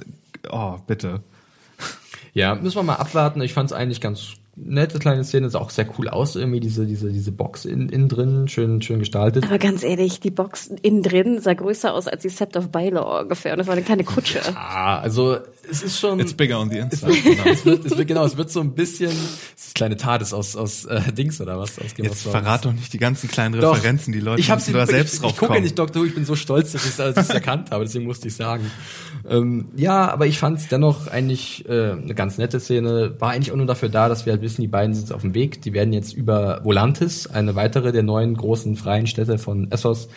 [0.51, 1.23] oh bitte.
[2.33, 3.41] Ja, müssen wir mal abwarten.
[3.41, 6.87] Ich fand es eigentlich ganz nette kleine Szene, sah auch sehr cool aus, irgendwie diese,
[6.87, 9.45] diese, diese Box in, innen drin, schön, schön gestaltet.
[9.45, 13.21] Aber ganz ehrlich, die Box innen drin sah größer aus als die Sept of Baelor
[13.21, 13.53] ungefähr.
[13.53, 14.41] Und das war eine kleine Kutsche.
[14.55, 15.39] Ah, also
[15.71, 16.21] es ist schon.
[16.21, 17.13] It's bigger on the es inside.
[17.13, 20.33] wird, genau, es wird, es wird, genau, es wird so ein bisschen, das kleine TARDIS
[20.33, 21.79] aus, aus äh, Dings oder was?
[21.79, 23.77] Aus Game Jetzt verrat doch nicht die ganzen kleinen Doch.
[23.77, 25.63] Referenzen, die Leute ich hab müssen sie, da ich, selbst ich, drauf ich gucke kommen.
[25.63, 28.37] nicht Doctor Who, ich bin so stolz, dass ich es erkannt habe, deswegen musste ich
[28.37, 28.71] sagen.
[29.29, 33.15] Ähm, ja, aber ich fand es dennoch eigentlich äh, eine ganz nette Szene.
[33.19, 35.35] War eigentlich auch nur dafür da, dass wir halt wissen, die beiden sind auf dem
[35.35, 35.63] Weg.
[35.63, 40.09] Die werden jetzt über Volantis, eine weitere der neuen großen freien Städte von Essos,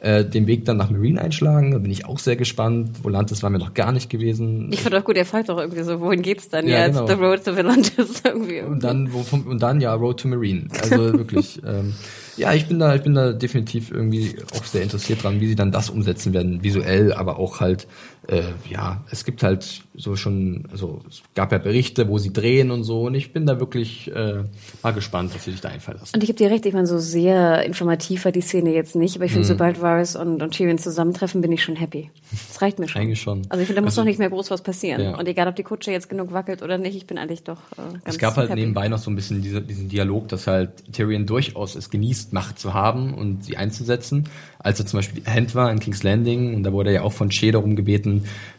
[0.00, 1.72] äh, den Weg dann nach Marine einschlagen.
[1.72, 3.02] Da bin ich auch sehr gespannt.
[3.02, 4.68] Volantis war mir noch gar nicht gewesen.
[4.72, 6.94] Ich fand auch gut, er fragt auch irgendwie so, wohin geht's dann Ja, jetzt?
[6.98, 7.06] genau.
[7.06, 8.60] The Road to Volantis irgendwie.
[8.60, 10.66] Und dann, wo und dann ja Road to Marine.
[10.80, 11.60] Also wirklich.
[11.66, 11.94] ähm,
[12.36, 15.56] ja, ich bin da, ich bin da definitiv irgendwie auch sehr interessiert dran, wie sie
[15.56, 17.88] dann das umsetzen werden, visuell, aber auch halt,
[18.28, 22.70] äh, ja, es gibt halt so schon, also es gab ja Berichte, wo sie drehen
[22.70, 23.02] und so.
[23.06, 24.44] Und ich bin da wirklich äh,
[24.82, 26.14] mal gespannt, was sie sich da einfallen lassen.
[26.14, 29.16] Und ich gebe dir recht, ich meine, so sehr informativ war die Szene jetzt nicht,
[29.16, 32.10] aber ich finde, sobald Varys und, und Tyrion zusammentreffen, bin ich schon happy.
[32.48, 33.00] Das reicht mir schon.
[33.02, 33.42] Eigentlich schon.
[33.48, 35.00] Also ich finde, da muss Also- noch nicht mehr groß was passieren.
[35.02, 35.18] Ja.
[35.18, 37.92] Und egal, ob die Kutsche jetzt genug wackelt oder nicht, ich bin eigentlich doch äh,
[37.92, 38.60] ganz Es gab halt happy.
[38.60, 42.58] nebenbei noch so ein bisschen diese, diesen Dialog, dass halt Tyrion durchaus es genießt, Macht
[42.58, 44.28] zu haben und sie einzusetzen.
[44.60, 47.12] Als er zum Beispiel Hand war in King's Landing und da wurde er ja auch
[47.12, 47.74] von Shea darum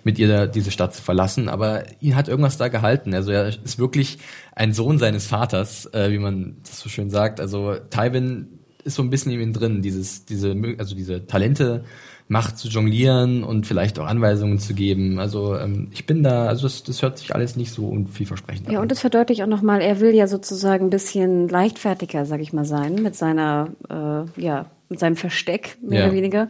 [0.04, 1.50] mit ihr da, diese Stadt zu verlassen.
[1.50, 3.14] Aber ihn hat irgendwas da gehalten.
[3.14, 4.18] Also er ist wirklich
[4.56, 7.40] ein Sohn seines Vaters, äh, wie man das so schön sagt.
[7.40, 8.48] Also Tywin
[8.84, 11.84] ist so ein bisschen in ihm drin, dieses, diese, also diese Talente,
[12.32, 15.20] Macht zu jonglieren und vielleicht auch Anweisungen zu geben.
[15.20, 18.74] Also ähm, ich bin da, also das, das hört sich alles nicht so vielversprechend an.
[18.76, 22.54] Ja, und das verdeutlicht auch nochmal, er will ja sozusagen ein bisschen leichtfertiger, sag ich
[22.54, 26.06] mal, sein, mit seiner, äh, ja, mit seinem Versteck, mehr Ja.
[26.06, 26.50] oder weniger.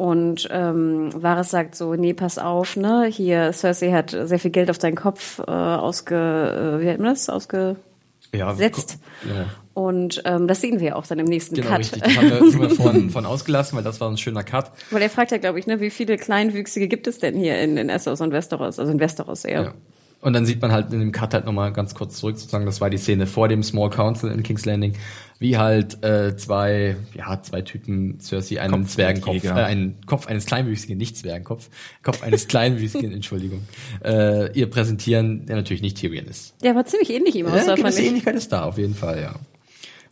[0.00, 4.70] Und ähm, Varys sagt so, nee, pass auf, ne, hier, Cersei hat sehr viel Geld
[4.70, 7.76] auf deinen Kopf äh, ausge, äh, wie man das, ausge...
[8.34, 8.96] ja, setzt.
[9.28, 9.44] Ja.
[9.74, 11.80] Und ähm, das sehen wir auch dann im nächsten Genau, Cut.
[11.80, 12.02] richtig.
[12.02, 14.72] Das haben wir, sind wir von, von ausgelassen, weil das war ein schöner Cut.
[14.90, 17.76] Weil er fragt ja, glaube ich, ne, wie viele Kleinwüchsige gibt es denn hier in,
[17.76, 19.62] in Essos und Westeros, also in Westeros eher.
[19.64, 19.74] Ja.
[20.20, 22.80] Und dann sieht man halt in dem Cut halt nochmal ganz kurz zurück, sozusagen, das
[22.80, 24.92] war die Szene vor dem Small Council in King's Landing,
[25.38, 30.98] wie halt äh, zwei, ja, zwei Typen, Cersei, einen Zwergenkopf, äh, einen Kopf eines Kleinwüchsigen,
[30.98, 31.70] nicht Zwergenkopf,
[32.02, 33.62] Kopf eines Kleinwüchsigen, Entschuldigung,
[34.04, 36.54] äh, ihr präsentieren, der natürlich nicht Tyrion ist.
[36.62, 37.98] Der war ziemlich ähnlich ihm aus, Ja, nicht.
[37.98, 39.36] Ähnlichkeit ist da, auf jeden Fall, ja.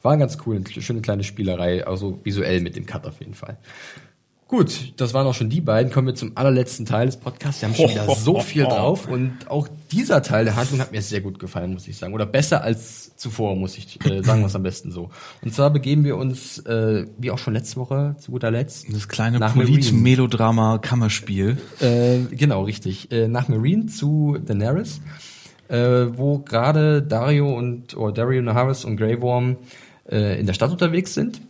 [0.01, 3.59] War ganz cool, eine schöne kleine Spielerei, also visuell mit dem Cut auf jeden Fall.
[4.49, 5.93] Gut, das waren auch schon die beiden.
[5.93, 7.61] Kommen wir zum allerletzten Teil des Podcasts.
[7.61, 11.03] Wir haben schon wieder so viel drauf und auch dieser Teil der Handlung hat mir
[11.03, 12.15] sehr gut gefallen, muss ich sagen.
[12.15, 15.11] Oder besser als zuvor, muss ich äh, sagen, was am besten so.
[15.43, 18.87] Und zwar begeben wir uns, äh, wie auch schon letzte Woche, zu guter Letzt.
[18.91, 19.39] Das kleine.
[19.39, 21.59] Polit-Melodrama-Kammerspiel.
[21.81, 23.13] Äh, genau, richtig.
[23.13, 25.03] Äh, nach Marine zu Daenerys,
[25.69, 29.59] äh, wo gerade Dario und oder Dario Naharis und Grey Worm
[30.11, 31.43] äh, in der Stadt unterwegs sind.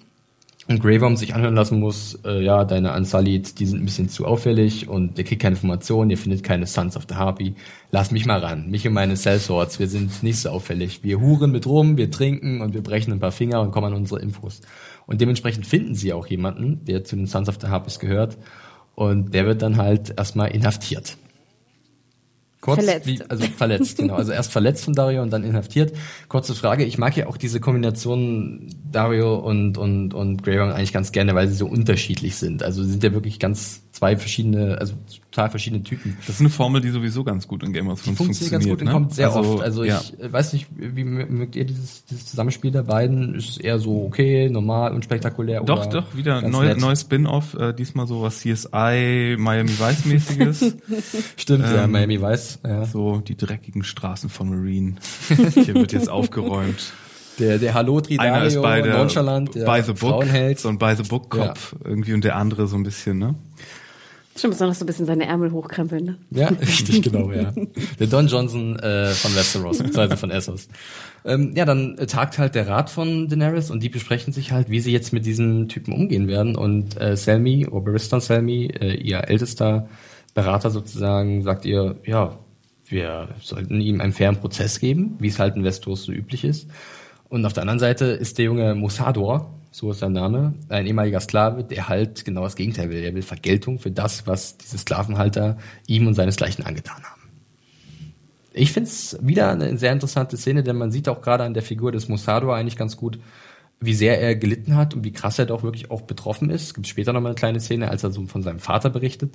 [0.69, 4.11] Und Grey Worm sich anhören lassen muss, äh, ja, deine Unsullied, die sind ein bisschen
[4.11, 7.55] zu auffällig und ihr kriegt keine Informationen, ihr findet keine Sons of the Harpy.
[7.91, 11.03] Lass mich mal ran, mich und meine Sellswords, wir sind nicht so auffällig.
[11.03, 13.95] Wir huren mit rum, wir trinken und wir brechen ein paar Finger und kommen an
[13.95, 14.61] unsere Infos.
[15.07, 18.37] Und dementsprechend finden sie auch jemanden, der zu den Sons of the Harpies gehört.
[18.95, 21.17] Und der wird dann halt erstmal inhaftiert.
[22.61, 23.07] Kurz, Verletzt.
[23.07, 24.15] Wie, also verletzt, genau.
[24.15, 25.97] Also erst verletzt von Dario und dann inhaftiert.
[26.29, 31.13] Kurze Frage, ich mag ja auch diese Kombination Dario und, und, und Greyhound eigentlich ganz
[31.13, 32.65] gerne, weil sie so unterschiedlich sind.
[32.65, 34.95] Also sie sind ja wirklich ganz zwei verschiedene, also
[35.33, 36.17] total verschiedene Typen.
[36.21, 38.79] Das ist eine Formel, die sowieso ganz gut in Game of Thrones Funktioniert ganz gut
[38.81, 38.93] und ne?
[38.93, 39.63] kommt sehr Also, oft.
[39.63, 40.01] Also ja.
[40.01, 43.35] ich weiß nicht, wie mö- mögt ihr dieses, dieses Zusammenspiel der beiden?
[43.35, 45.63] Ist es eher so okay, normal, unspektakulär?
[45.63, 50.77] Doch, oder doch, wieder ganz neu, neues Spin-off, äh, diesmal so was CSI, Miami Vice-mäßiges.
[51.37, 52.61] Stimmt, ja, Ähm, Miami weiß.
[52.65, 52.85] Ja.
[52.85, 54.95] so die dreckigen Straßen von Marine.
[55.55, 56.93] Hier wird jetzt aufgeräumt.
[57.39, 60.59] Der, der Halotri Einer ist bei der nonchalant, der by the book, Frauenheld.
[60.59, 63.37] so ein by the book Kopf irgendwie und der andere so ein bisschen, ne?
[64.39, 66.19] Stimmt, besonders so ein bisschen seine Ärmel hochkrempeln, ne?
[66.31, 67.53] Ja, richtig, genau, ja.
[67.99, 70.69] Der Don Johnson äh, von Westeros, beziehungsweise von Essos.
[71.25, 74.81] Ähm, ja, dann tagt halt der Rat von Daenerys und die besprechen sich halt, wie
[74.81, 76.57] sie jetzt mit diesen Typen umgehen werden.
[76.57, 79.89] Und äh, Selmy, Oberistan Selmy, äh, ihr ältester
[80.35, 82.39] Berater sozusagen, sagt ihr, ja,
[82.87, 86.69] wir sollten ihm einen fairen Prozess geben, wie es halt in Westeros so üblich ist.
[87.29, 91.21] Und auf der anderen Seite ist der junge Musador, so ist sein Name, ein ehemaliger
[91.21, 93.03] Sklave, der halt genau das Gegenteil will.
[93.03, 97.19] Er will Vergeltung für das, was diese Sklavenhalter ihm und seinesgleichen angetan haben.
[98.53, 101.93] Ich find's wieder eine sehr interessante Szene, denn man sieht auch gerade an der Figur
[101.93, 103.21] des Musador eigentlich ganz gut,
[103.81, 106.63] wie sehr er gelitten hat und wie krass er doch wirklich auch betroffen ist.
[106.63, 109.35] Es gibt später nochmal eine kleine Szene, als er so von seinem Vater berichtet.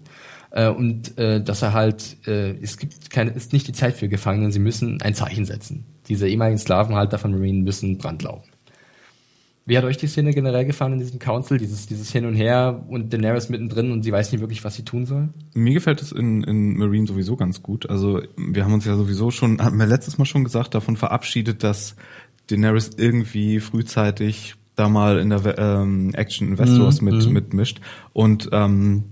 [0.51, 4.09] Äh, und äh, dass er halt, äh, es gibt keine, ist nicht die Zeit für
[4.09, 5.85] Gefangenen, sie müssen ein Zeichen setzen.
[6.09, 8.49] Diese ehemaligen Sklavenhalter von Marine müssen Brand laufen.
[9.65, 11.57] Wie hat euch die Szene generell gefallen in diesem Council?
[11.57, 14.83] Dieses, dieses Hin und Her und Daenerys mittendrin und sie weiß nicht wirklich, was sie
[14.83, 15.29] tun soll?
[15.53, 17.89] Mir gefällt es in, in Marine sowieso ganz gut.
[17.89, 21.63] Also wir haben uns ja sowieso schon, hatten wir letztes Mal schon gesagt, davon verabschiedet,
[21.63, 21.95] dass
[22.47, 27.79] Daenerys irgendwie frühzeitig da mal in der ähm, Action in Westeros mit mitmischt.
[28.11, 29.03] Und ähm,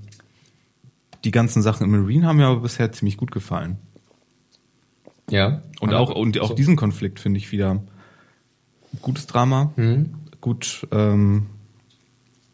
[1.24, 3.78] die ganzen Sachen in Marine haben mir aber bisher ziemlich gut gefallen.
[5.30, 5.62] Ja.
[5.80, 6.56] Und auch und auch so.
[6.56, 7.82] diesen Konflikt finde ich wieder
[9.02, 9.72] gutes Drama,
[10.42, 11.48] gut ähm,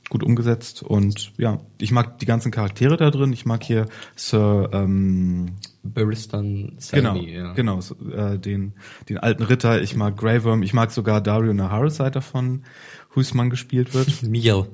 [0.10, 3.34] gut umgesetzt und ja, ich mag die ganzen Charaktere da drin.
[3.34, 7.54] Ich mag hier Sir ähm, Baristan genau Selmy, ja.
[7.54, 8.74] genau so, äh, den
[9.10, 9.82] den alten Ritter.
[9.82, 10.64] Ich mag Grey Worm.
[10.64, 12.64] Ich mag sogar Dario Naharis seit davon
[13.16, 14.24] Husman gespielt wird.
[14.30, 14.68] Miel.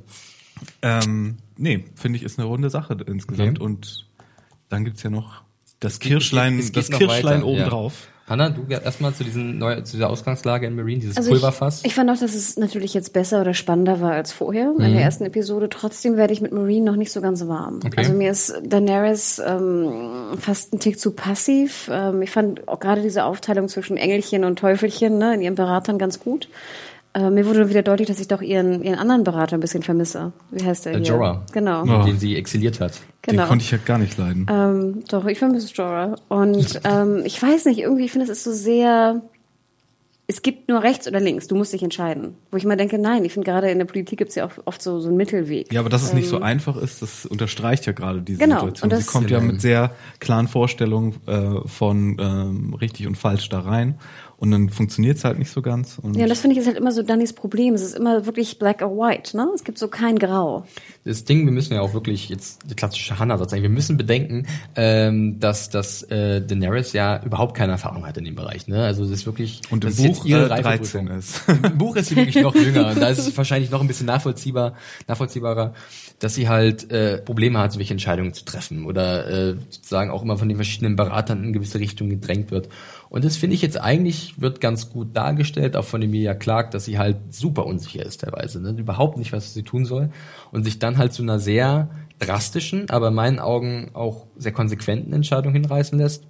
[0.82, 3.66] ähm, nee, finde ich ist eine runde Sache insgesamt Okay.
[3.66, 4.08] und
[4.70, 5.44] dann gibt's ja noch
[5.80, 8.08] das Kirschlein, das Kirschlein weiter, obendrauf.
[8.26, 11.80] Hanna, du erstmal zu, diesen neu, zu dieser Ausgangslage in Marine, dieses Also Pulverfass.
[11.82, 14.78] Ich, ich fand auch, dass es natürlich jetzt besser oder spannender war als vorher in
[14.78, 14.94] Mhm.
[14.94, 15.68] der ersten Episode.
[15.70, 17.82] Trotzdem werde ich mit Marine noch nicht so ganz warm.
[17.86, 17.96] Okay.
[17.98, 19.92] Also mir ist Daenerys ähm,
[20.40, 21.90] fast ein Tick zu passiv.
[21.92, 25.98] Ähm, ich fand auch gerade diese Aufteilung zwischen Engelchen und Teufelchen ne, in ihren Beratern
[25.98, 26.48] ganz gut.
[27.16, 30.34] Äh, mir wurde wieder deutlich, dass ich doch ihren, ihren anderen Berater ein bisschen vermisse.
[30.50, 31.06] Wie heißt der Äh, hier?
[31.06, 31.46] Jorah.
[31.52, 31.84] Genau.
[31.84, 32.04] Oh.
[32.06, 32.94] den sie exiliert hat.
[33.22, 33.44] genau.
[33.44, 34.48] Den konnte ich ja gar nicht leiden.
[34.50, 36.16] Ähm, doch, ich vermisse Jorah.
[36.30, 39.22] Und ähm, ich weiß nicht, irgendwie, ich finde, es ist so sehr.
[40.26, 42.36] Es gibt nur rechts oder links, du musst dich entscheiden.
[42.50, 44.52] Wo ich mal denke, nein, ich finde gerade in der Politik gibt es ja auch
[44.64, 45.72] oft so, so einen Mittelweg.
[45.74, 48.90] Ja, aber dass es nicht so einfach ist, das unterstreicht ja gerade diese Genau, Situation.
[48.92, 49.52] und Sie das- kommt ja Genau.
[49.52, 53.96] mit sehr klaren Vorstellungen äh, von ähm, richtig und falsch da rein.
[54.44, 55.98] Und dann funktioniert es halt nicht so ganz.
[56.00, 57.76] Und Ja, das finde ich ist halt immer so Dannys Problem.
[57.76, 59.48] Es ist immer wirklich black or white, ne?
[59.56, 60.66] Es gibt so kein Grau.
[61.06, 63.64] Das Ding, wir müssen ja auch wirklich jetzt die klassische Hannah-Satz sagen.
[63.64, 64.46] Wir müssen bedenken,
[64.76, 68.68] ähm, dass, dass äh, Daenerys ja überhaupt keine Erfahrung hat in dem Bereich.
[68.68, 68.84] Ne?
[68.84, 71.08] Also das ist wirklich Und im das ist Buch ihre äh, 13 Reifeprüfung.
[71.08, 71.42] ist.
[71.48, 74.08] Im Buch ist sie wirklich noch jünger und da ist es wahrscheinlich noch ein bisschen
[74.08, 74.74] nachvollziehbar,
[75.08, 75.74] nachvollziehbarer,
[76.20, 80.38] dass sie halt äh, Probleme hat, solche Entscheidungen zu treffen oder äh, sozusagen auch immer
[80.38, 82.68] von den verschiedenen Beratern in gewisse Richtungen gedrängt wird.
[83.14, 86.86] Und das finde ich jetzt eigentlich wird ganz gut dargestellt, auch von Emilia Clark, dass
[86.86, 88.72] sie halt super unsicher ist teilweise, ne?
[88.72, 90.10] überhaupt nicht, was sie tun soll
[90.52, 95.14] und sich dann halt zu einer sehr drastischen, aber in meinen Augen auch sehr konsequenten
[95.14, 96.26] Entscheidung hinreißen lässt,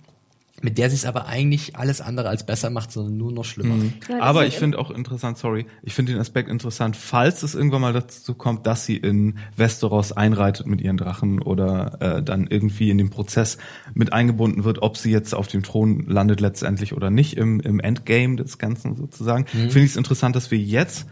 [0.64, 3.76] mit der sie es aber eigentlich alles andere als besser macht, sondern nur noch schlimmer.
[3.76, 7.54] Ja, das Aber ich finde auch interessant, sorry, ich finde den Aspekt interessant, falls es
[7.54, 12.48] irgendwann mal dazu kommt, dass sie in Westeros einreitet mit ihren Drachen oder äh, dann
[12.48, 13.58] irgendwie in den Prozess
[13.94, 17.80] mit eingebunden wird, ob sie jetzt auf dem Thron landet letztendlich oder nicht im, im
[17.82, 19.70] Endgame des Ganzen sozusagen, Mhm.
[19.70, 21.06] finde ich es interessant, dass wir jetzt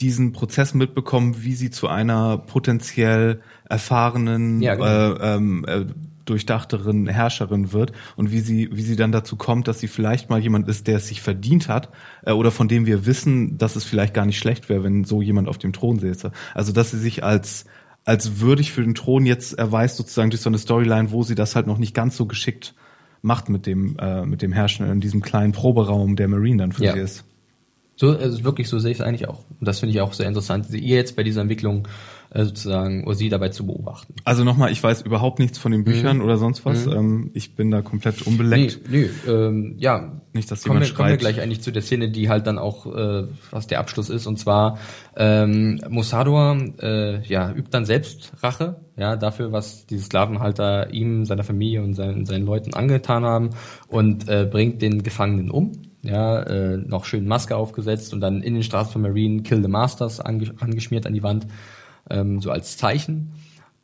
[0.00, 4.86] diesen Prozess mitbekommen, wie sie zu einer potenziell erfahrenen, Ja, genau.
[5.14, 5.84] äh, ähm, äh,
[6.24, 10.40] durchdachteren Herrscherin wird und wie sie, wie sie dann dazu kommt, dass sie vielleicht mal
[10.40, 11.90] jemand ist, der es sich verdient hat
[12.22, 15.22] äh, oder von dem wir wissen, dass es vielleicht gar nicht schlecht wäre, wenn so
[15.22, 16.32] jemand auf dem Thron säße.
[16.54, 17.66] Also dass sie sich als
[18.06, 21.56] als würdig für den Thron jetzt erweist sozusagen durch so eine Storyline, wo sie das
[21.56, 22.74] halt noch nicht ganz so geschickt
[23.22, 26.84] macht mit dem äh, mit dem Herrschen in diesem kleinen Proberaum, der Marine dann für
[26.84, 26.92] Ja.
[26.92, 27.24] sie ist.
[27.96, 29.44] So, also wirklich so sehe ich es eigentlich auch.
[29.60, 31.86] Und das finde ich auch sehr interessant, ihr jetzt bei dieser Entwicklung
[32.42, 34.14] sozusagen oder sie dabei zu beobachten.
[34.24, 36.86] Also nochmal, ich weiß überhaupt nichts von den Büchern oder sonst was.
[36.86, 38.80] Ähm, ich bin da komplett unbeleckt.
[38.90, 40.20] nee, ähm, ja.
[40.32, 42.58] Nicht, dass kommen jemand wir, kommen wir gleich eigentlich zu der Szene, die halt dann
[42.58, 44.26] auch, äh, was der Abschluss ist.
[44.26, 44.78] Und zwar,
[45.16, 51.44] ähm, Mossador äh, ja, übt dann selbst Rache, ja, dafür, was die Sklavenhalter ihm, seiner
[51.44, 53.50] Familie und seinen, seinen Leuten angetan haben
[53.86, 55.72] und äh, bringt den Gefangenen um.
[56.02, 59.68] Ja, äh, noch schön Maske aufgesetzt und dann in den Straßen von Marine Kill the
[59.68, 61.46] Masters ange angeschmiert an die Wand,
[62.10, 63.32] ähm, so als Zeichen.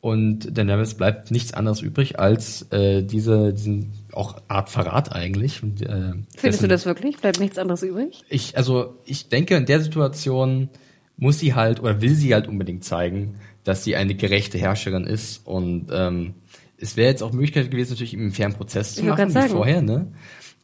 [0.03, 5.63] Und Daenerys bleibt nichts anderes übrig als äh, diese, diesen auch Art Verrat eigentlich.
[5.63, 7.19] Und, äh, Findest dessen- du das wirklich?
[7.19, 8.23] Bleibt nichts anderes übrig?
[8.31, 10.71] Ich, also ich denke, in der Situation
[11.19, 15.47] muss sie halt oder will sie halt unbedingt zeigen, dass sie eine gerechte Herrscherin ist.
[15.47, 16.33] Und ähm,
[16.79, 19.83] es wäre jetzt auch Möglichkeit gewesen, natürlich einen fairen Prozess zu Ich machen, wie vorher,
[19.83, 20.07] ne?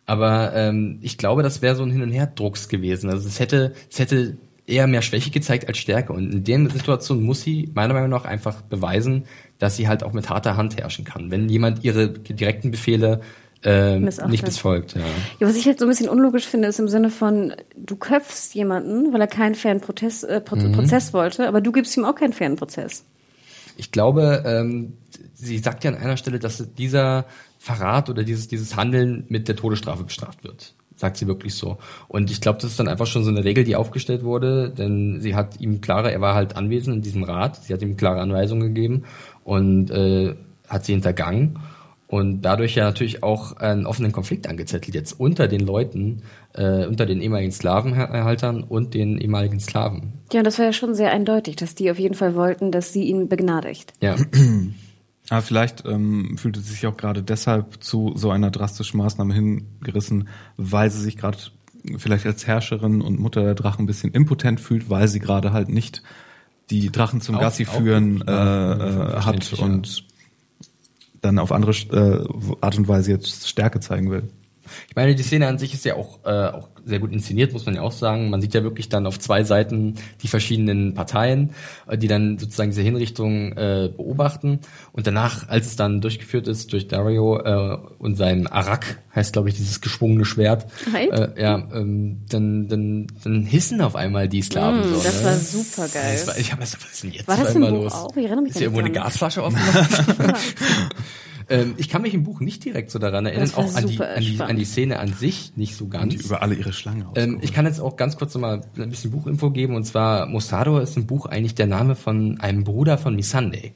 [0.07, 3.11] Aber ähm, ich glaube, das wäre so ein Hin- und Her-Drucks gewesen.
[3.11, 6.12] Also es hätte, es hätte eher mehr Schwäche gezeigt als Stärke.
[6.12, 9.24] Und in der Situation muss sie meiner Meinung nach einfach beweisen,
[9.59, 11.30] dass sie halt auch mit harter Hand herrschen kann.
[11.30, 13.20] Wenn jemand ihre direkten Befehle
[13.64, 14.94] äh, nicht befolgt.
[14.94, 15.01] Ja.
[15.40, 18.55] Ja, was ich halt so ein bisschen unlogisch finde, ist im Sinne von, du köpfst
[18.55, 20.72] jemanden, weil er keinen fairen Protest, äh, Pro Mhm.
[20.72, 23.05] Prozess wollte, aber du gibst ihm auch keinen fairen Prozess.
[23.76, 24.94] Ich glaube, ähm,
[25.34, 27.26] sie sagt ja an einer Stelle, dass dieser
[27.59, 30.74] Verrat oder dieses, dieses Handeln mit der Todesstrafe bestraft wird.
[30.97, 31.78] Sagt sie wirklich so.
[32.09, 35.20] Und ich glaube, das ist dann einfach schon so eine Regel, die aufgestellt wurde, denn
[35.20, 38.20] sie hat ihm klare, er war halt anwesend in diesem Rat, sie hat ihm klare
[38.20, 39.05] Anweisungen gegeben
[39.44, 40.35] und äh,
[40.68, 41.59] hat sie hintergangen
[42.09, 46.23] und dadurch ja natürlich auch einen offenen Konflikt angezettelt jetzt unter den Leuten,
[46.55, 50.12] äh, unter den ehemaligen Sklavenerhaltern und den ehemaligen Sklaven.
[50.32, 52.93] Ja, und das war ja schon sehr eindeutig, dass die auf jeden Fall wollten, dass
[52.93, 53.93] sie ihn begnadigt.
[54.01, 54.16] Ja.
[55.28, 60.28] Aber vielleicht ähm, fühlte sie sich auch gerade deshalb zu so einer drastischen Maßnahme hingerissen,
[60.57, 61.39] weil sie sich gerade
[61.98, 65.69] vielleicht als Herrscherin und Mutter der Drachen ein bisschen impotent fühlt, weil sie gerade halt
[65.69, 66.03] nicht
[66.70, 70.05] die Drachen zum Auch- Gassi auch führen äh, äh, hat und
[71.23, 74.28] dann auf andere äh, Art und Weise jetzt Stärke zeigen will.
[74.88, 77.66] Ich meine, die Szene an sich ist ja auch, äh, auch sehr gut inszeniert, muss
[77.66, 78.30] man ja auch sagen.
[78.30, 81.51] Man sieht ja wirklich dann auf zwei Seiten die verschiedenen Parteien,
[81.88, 84.60] äh, die dann sozusagen diese Hinrichtung äh, beobachten.
[84.93, 89.48] Und danach, als es dann durchgeführt ist durch Dario äh, und sein Arak, heißt glaube
[89.48, 91.10] ich dieses geschwungene Schwert, Right.
[91.10, 94.80] äh, ja, ähm, dann, dann, dann hissen auf einmal die Sklaven.
[94.80, 95.26] Mm, so, das ne?
[95.26, 96.12] war super geil.
[96.12, 97.93] Das war, ich habe was ist denn jetzt War das im Buch los?
[97.93, 98.10] auch?
[98.16, 98.93] Ich erinnere mich ist hier irgendwo eine.
[98.93, 100.05] Gasflasche aufgemacht?
[101.48, 104.20] Ähm, ich kann mich im Buch nicht direkt so daran erinnern, auch an die, an,
[104.20, 106.16] die, an die Szene an sich nicht so ganz.
[106.16, 108.90] Die über alle ihre Schlange Ähm, ich kann jetzt auch ganz kurz noch mal ein
[108.90, 109.77] bisschen Buchinfo geben.
[109.77, 113.74] Und zwar, Mostado ist im Buch eigentlich der Name von einem Bruder von Missandei.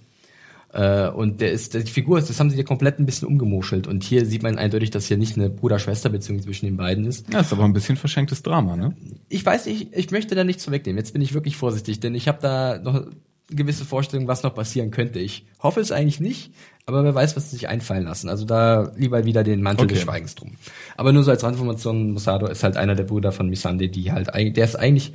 [0.72, 3.86] Äh, und der ist, die Figur ist, das haben sie ja komplett ein bisschen umgemoschelt.
[3.86, 7.32] Und hier sieht man eindeutig, dass hier nicht eine Bruder-Schwester-Beziehung zwischen den beiden ist.
[7.32, 8.94] ja, ist aber ein bisschen verschenktes Drama, ne?
[9.28, 10.98] Ich weiß nicht, ich möchte da nichts vorwegnehmen.
[10.98, 13.06] Jetzt bin ich wirklich vorsichtig, denn ich habe da noch
[13.51, 15.18] gewisse Vorstellung, was noch passieren könnte.
[15.18, 16.52] Ich hoffe es eigentlich nicht,
[16.86, 18.28] aber wer weiß, was sie sich einfallen lassen.
[18.28, 20.05] Also da lieber wieder den Mantel des Okay.
[20.06, 20.52] Schweigens drum.
[20.97, 24.32] Aber nur so als Randinformation, Mosado ist halt einer der Brüder von Missande, die halt
[24.35, 25.12] eigentlich, der ist eigentlich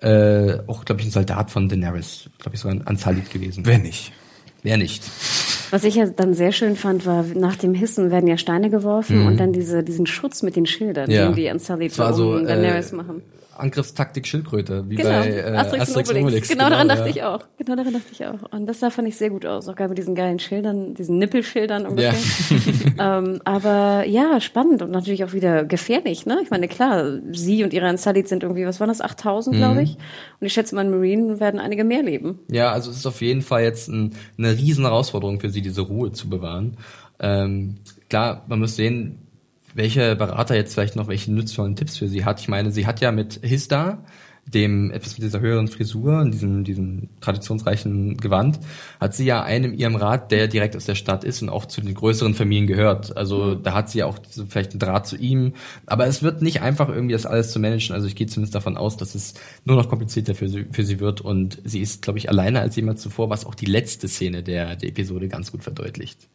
[0.00, 3.64] äh, auch, glaube ich, ein Soldat von Daenerys, glaube ich, sogar ein Ansalit gewesen.
[3.66, 4.12] Wer nicht?
[4.62, 5.02] Wer nicht?
[5.70, 9.26] Was ich ja dann sehr schön fand, war, nach dem Hissen werden ja Steine geworfen
[9.26, 11.14] und dann diese, diesen Schutz mit den Schildern, Mhm.
[11.14, 11.26] Ja.
[11.26, 13.22] den die an Sully Es war so, Daenerys äh, machen.
[13.58, 16.48] Angriffstaktik Schildkröte, wie Genau, bei äh, Asterix, und Obelix.
[16.48, 17.08] Genau, daran dachte ja.
[17.08, 17.40] ich auch.
[17.56, 18.52] Genau daran dachte ich auch.
[18.52, 21.18] Und das sah fand ich sehr gut aus, auch gerade mit diesen geilen Schildern, diesen
[21.18, 22.14] Nippelschildern ungefähr.
[22.98, 26.38] ähm, aber ja, spannend und natürlich auch wieder gefährlich, ne?
[26.42, 29.58] Ich meine, klar, sie und ihre Unsullied sind irgendwie, was waren das, 8000, Mhm.
[29.58, 29.96] glaube ich.
[30.40, 32.38] Und ich schätze mal, in Marine werden einige mehr leben.
[32.50, 35.82] Ja, also es ist auf jeden Fall jetzt ein, eine riesen Herausforderung für sie, diese
[35.82, 36.76] Ruhe zu bewahren.
[37.20, 37.76] Ähm,
[38.08, 39.18] klar, man muss sehen,
[39.74, 42.40] welcher Berater jetzt vielleicht noch welche nützvollen Tipps für sie hat.
[42.40, 44.04] Ich meine, sie hat ja mit Hista,
[44.52, 48.58] dem etwas mit dieser höheren Frisur und diesem, diesem traditionsreichen Gewand,
[49.00, 51.66] hat sie ja einen in ihrem Rat, der direkt aus der Stadt ist und auch
[51.66, 53.16] zu den größeren Familien gehört.
[53.16, 54.18] Also da hat sie ja auch
[54.48, 55.52] vielleicht einen Draht zu ihm.
[55.86, 57.94] Aber es wird nicht einfach irgendwie das alles zu managen.
[57.94, 59.34] Also ich gehe zumindest davon aus, dass es
[59.64, 62.76] nur noch komplizierter für sie, für sie wird und sie ist, glaube ich, alleiner als
[62.76, 66.28] jemals zuvor, was auch die letzte Szene der, der Episode ganz gut verdeutlicht.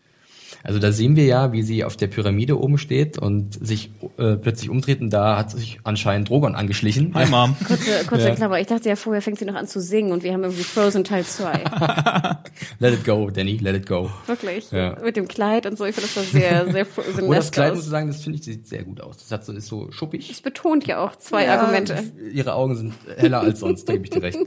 [0.63, 4.35] Also da sehen wir ja, wie sie auf der Pyramide oben steht und sich äh,
[4.35, 7.13] plötzlich umdreht und da hat sich anscheinend Drogon angeschlichen.
[7.15, 7.55] Hi, Mom.
[7.67, 8.35] Kurze, kurze Ja.
[8.35, 8.59] Klammer.
[8.59, 11.03] Ich dachte ja vorher fängt sie noch an zu singen und wir haben irgendwie Frozen
[11.03, 11.63] Teil 2.
[12.79, 14.09] Let it go, Danny, let it go.
[14.27, 14.69] Wirklich.
[14.71, 14.97] Ja.
[15.03, 15.85] Mit dem Kleid und so.
[15.85, 17.85] Ich finde das sehr, sehr Frozen Oh, das Kleid, muss aus.
[17.85, 19.17] ich sagen, das finde ich, sieht sehr gut aus.
[19.17, 20.29] Das hat so, ist so schuppig.
[20.29, 21.95] Es betont ja auch zwei Ja, Argumente.
[22.33, 24.39] Ihre Augen sind heller als sonst, da gebe ich dir recht.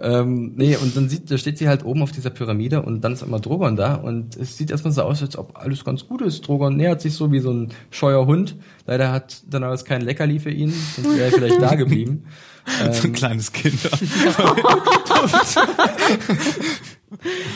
[0.00, 3.12] Ähm, nee, und dann sieht, da steht sie halt oben auf dieser Pyramide und dann
[3.12, 6.22] ist immer Drogon da und es sieht erstmal so aus, als ob alles ganz gut
[6.22, 6.46] ist.
[6.46, 8.56] Drogon nähert sich so wie so ein scheuer Hund.
[8.86, 12.24] Leider hat Daenerys kein Leckerli für ihn, sonst wäre er vielleicht da geblieben.
[12.92, 13.78] so ein kleines Kind.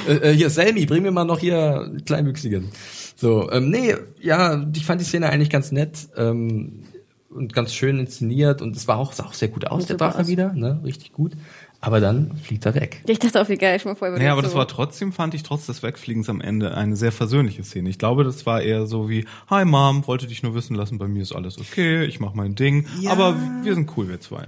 [0.06, 2.68] Äh, äh, hier, Selmi, bring mir mal noch hier einen Kleinwüchsigen.
[3.16, 6.84] So, ähm, nee, ja, ich fand die Szene eigentlich ganz nett ähm,
[7.30, 10.28] und ganz schön inszeniert und es war auch, sah auch sehr gut aus, der Drache
[10.28, 11.32] wieder, ne, richtig gut.
[11.80, 13.02] Aber dann fliegt er weg.
[13.06, 14.48] Ich dachte auch, wie geil, ich mal vorher Naja, aber so.
[14.48, 17.88] das war trotzdem, fand ich, trotz des Wegfliegens am Ende eine sehr versöhnliche Szene.
[17.88, 21.06] Ich glaube, das war eher so wie, hi Mom, wollte dich nur wissen lassen, bei
[21.06, 23.12] mir ist alles okay, ich mach mein Ding, Ja.
[23.12, 24.44] aber wir sind cool, wir zwei.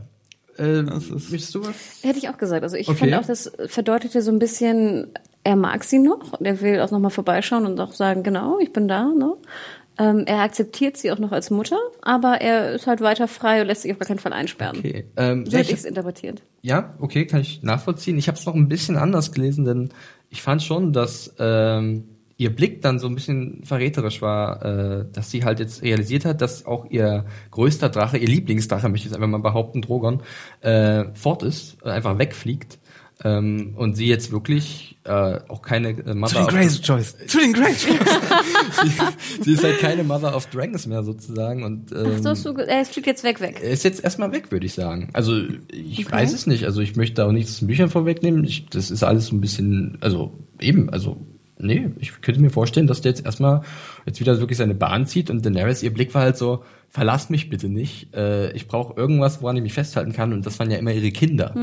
[0.57, 1.75] Äh, Das ist- möchtest du was?
[2.03, 2.65] Hätte ich auch gesagt.
[2.65, 2.99] Also ich Okay.
[3.11, 5.07] fand auch, das verdeutete so ein bisschen,
[5.45, 8.73] er mag sie noch und er will auch nochmal vorbeischauen und auch sagen, genau, ich
[8.73, 9.05] bin da.
[9.05, 9.35] Ne?
[10.01, 13.67] Ähm, er akzeptiert sie auch noch als Mutter, aber er ist halt weiter frei und
[13.67, 14.79] lässt sich auf gar keinen Fall einsperren.
[14.79, 15.05] Okay.
[15.17, 16.43] Ähm, So ja, hätte ich, ich es interpretiert.
[16.63, 18.17] ja, okay, kann ich nachvollziehen.
[18.17, 19.91] Ich habe es noch ein bisschen anders gelesen, denn
[20.31, 22.09] ich fand schon, dass ähm,
[22.39, 26.41] ihr Blick dann so ein bisschen verräterisch war, äh, dass sie halt jetzt realisiert hat,
[26.41, 30.23] dass auch ihr größter Drache, ihr Lieblingsdrache, möchte ich jetzt einfach mal behaupten, Drogon,
[30.63, 32.79] äh, fort ist, äh, einfach wegfliegt.
[33.23, 37.53] Ähm, und sie jetzt wirklich äh, auch keine äh, Mother Zu den Joyce, zu den
[37.53, 39.45] Grace Joyce.
[39.45, 42.55] sie ist halt keine Mother of Dragons mehr sozusagen und ähm, Ach, so hast du,
[42.55, 43.61] ge- er fliegt jetzt weg, weg.
[43.63, 45.11] er ist jetzt erstmal weg, würde ich sagen.
[45.13, 45.37] Also
[45.71, 46.13] ich Okay.
[46.13, 46.65] weiß es nicht.
[46.65, 48.45] Also ich möchte da auch nichts aus den Büchern vorwegnehmen.
[48.45, 51.19] Ich, das ist alles so ein bisschen, also eben, also
[51.63, 53.63] nee, ich könnte mir vorstellen, dass der jetzt erstmal
[54.07, 57.49] jetzt wieder wirklich seine Bahn zieht und Daenerys, ihr Blick war halt so, verlasst mich
[57.51, 58.15] bitte nicht.
[58.15, 61.11] Äh, ich brauche irgendwas, woran ich mich festhalten kann und das waren ja immer ihre
[61.13, 61.55] Kinder.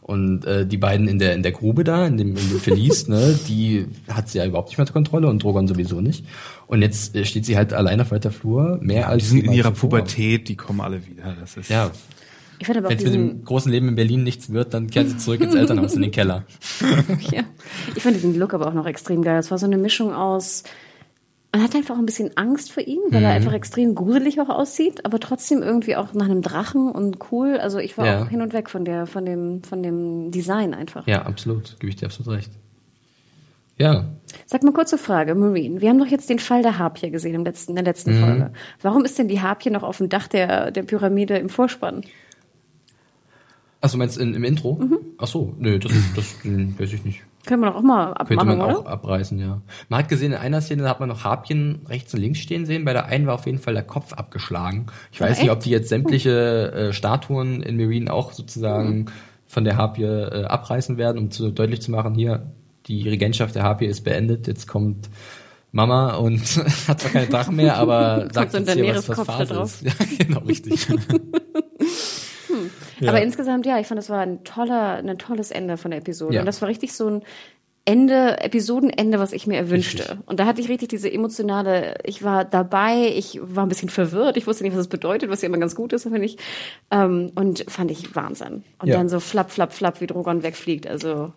[0.00, 3.06] Und äh, die beiden in der in der Grube da, in dem, in dem Verlies,
[3.06, 6.24] ne, die hat sie ja überhaupt nicht mehr unter Kontrolle und Drogon sowieso nicht.
[6.66, 9.52] Und jetzt äh, steht sie halt allein auf weiter Flur, mehr Die als sind in
[9.52, 9.90] ihrer zuvor.
[9.90, 11.36] Pubertät, die kommen alle wieder.
[11.40, 11.92] Das ist Ja,
[12.62, 15.08] Ich fand aber wenn es mit dem großen Leben in Berlin nichts wird, dann kehrt
[15.08, 16.44] sie zurück ins Elternhaus in den Keller.
[17.32, 17.42] ja.
[17.96, 19.38] Ich fand diesen Look aber auch noch extrem geil.
[19.40, 20.62] Es war so eine Mischung aus,
[21.52, 23.26] man hat einfach auch ein bisschen Angst vor ihm, weil Mhm.
[23.26, 27.56] er einfach extrem gruselig auch aussieht, aber trotzdem irgendwie auch nach einem Drachen und cool.
[27.58, 28.22] Also ich war Ja.
[28.22, 31.06] auch hin und weg von der, von dem, von dem Design einfach.
[31.08, 31.78] Ja, absolut.
[31.80, 32.52] Gebe ich dir absolut recht.
[33.78, 34.04] Ja.
[34.46, 35.80] Sag mal kurze Frage, Marine.
[35.80, 37.86] Wir haben doch jetzt den Fall der Harpie gesehen im letzten, in der Mhm.
[37.86, 38.52] letzten Folge.
[38.80, 42.02] Warum ist denn die Harpie noch auf dem Dach der, der Pyramide im Vorspann?
[43.82, 44.78] Achso, meinst du in, im Intro?
[44.80, 44.98] Mhm.
[45.18, 47.22] Ach so, nö, das, das hm, weiß ich nicht.
[47.44, 48.78] Wir doch auch mal Könnte abmachen, man oder?
[48.78, 49.60] auch abreißen, ja.
[49.88, 52.84] Man hat gesehen, in einer Szene hat man noch Harpien rechts und links stehen sehen.
[52.84, 54.86] Bei der einen war auf jeden Fall der Kopf abgeschlagen.
[55.10, 55.42] Ich weiß echt?
[55.42, 59.06] nicht, ob die jetzt sämtliche äh, Statuen in Marine auch sozusagen
[59.48, 62.52] von der Harpie äh, abreißen werden, um zu, deutlich zu machen, hier,
[62.86, 64.46] die Regentschaft der Harpie ist beendet.
[64.46, 65.10] Jetzt kommt
[65.72, 66.40] Mama und
[66.88, 69.82] hat zwar keine Drachen mehr, aber sagt jetzt hier, was, was Daenerys-Kopf da Phase drauf.
[69.82, 69.82] ist.
[70.18, 70.86] Ja, genau, richtig.
[73.08, 76.34] Aber insgesamt, ja, ich fand, das war ein toller, ein tolles Ende von der Episode.
[76.34, 76.40] Ja.
[76.40, 77.22] Und das war richtig so ein
[77.84, 80.02] Ende, Episodenende, was ich mir erwünschte.
[80.04, 80.18] Richtig.
[80.26, 84.36] Und da hatte ich richtig diese emotionale, ich war dabei, ich war ein bisschen verwirrt,
[84.36, 86.36] ich wusste nicht, was es bedeutet, was ja immer ganz gut ist, finde ich.
[86.92, 88.62] Ähm, und fand ich Wahnsinn.
[88.78, 88.98] Und Ja.
[88.98, 90.86] dann so flapp, flapp, flapp, wie Drogon wegfliegt.
[90.86, 91.32] Also,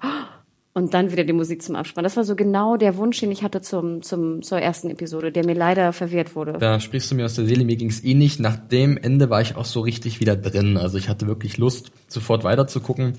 [0.76, 2.04] und dann wieder die Musik zum Abspann.
[2.04, 5.46] Das war so genau der Wunsch, den ich hatte zum, zum, zur ersten Episode, der
[5.46, 6.58] mir leider verwehrt wurde.
[6.60, 8.40] Da sprichst du mir aus der Seele, mir ging's ähnlich.
[8.40, 10.76] Nach dem Ende war ich auch so richtig wieder drin.
[10.76, 13.14] Also ich hatte wirklich Lust, sofort weiter zu gucken.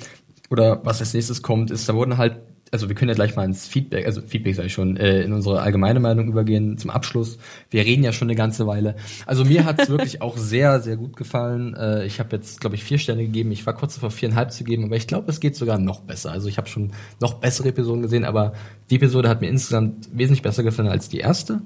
[0.50, 2.36] Oder was als nächstes kommt, ist, da wurden halt,
[2.72, 5.32] also wir können ja gleich mal ins Feedback, also Feedback sage ich schon, äh, in
[5.32, 7.38] unsere allgemeine Meinung übergehen zum Abschluss.
[7.70, 8.96] Wir reden ja schon eine ganze Weile.
[9.24, 11.74] Also mir hat's wirklich auch sehr, sehr gut gefallen.
[11.74, 13.52] Äh, ich habe jetzt, glaube ich, vier Sterne gegeben.
[13.52, 16.32] Ich war kurz davor, viereinhalb zu geben, aber ich glaube, es geht sogar noch besser.
[16.32, 18.52] Also ich habe schon noch bessere Episoden gesehen, aber
[18.90, 21.62] die Episode hat mir insgesamt wesentlich besser gefallen als die erste.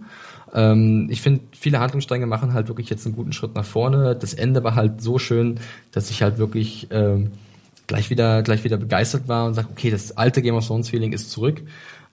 [0.53, 4.17] Ähm, ich finde, viele Handlungsstränge machen halt wirklich jetzt einen guten Schritt nach vorne.
[4.17, 5.61] Das Ende war halt so schön,
[5.93, 7.31] dass ich halt wirklich ähm,
[7.91, 11.13] gleich wieder gleich wieder begeistert war und sage, okay, das alte Game of Thrones Feeling
[11.13, 11.61] ist zurück.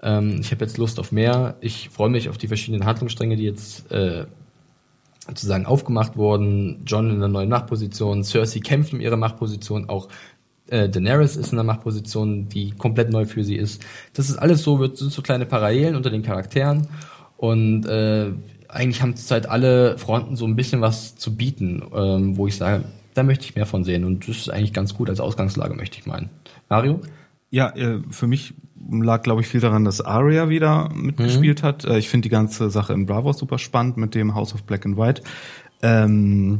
[0.01, 1.55] Ähm, ich habe jetzt Lust auf mehr.
[1.61, 4.25] Ich freue mich auf die verschiedenen Handlungsstränge, die jetzt äh,
[5.27, 6.81] sozusagen aufgemacht wurden.
[6.87, 10.09] John in der neuen Machtposition, Cersei kämpft um ihre Machtposition, auch
[10.67, 13.85] äh, Daenerys ist in einer Machtposition, die komplett neu für sie ist.
[14.13, 16.87] Das ist alles so, wird sind so kleine Parallelen unter den Charakteren
[17.37, 18.31] und äh,
[18.67, 22.83] eigentlich haben zurzeit alle Fronten so ein bisschen was zu bieten, ähm, wo ich sage,
[23.17, 25.97] da möchte ich mehr von sehen und das ist eigentlich ganz gut als Ausgangslage, möchte
[25.99, 26.29] ich meinen.
[26.69, 27.01] Mario?
[27.49, 28.53] Ja, äh, für mich
[28.91, 31.85] lag, glaube ich, viel daran, dass Arya wieder mitgespielt hat.
[31.85, 34.85] Äh, Ich finde die ganze Sache in Bravo super spannend mit dem House of Black
[34.85, 35.23] and White.
[35.81, 36.59] Ähm,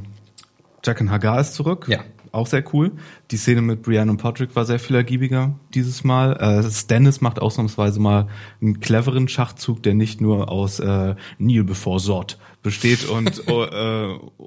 [0.83, 1.85] Jack and Hagar ist zurück.
[1.89, 1.99] Ja.
[2.31, 2.91] Auch sehr cool.
[3.31, 6.33] Die Szene mit Brienne und Podrick war sehr viel ergiebiger dieses Mal.
[6.37, 8.27] Äh, Stannis macht ausnahmsweise mal
[8.61, 13.51] einen cleveren Schachzug, der nicht nur aus äh, Kneel before Sort besteht und, äh,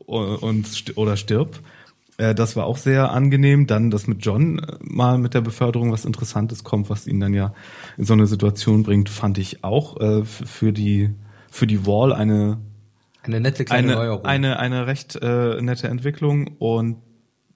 [0.06, 1.60] und st- oder stirb.
[2.20, 3.66] Äh, Das war auch sehr angenehm.
[3.66, 7.34] Dann, dass mit John äh, mal mit der Beförderung was Interessantes kommt, was ihn dann
[7.34, 7.54] ja
[7.96, 11.10] in so eine Situation bringt, fand ich auch äh, für die
[11.50, 12.58] für die Wall eine
[13.22, 14.24] Eine nette kleine eine Neuerung.
[14.24, 16.96] eine eine recht äh, nette Entwicklung und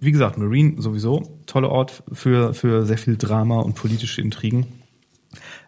[0.01, 4.67] wie gesagt, Marine sowieso toller Ort für für sehr viel Drama und politische Intrigen.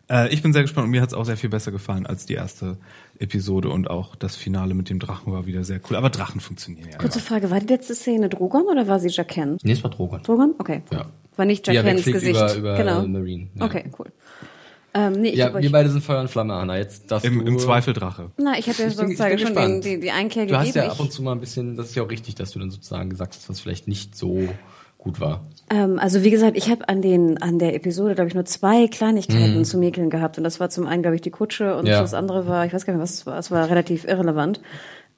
[0.09, 2.27] Äh, ich bin sehr gespannt und mir hat es auch sehr viel besser gefallen als
[2.27, 2.77] die erste
[3.19, 5.97] Episode und auch das Finale mit dem Drachen war wieder sehr cool.
[5.97, 6.99] Aber Drachen funktionieren ja.
[6.99, 9.59] Kurze Frage, war die letzte Szene Drogon oder war sie Jaqen?
[9.63, 10.23] nee, es war Drogon.
[10.23, 10.55] Drogon?
[10.59, 10.83] Okay.
[10.93, 11.07] Ja.
[11.37, 12.31] War nicht Jaqens Gesicht.
[12.31, 13.07] über, über genau.
[13.07, 13.49] Marine.
[13.57, 13.65] Ja.
[13.67, 14.07] Okay, cool.
[14.95, 16.79] Ähm, nee, ich Ja, wir beide sind Feuer und Flamme, Anna.
[16.79, 18.31] Jetzt darfst Im, du, Im Zweifel Drache.
[18.39, 20.53] na, ich hatte ja Ich bin- ich sozusagen bin schon den, die, die Einkehr Du
[20.53, 20.67] gegeben.
[20.69, 22.59] hast ja ab und zu mal ein bisschen, das ist ja auch richtig, dass du
[22.61, 24.49] dann sozusagen gesagt hast, was vielleicht nicht so
[25.07, 25.41] gut war.
[25.71, 28.87] Ähm, also wie gesagt, ich habe an den an der Episode, glaube ich, nur zwei
[28.87, 29.65] Kleinigkeiten Mhm.
[29.65, 30.39] zu mäkeln gehabt.
[30.39, 32.01] Und das war zum einen, glaube ich, die Kutsche und Ja.
[32.01, 33.39] das andere war, ich weiß gar nicht, was es war.
[33.39, 34.61] Es war relativ irrelevant.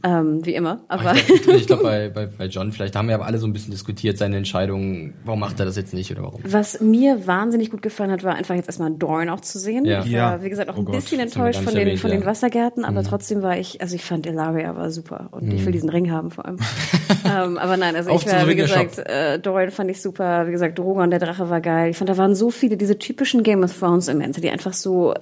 [0.05, 0.81] Ähm, wie immer.
[0.87, 3.53] Aber Ich glaube, glaub, bei, bei, bei John, vielleicht haben wir aber alle so ein
[3.53, 6.41] bisschen diskutiert, seine Entscheidung, warum macht er das jetzt nicht oder warum.
[6.45, 9.85] was mir wahnsinnig gut gefallen hat, war einfach jetzt erstmal Dorn auch zu sehen.
[9.87, 10.05] Ja.
[10.05, 12.25] Ich war, wie gesagt, auch Oh ein Gott, bisschen enttäuscht von den, erwähnt, von den.
[12.25, 13.07] Wassergärten, aber Mhm.
[13.07, 16.31] trotzdem war ich, also ich fand Ilaria war super und ich will diesen Ring haben
[16.31, 16.59] vor allem.
[17.25, 20.79] ähm, aber nein, also ich war, wie gesagt, äh, Doran fand ich super, wie gesagt,
[20.79, 21.91] Drogon, der Drache war geil.
[21.91, 25.15] Ich fand, da waren so viele, diese typischen Game of Thrones Elemente, die einfach so
[25.15, 25.16] äh,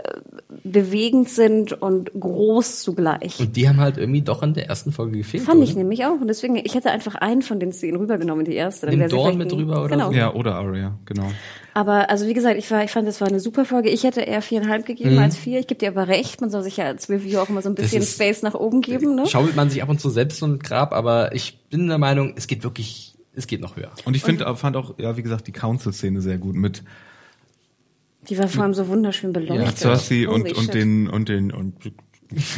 [0.64, 3.40] bewegend sind und groß zugleich.
[3.40, 5.42] Und die haben halt irgendwie doch in der ersten Folge gefehlt.
[5.44, 5.78] Fand ich oder?
[5.78, 6.20] nämlich auch.
[6.20, 8.86] Und deswegen, ich hätte einfach einen von den Szenen rübergenommen, die erste.
[8.86, 10.08] Dann Nimm vielleicht mit ein- rüber oder genau.
[10.10, 10.16] so?
[10.16, 11.30] Ja, oder Arya, genau.
[11.74, 13.88] Aber also wie gesagt, ich war, ich fand, das war eine super Folge.
[13.90, 15.58] Ich hätte eher viereinhalb gegeben als vier.
[15.60, 16.40] Ich gebe dir aber recht.
[16.40, 18.80] Man soll sich ja als Review auch immer so ein bisschen ist- Space nach oben
[18.80, 19.14] geben.
[19.14, 19.26] Ne?
[19.26, 22.32] Schaufelt man sich ab und zu selbst so ein Grab, aber ich bin der Meinung,
[22.36, 23.90] es geht wirklich, es geht noch höher.
[24.04, 26.82] Und ich finde, fand auch, ja, wie gesagt, die Council-Szene sehr gut mit
[28.28, 29.78] Die war vor allem so wunderschön beleuchtet.
[29.78, 31.74] Cersei Holy und, und den, und den, und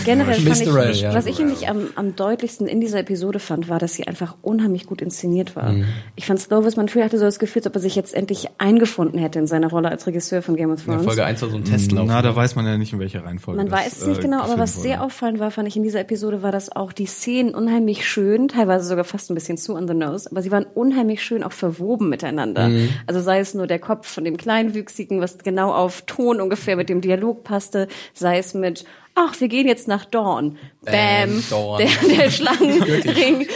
[0.04, 3.94] Generell fand ich, was ich nämlich am, am deutlichsten in dieser Episode fand, war, dass
[3.94, 5.72] sie einfach unheimlich gut inszeniert war.
[5.72, 5.84] Mhm.
[6.16, 9.18] Ich fand Slovis, man hatte so das Gefühl, als ob er sich jetzt endlich eingefunden
[9.18, 11.04] hätte in seiner Rolle als Regisseur von Game of In Thrones.
[11.04, 12.06] Folge 1 war so ein Testlauf.
[12.06, 14.22] na, da weiß man ja nicht, in welcher Reihenfolge Man das, weiß es nicht äh,
[14.22, 16.92] genau, aber gefilmt was sehr auffallend war, fand ich in dieser Episode, war, dass auch
[16.92, 20.50] die Szenen unheimlich schön, teilweise sogar fast ein bisschen zu on the nose, aber sie
[20.50, 22.68] waren unheimlich schön auch verwoben miteinander.
[22.68, 22.88] Mhm.
[23.06, 26.88] Also sei es nur der Kopf von dem Kleinwüchsigen, was genau auf Ton ungefähr mit
[26.88, 28.84] dem Dialog passte, sei es mit
[29.20, 30.56] Ach, wir gehen jetzt nach Dawn.
[30.84, 31.78] Bam, Bam, Dawn.
[31.78, 33.40] der, der Schlangenring.
[33.40, 33.46] Ähm,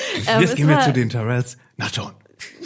[0.41, 2.11] Jetzt es gehen wir war- zu den Tyrells nach John.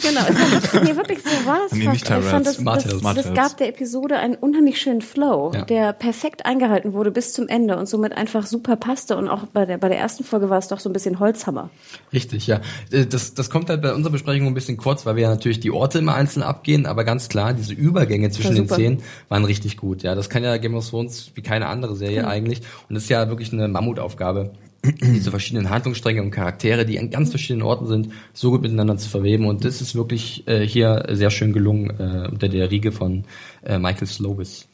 [0.01, 1.93] Genau, es war wirklich, nee, wirklich so war es Nee, fast.
[1.93, 5.51] nicht Ich fand, das, Tyrells, das, Smart das gab der Episode einen unheimlich schönen Flow,
[5.55, 5.65] Ja.
[5.65, 9.17] der perfekt eingehalten wurde bis zum Ende und somit einfach super passte.
[9.17, 11.69] Und auch bei der, bei der ersten Folge war es doch so ein bisschen Holzhammer.
[12.13, 12.61] Richtig, ja.
[12.91, 15.59] Äh, Das, das kommt halt bei unserer Besprechung ein bisschen kurz, weil wir ja natürlich
[15.59, 18.67] die Orte immer einzeln abgehen, aber ganz klar, diese Übergänge zwischen den.
[18.67, 20.03] Szenen waren richtig gut.
[20.03, 22.59] Ja, das kann ja Game of Thrones wie keine andere Serie eigentlich.
[22.87, 24.51] Und das ist ja wirklich eine Mammutaufgabe,
[24.83, 29.09] diese verschiedenen Handlungsstränge und Charaktere, die an ganz verschiedenen Orten sind, so gut miteinander zu
[29.09, 29.45] verweben.
[29.45, 33.25] Und das ist wirklich äh, hier sehr schön gelungen äh, unter der Riege von
[33.63, 34.67] äh, Michael Slovis.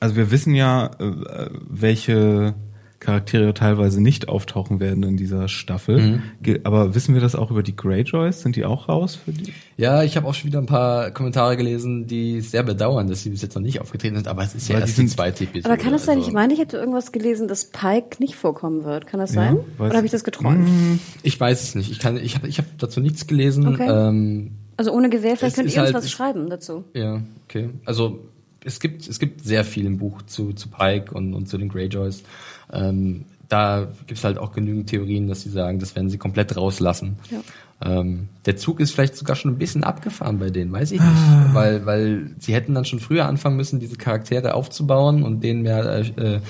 [0.00, 2.54] Also wir wissen ja, äh, welche
[3.04, 6.22] Charaktere teilweise nicht auftauchen werden in dieser Staffel.
[6.42, 6.58] Mhm.
[6.64, 8.40] Aber wissen wir das auch über die Greyjoys?
[8.42, 9.52] Sind die auch raus für die?
[9.76, 13.30] Ja, ich habe auch schon wieder ein paar Kommentare gelesen, die sehr bedauern, dass sie
[13.30, 15.44] bis jetzt noch nicht aufgetreten sind, aber es ist ja die erst die sind- zweite
[15.44, 15.72] Episode.
[15.72, 16.16] Aber kann das sein?
[16.18, 19.06] also- Ich meine, ich hätte irgendwas gelesen, dass Pike nicht vorkommen wird.
[19.06, 19.56] Kann das Ja, sein?
[19.78, 20.68] weiß Oder habe ich das geträumt?
[21.22, 21.90] Ich weiß es nicht.
[21.90, 23.68] Ich kann, ich habe, ich habe dazu nichts gelesen.
[23.68, 23.86] Okay.
[23.88, 26.84] Ähm, Also ohne Gewehr, vielleicht könnt ihr uns halt- was schreiben dazu.
[26.94, 27.70] ja, okay.
[27.84, 28.20] Also
[28.66, 31.68] es gibt, es gibt sehr viel im Buch zu, zu Pike und, und zu den
[31.68, 32.22] Greyjoys.
[32.74, 37.18] Ähm, da gibt's halt auch genügend Theorien, dass sie sagen, das werden sie komplett rauslassen.
[37.30, 37.40] Ja.
[37.82, 41.54] Ähm, der Zug ist vielleicht sogar schon ein bisschen abgefahren bei denen, weiß ich nicht.
[41.54, 45.84] Weil, weil sie hätten dann schon früher anfangen müssen, diese Charaktere aufzubauen und denen mehr
[45.84, 46.40] äh, äh,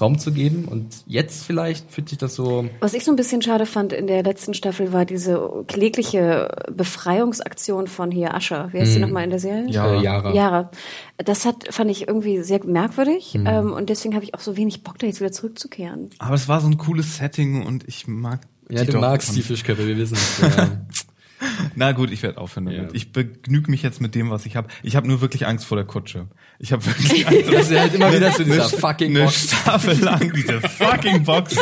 [0.00, 0.64] Raum zu geben.
[0.64, 4.06] Und jetzt vielleicht fühlt sich das so Was ich so ein bisschen schade fand in
[4.06, 8.68] der letzten Staffel war diese klägliche Befreiungsaktion von hier Ascher.
[8.72, 9.68] Wie heißt sie nochmal in der Serie?
[9.68, 9.94] Ja.
[9.94, 10.34] Äh, Yara.
[10.34, 10.70] Yara.
[11.18, 13.34] Das hat, fand ich irgendwie sehr merkwürdig.
[13.34, 13.46] Mhm.
[13.46, 16.10] Ähm, und deswegen habe ich auch so wenig Bock, da jetzt wieder zurückzukehren.
[16.18, 18.40] Aber es war so ein cooles Setting und ich mag
[18.70, 20.40] Ja, die du magst die Fischköpfe, wir wissen es.
[20.40, 20.70] Ja.
[21.74, 22.80] Na gut, ich werde aufhören damit.
[22.82, 22.88] Ja.
[22.92, 24.68] Ich begnüge mich jetzt mit dem, was ich habe.
[24.84, 26.28] Ich habe nur wirklich Angst vor der Kutsche.
[26.60, 27.52] Ich habe wirklich Angst.
[27.52, 29.48] Das ist halt immer wieder zu dieser fucking eine Box.
[29.50, 31.56] Staffel lang diese fucking Box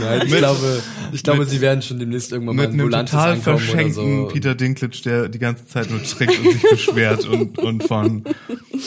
[0.00, 0.82] Nein, ich Mit- glaube,
[1.12, 4.28] ich glaube, mit- sie werden schon demnächst irgendwann mal mit ein einem total verschenkten so.
[4.32, 8.24] Peter Dinklage, der die ganze Zeit nur trinkt und sich beschwert und und von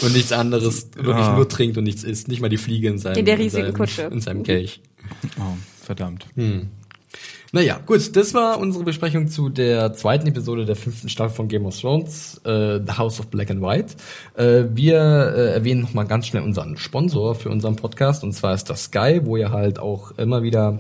[0.02, 1.36] Und nichts anderes, wirklich Ja.
[1.36, 2.28] nur trinkt und nichts isst.
[2.28, 4.02] Nicht mal die Fliege in seinem, In der riesigen seinem, Kutsche.
[4.12, 4.82] In seinem Kelch.
[5.40, 6.26] oh, verdammt.
[7.56, 11.68] Naja, gut, das war unsere Besprechung zu der zweiten Episode der fünften Staffel von Game
[11.68, 13.94] of Thrones, äh, The House of Black and White.
[14.36, 18.72] Äh, wir äh, erwähnen nochmal ganz schnell unseren Sponsor für unseren Podcast, und zwar ist
[18.72, 20.80] das Sky, wo ihr halt auch immer wieder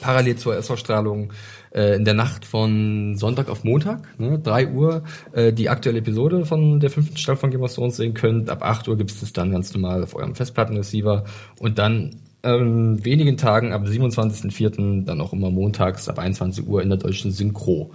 [0.00, 1.34] parallel zur Erstausstrahlung
[1.74, 5.02] äh, in der Nacht von Sonntag auf Montag, ne, 3 Uhr,
[5.32, 8.48] äh, die aktuelle Episode von der fünften Staffel von Game of Thrones sehen könnt.
[8.48, 11.24] Ab 8 Uhr gibt es das dann ganz normal auf eurem Festplattenreceiver
[11.58, 15.04] und dann ähm, wenigen Tagen ab 27.04.
[15.04, 17.92] dann auch immer montags ab 21 Uhr in der deutschen Synchro.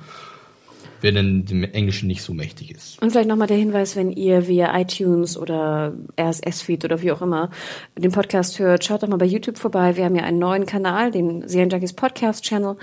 [1.03, 3.01] Wer denn dem Englischen nicht so mächtig ist.
[3.01, 7.49] Und vielleicht nochmal der Hinweis, wenn ihr via iTunes oder RSS-Feed oder wie auch immer
[7.97, 9.97] den Podcast hört, schaut doch mal bei YouTube vorbei.
[9.97, 12.77] Wir haben ja einen neuen Kanal, den Serienjunkies Podcast Channel.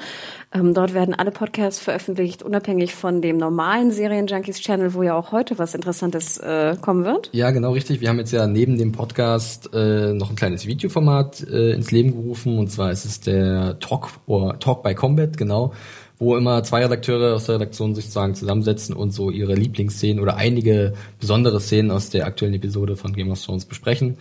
[0.52, 5.32] Ähm, dort werden alle Podcasts veröffentlicht, unabhängig von dem normalen Serienjunkies Channel, wo ja auch
[5.32, 7.30] heute was Interessantes äh, kommen wird.
[7.32, 8.02] Ja, genau richtig.
[8.02, 12.10] Wir haben jetzt ja neben dem Podcast äh, noch ein kleines Videoformat äh, ins Leben
[12.12, 12.59] gerufen.
[12.59, 15.72] Und zwar ist es der Talk oder Talk by Combat, genau,
[16.20, 20.36] wo immer zwei Redakteure aus der Redaktion sich sozusagen zusammensetzen und so ihre Lieblingsszenen oder
[20.36, 24.18] einige besondere Szenen aus der aktuellen Episode von Game of Thrones besprechen.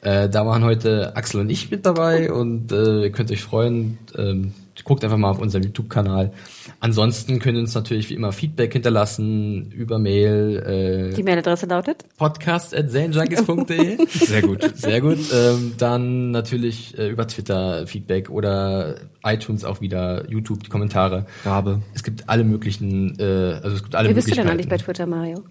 [0.00, 3.98] Äh, da waren heute Axel und ich mit dabei und äh, ihr könnt euch freuen.
[4.16, 4.52] Ähm,
[4.84, 6.32] guckt einfach mal auf unserem YouTube-Kanal.
[6.80, 12.04] Ansonsten könnt ihr uns natürlich wie immer Feedback hinterlassen über Mail, äh, Die Mailadresse lautet
[12.16, 14.06] podcast.zanejunkies.de.
[14.08, 14.76] Sehr gut.
[14.76, 15.18] Sehr gut.
[15.32, 21.26] Ähm, dann natürlich äh, über Twitter Feedback oder iTunes auch wieder, YouTube die Kommentare.
[21.44, 21.82] Rabe.
[21.94, 24.78] Es gibt alle möglichen, äh, also es gibt alle Wie bist du denn eigentlich bei
[24.78, 25.44] Twitter, Mario?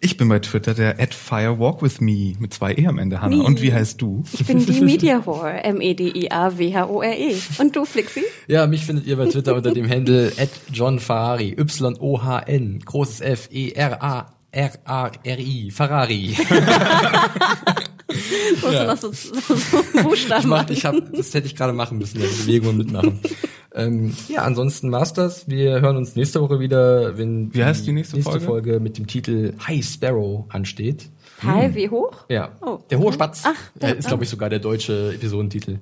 [0.00, 3.36] Ich bin bei Twitter der at firewalkwithme mit zwei E am Ende, Hanna.
[3.36, 3.42] Nie.
[3.42, 4.22] Und wie heißt du?
[4.32, 7.34] Ich bin die Media Whore, E M-E-D-I-A-W-H-O-R-E.
[7.58, 8.22] Und du, Flixi?
[8.46, 13.48] Ja, mich findet ihr bei Twitter unter dem Handle at John Ferrari, Y-O-H-N, großes F,
[13.50, 14.50] E, E-R-A-R-A-R-I,
[15.72, 16.36] Ferrari.
[18.60, 20.72] Du musst noch so, Buchstaben Ich, mach, machen.
[20.72, 23.18] ich hab, das hätte ich gerade machen müssen, ja, die Bewegungen mitmachen.
[23.74, 25.48] ähm, ja, ansonsten war's das.
[25.48, 28.40] Wir hören uns nächste Woche wieder, wenn Wie heißt die nächste Folge?
[28.44, 31.08] Folge mit dem Titel High Sparrow ansteht.
[31.42, 32.24] Hi, wie hoch?
[32.28, 32.78] Ja, Oh.
[32.90, 33.42] der hohe Spatz.
[33.44, 35.78] Ach, äh, ist glaube ich sogar der deutsche Episodentitel.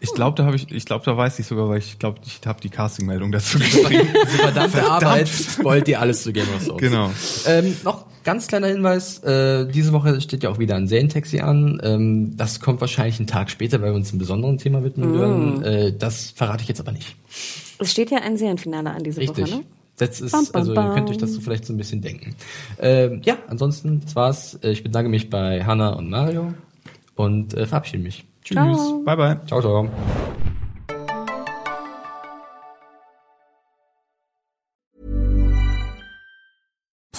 [0.00, 2.40] Ich glaube, da habe ich, ich glaube, da weiß ich sogar, weil ich glaube, ich
[2.44, 4.08] habe die Castingmeldung dazu geschrieben.
[4.38, 6.80] Verdammte Arbeit spoilt dir alles zu Game of Thrones.
[6.82, 7.10] genau.
[7.46, 11.80] Ähm, noch ganz kleiner Hinweis, äh, diese Woche steht ja auch wieder ein Serientaxi an.
[11.82, 15.14] Ähm, das kommt wahrscheinlich einen Tag später, weil wir uns einem besonderen Thema widmen Mm.
[15.14, 15.62] würden.
[15.62, 17.16] Äh, das verrate ich jetzt aber nicht.
[17.78, 19.46] Es steht ja ein Serienfinale an diese Richtig.
[19.50, 19.64] Woche, ne?
[19.96, 22.34] Das ist, Bam, bam, also ihr könnt euch das so vielleicht so ein bisschen denken.
[22.78, 24.58] Ähm, ja, ansonsten, das war's.
[24.62, 26.54] Äh, Ich bedanke mich bei Hanna und Mario
[27.16, 28.24] und äh, verabschiede mich.
[28.42, 28.56] Tschüss.
[28.56, 29.02] Ciao.
[29.04, 29.40] Bye bye.
[29.46, 29.90] Ciao, ciao.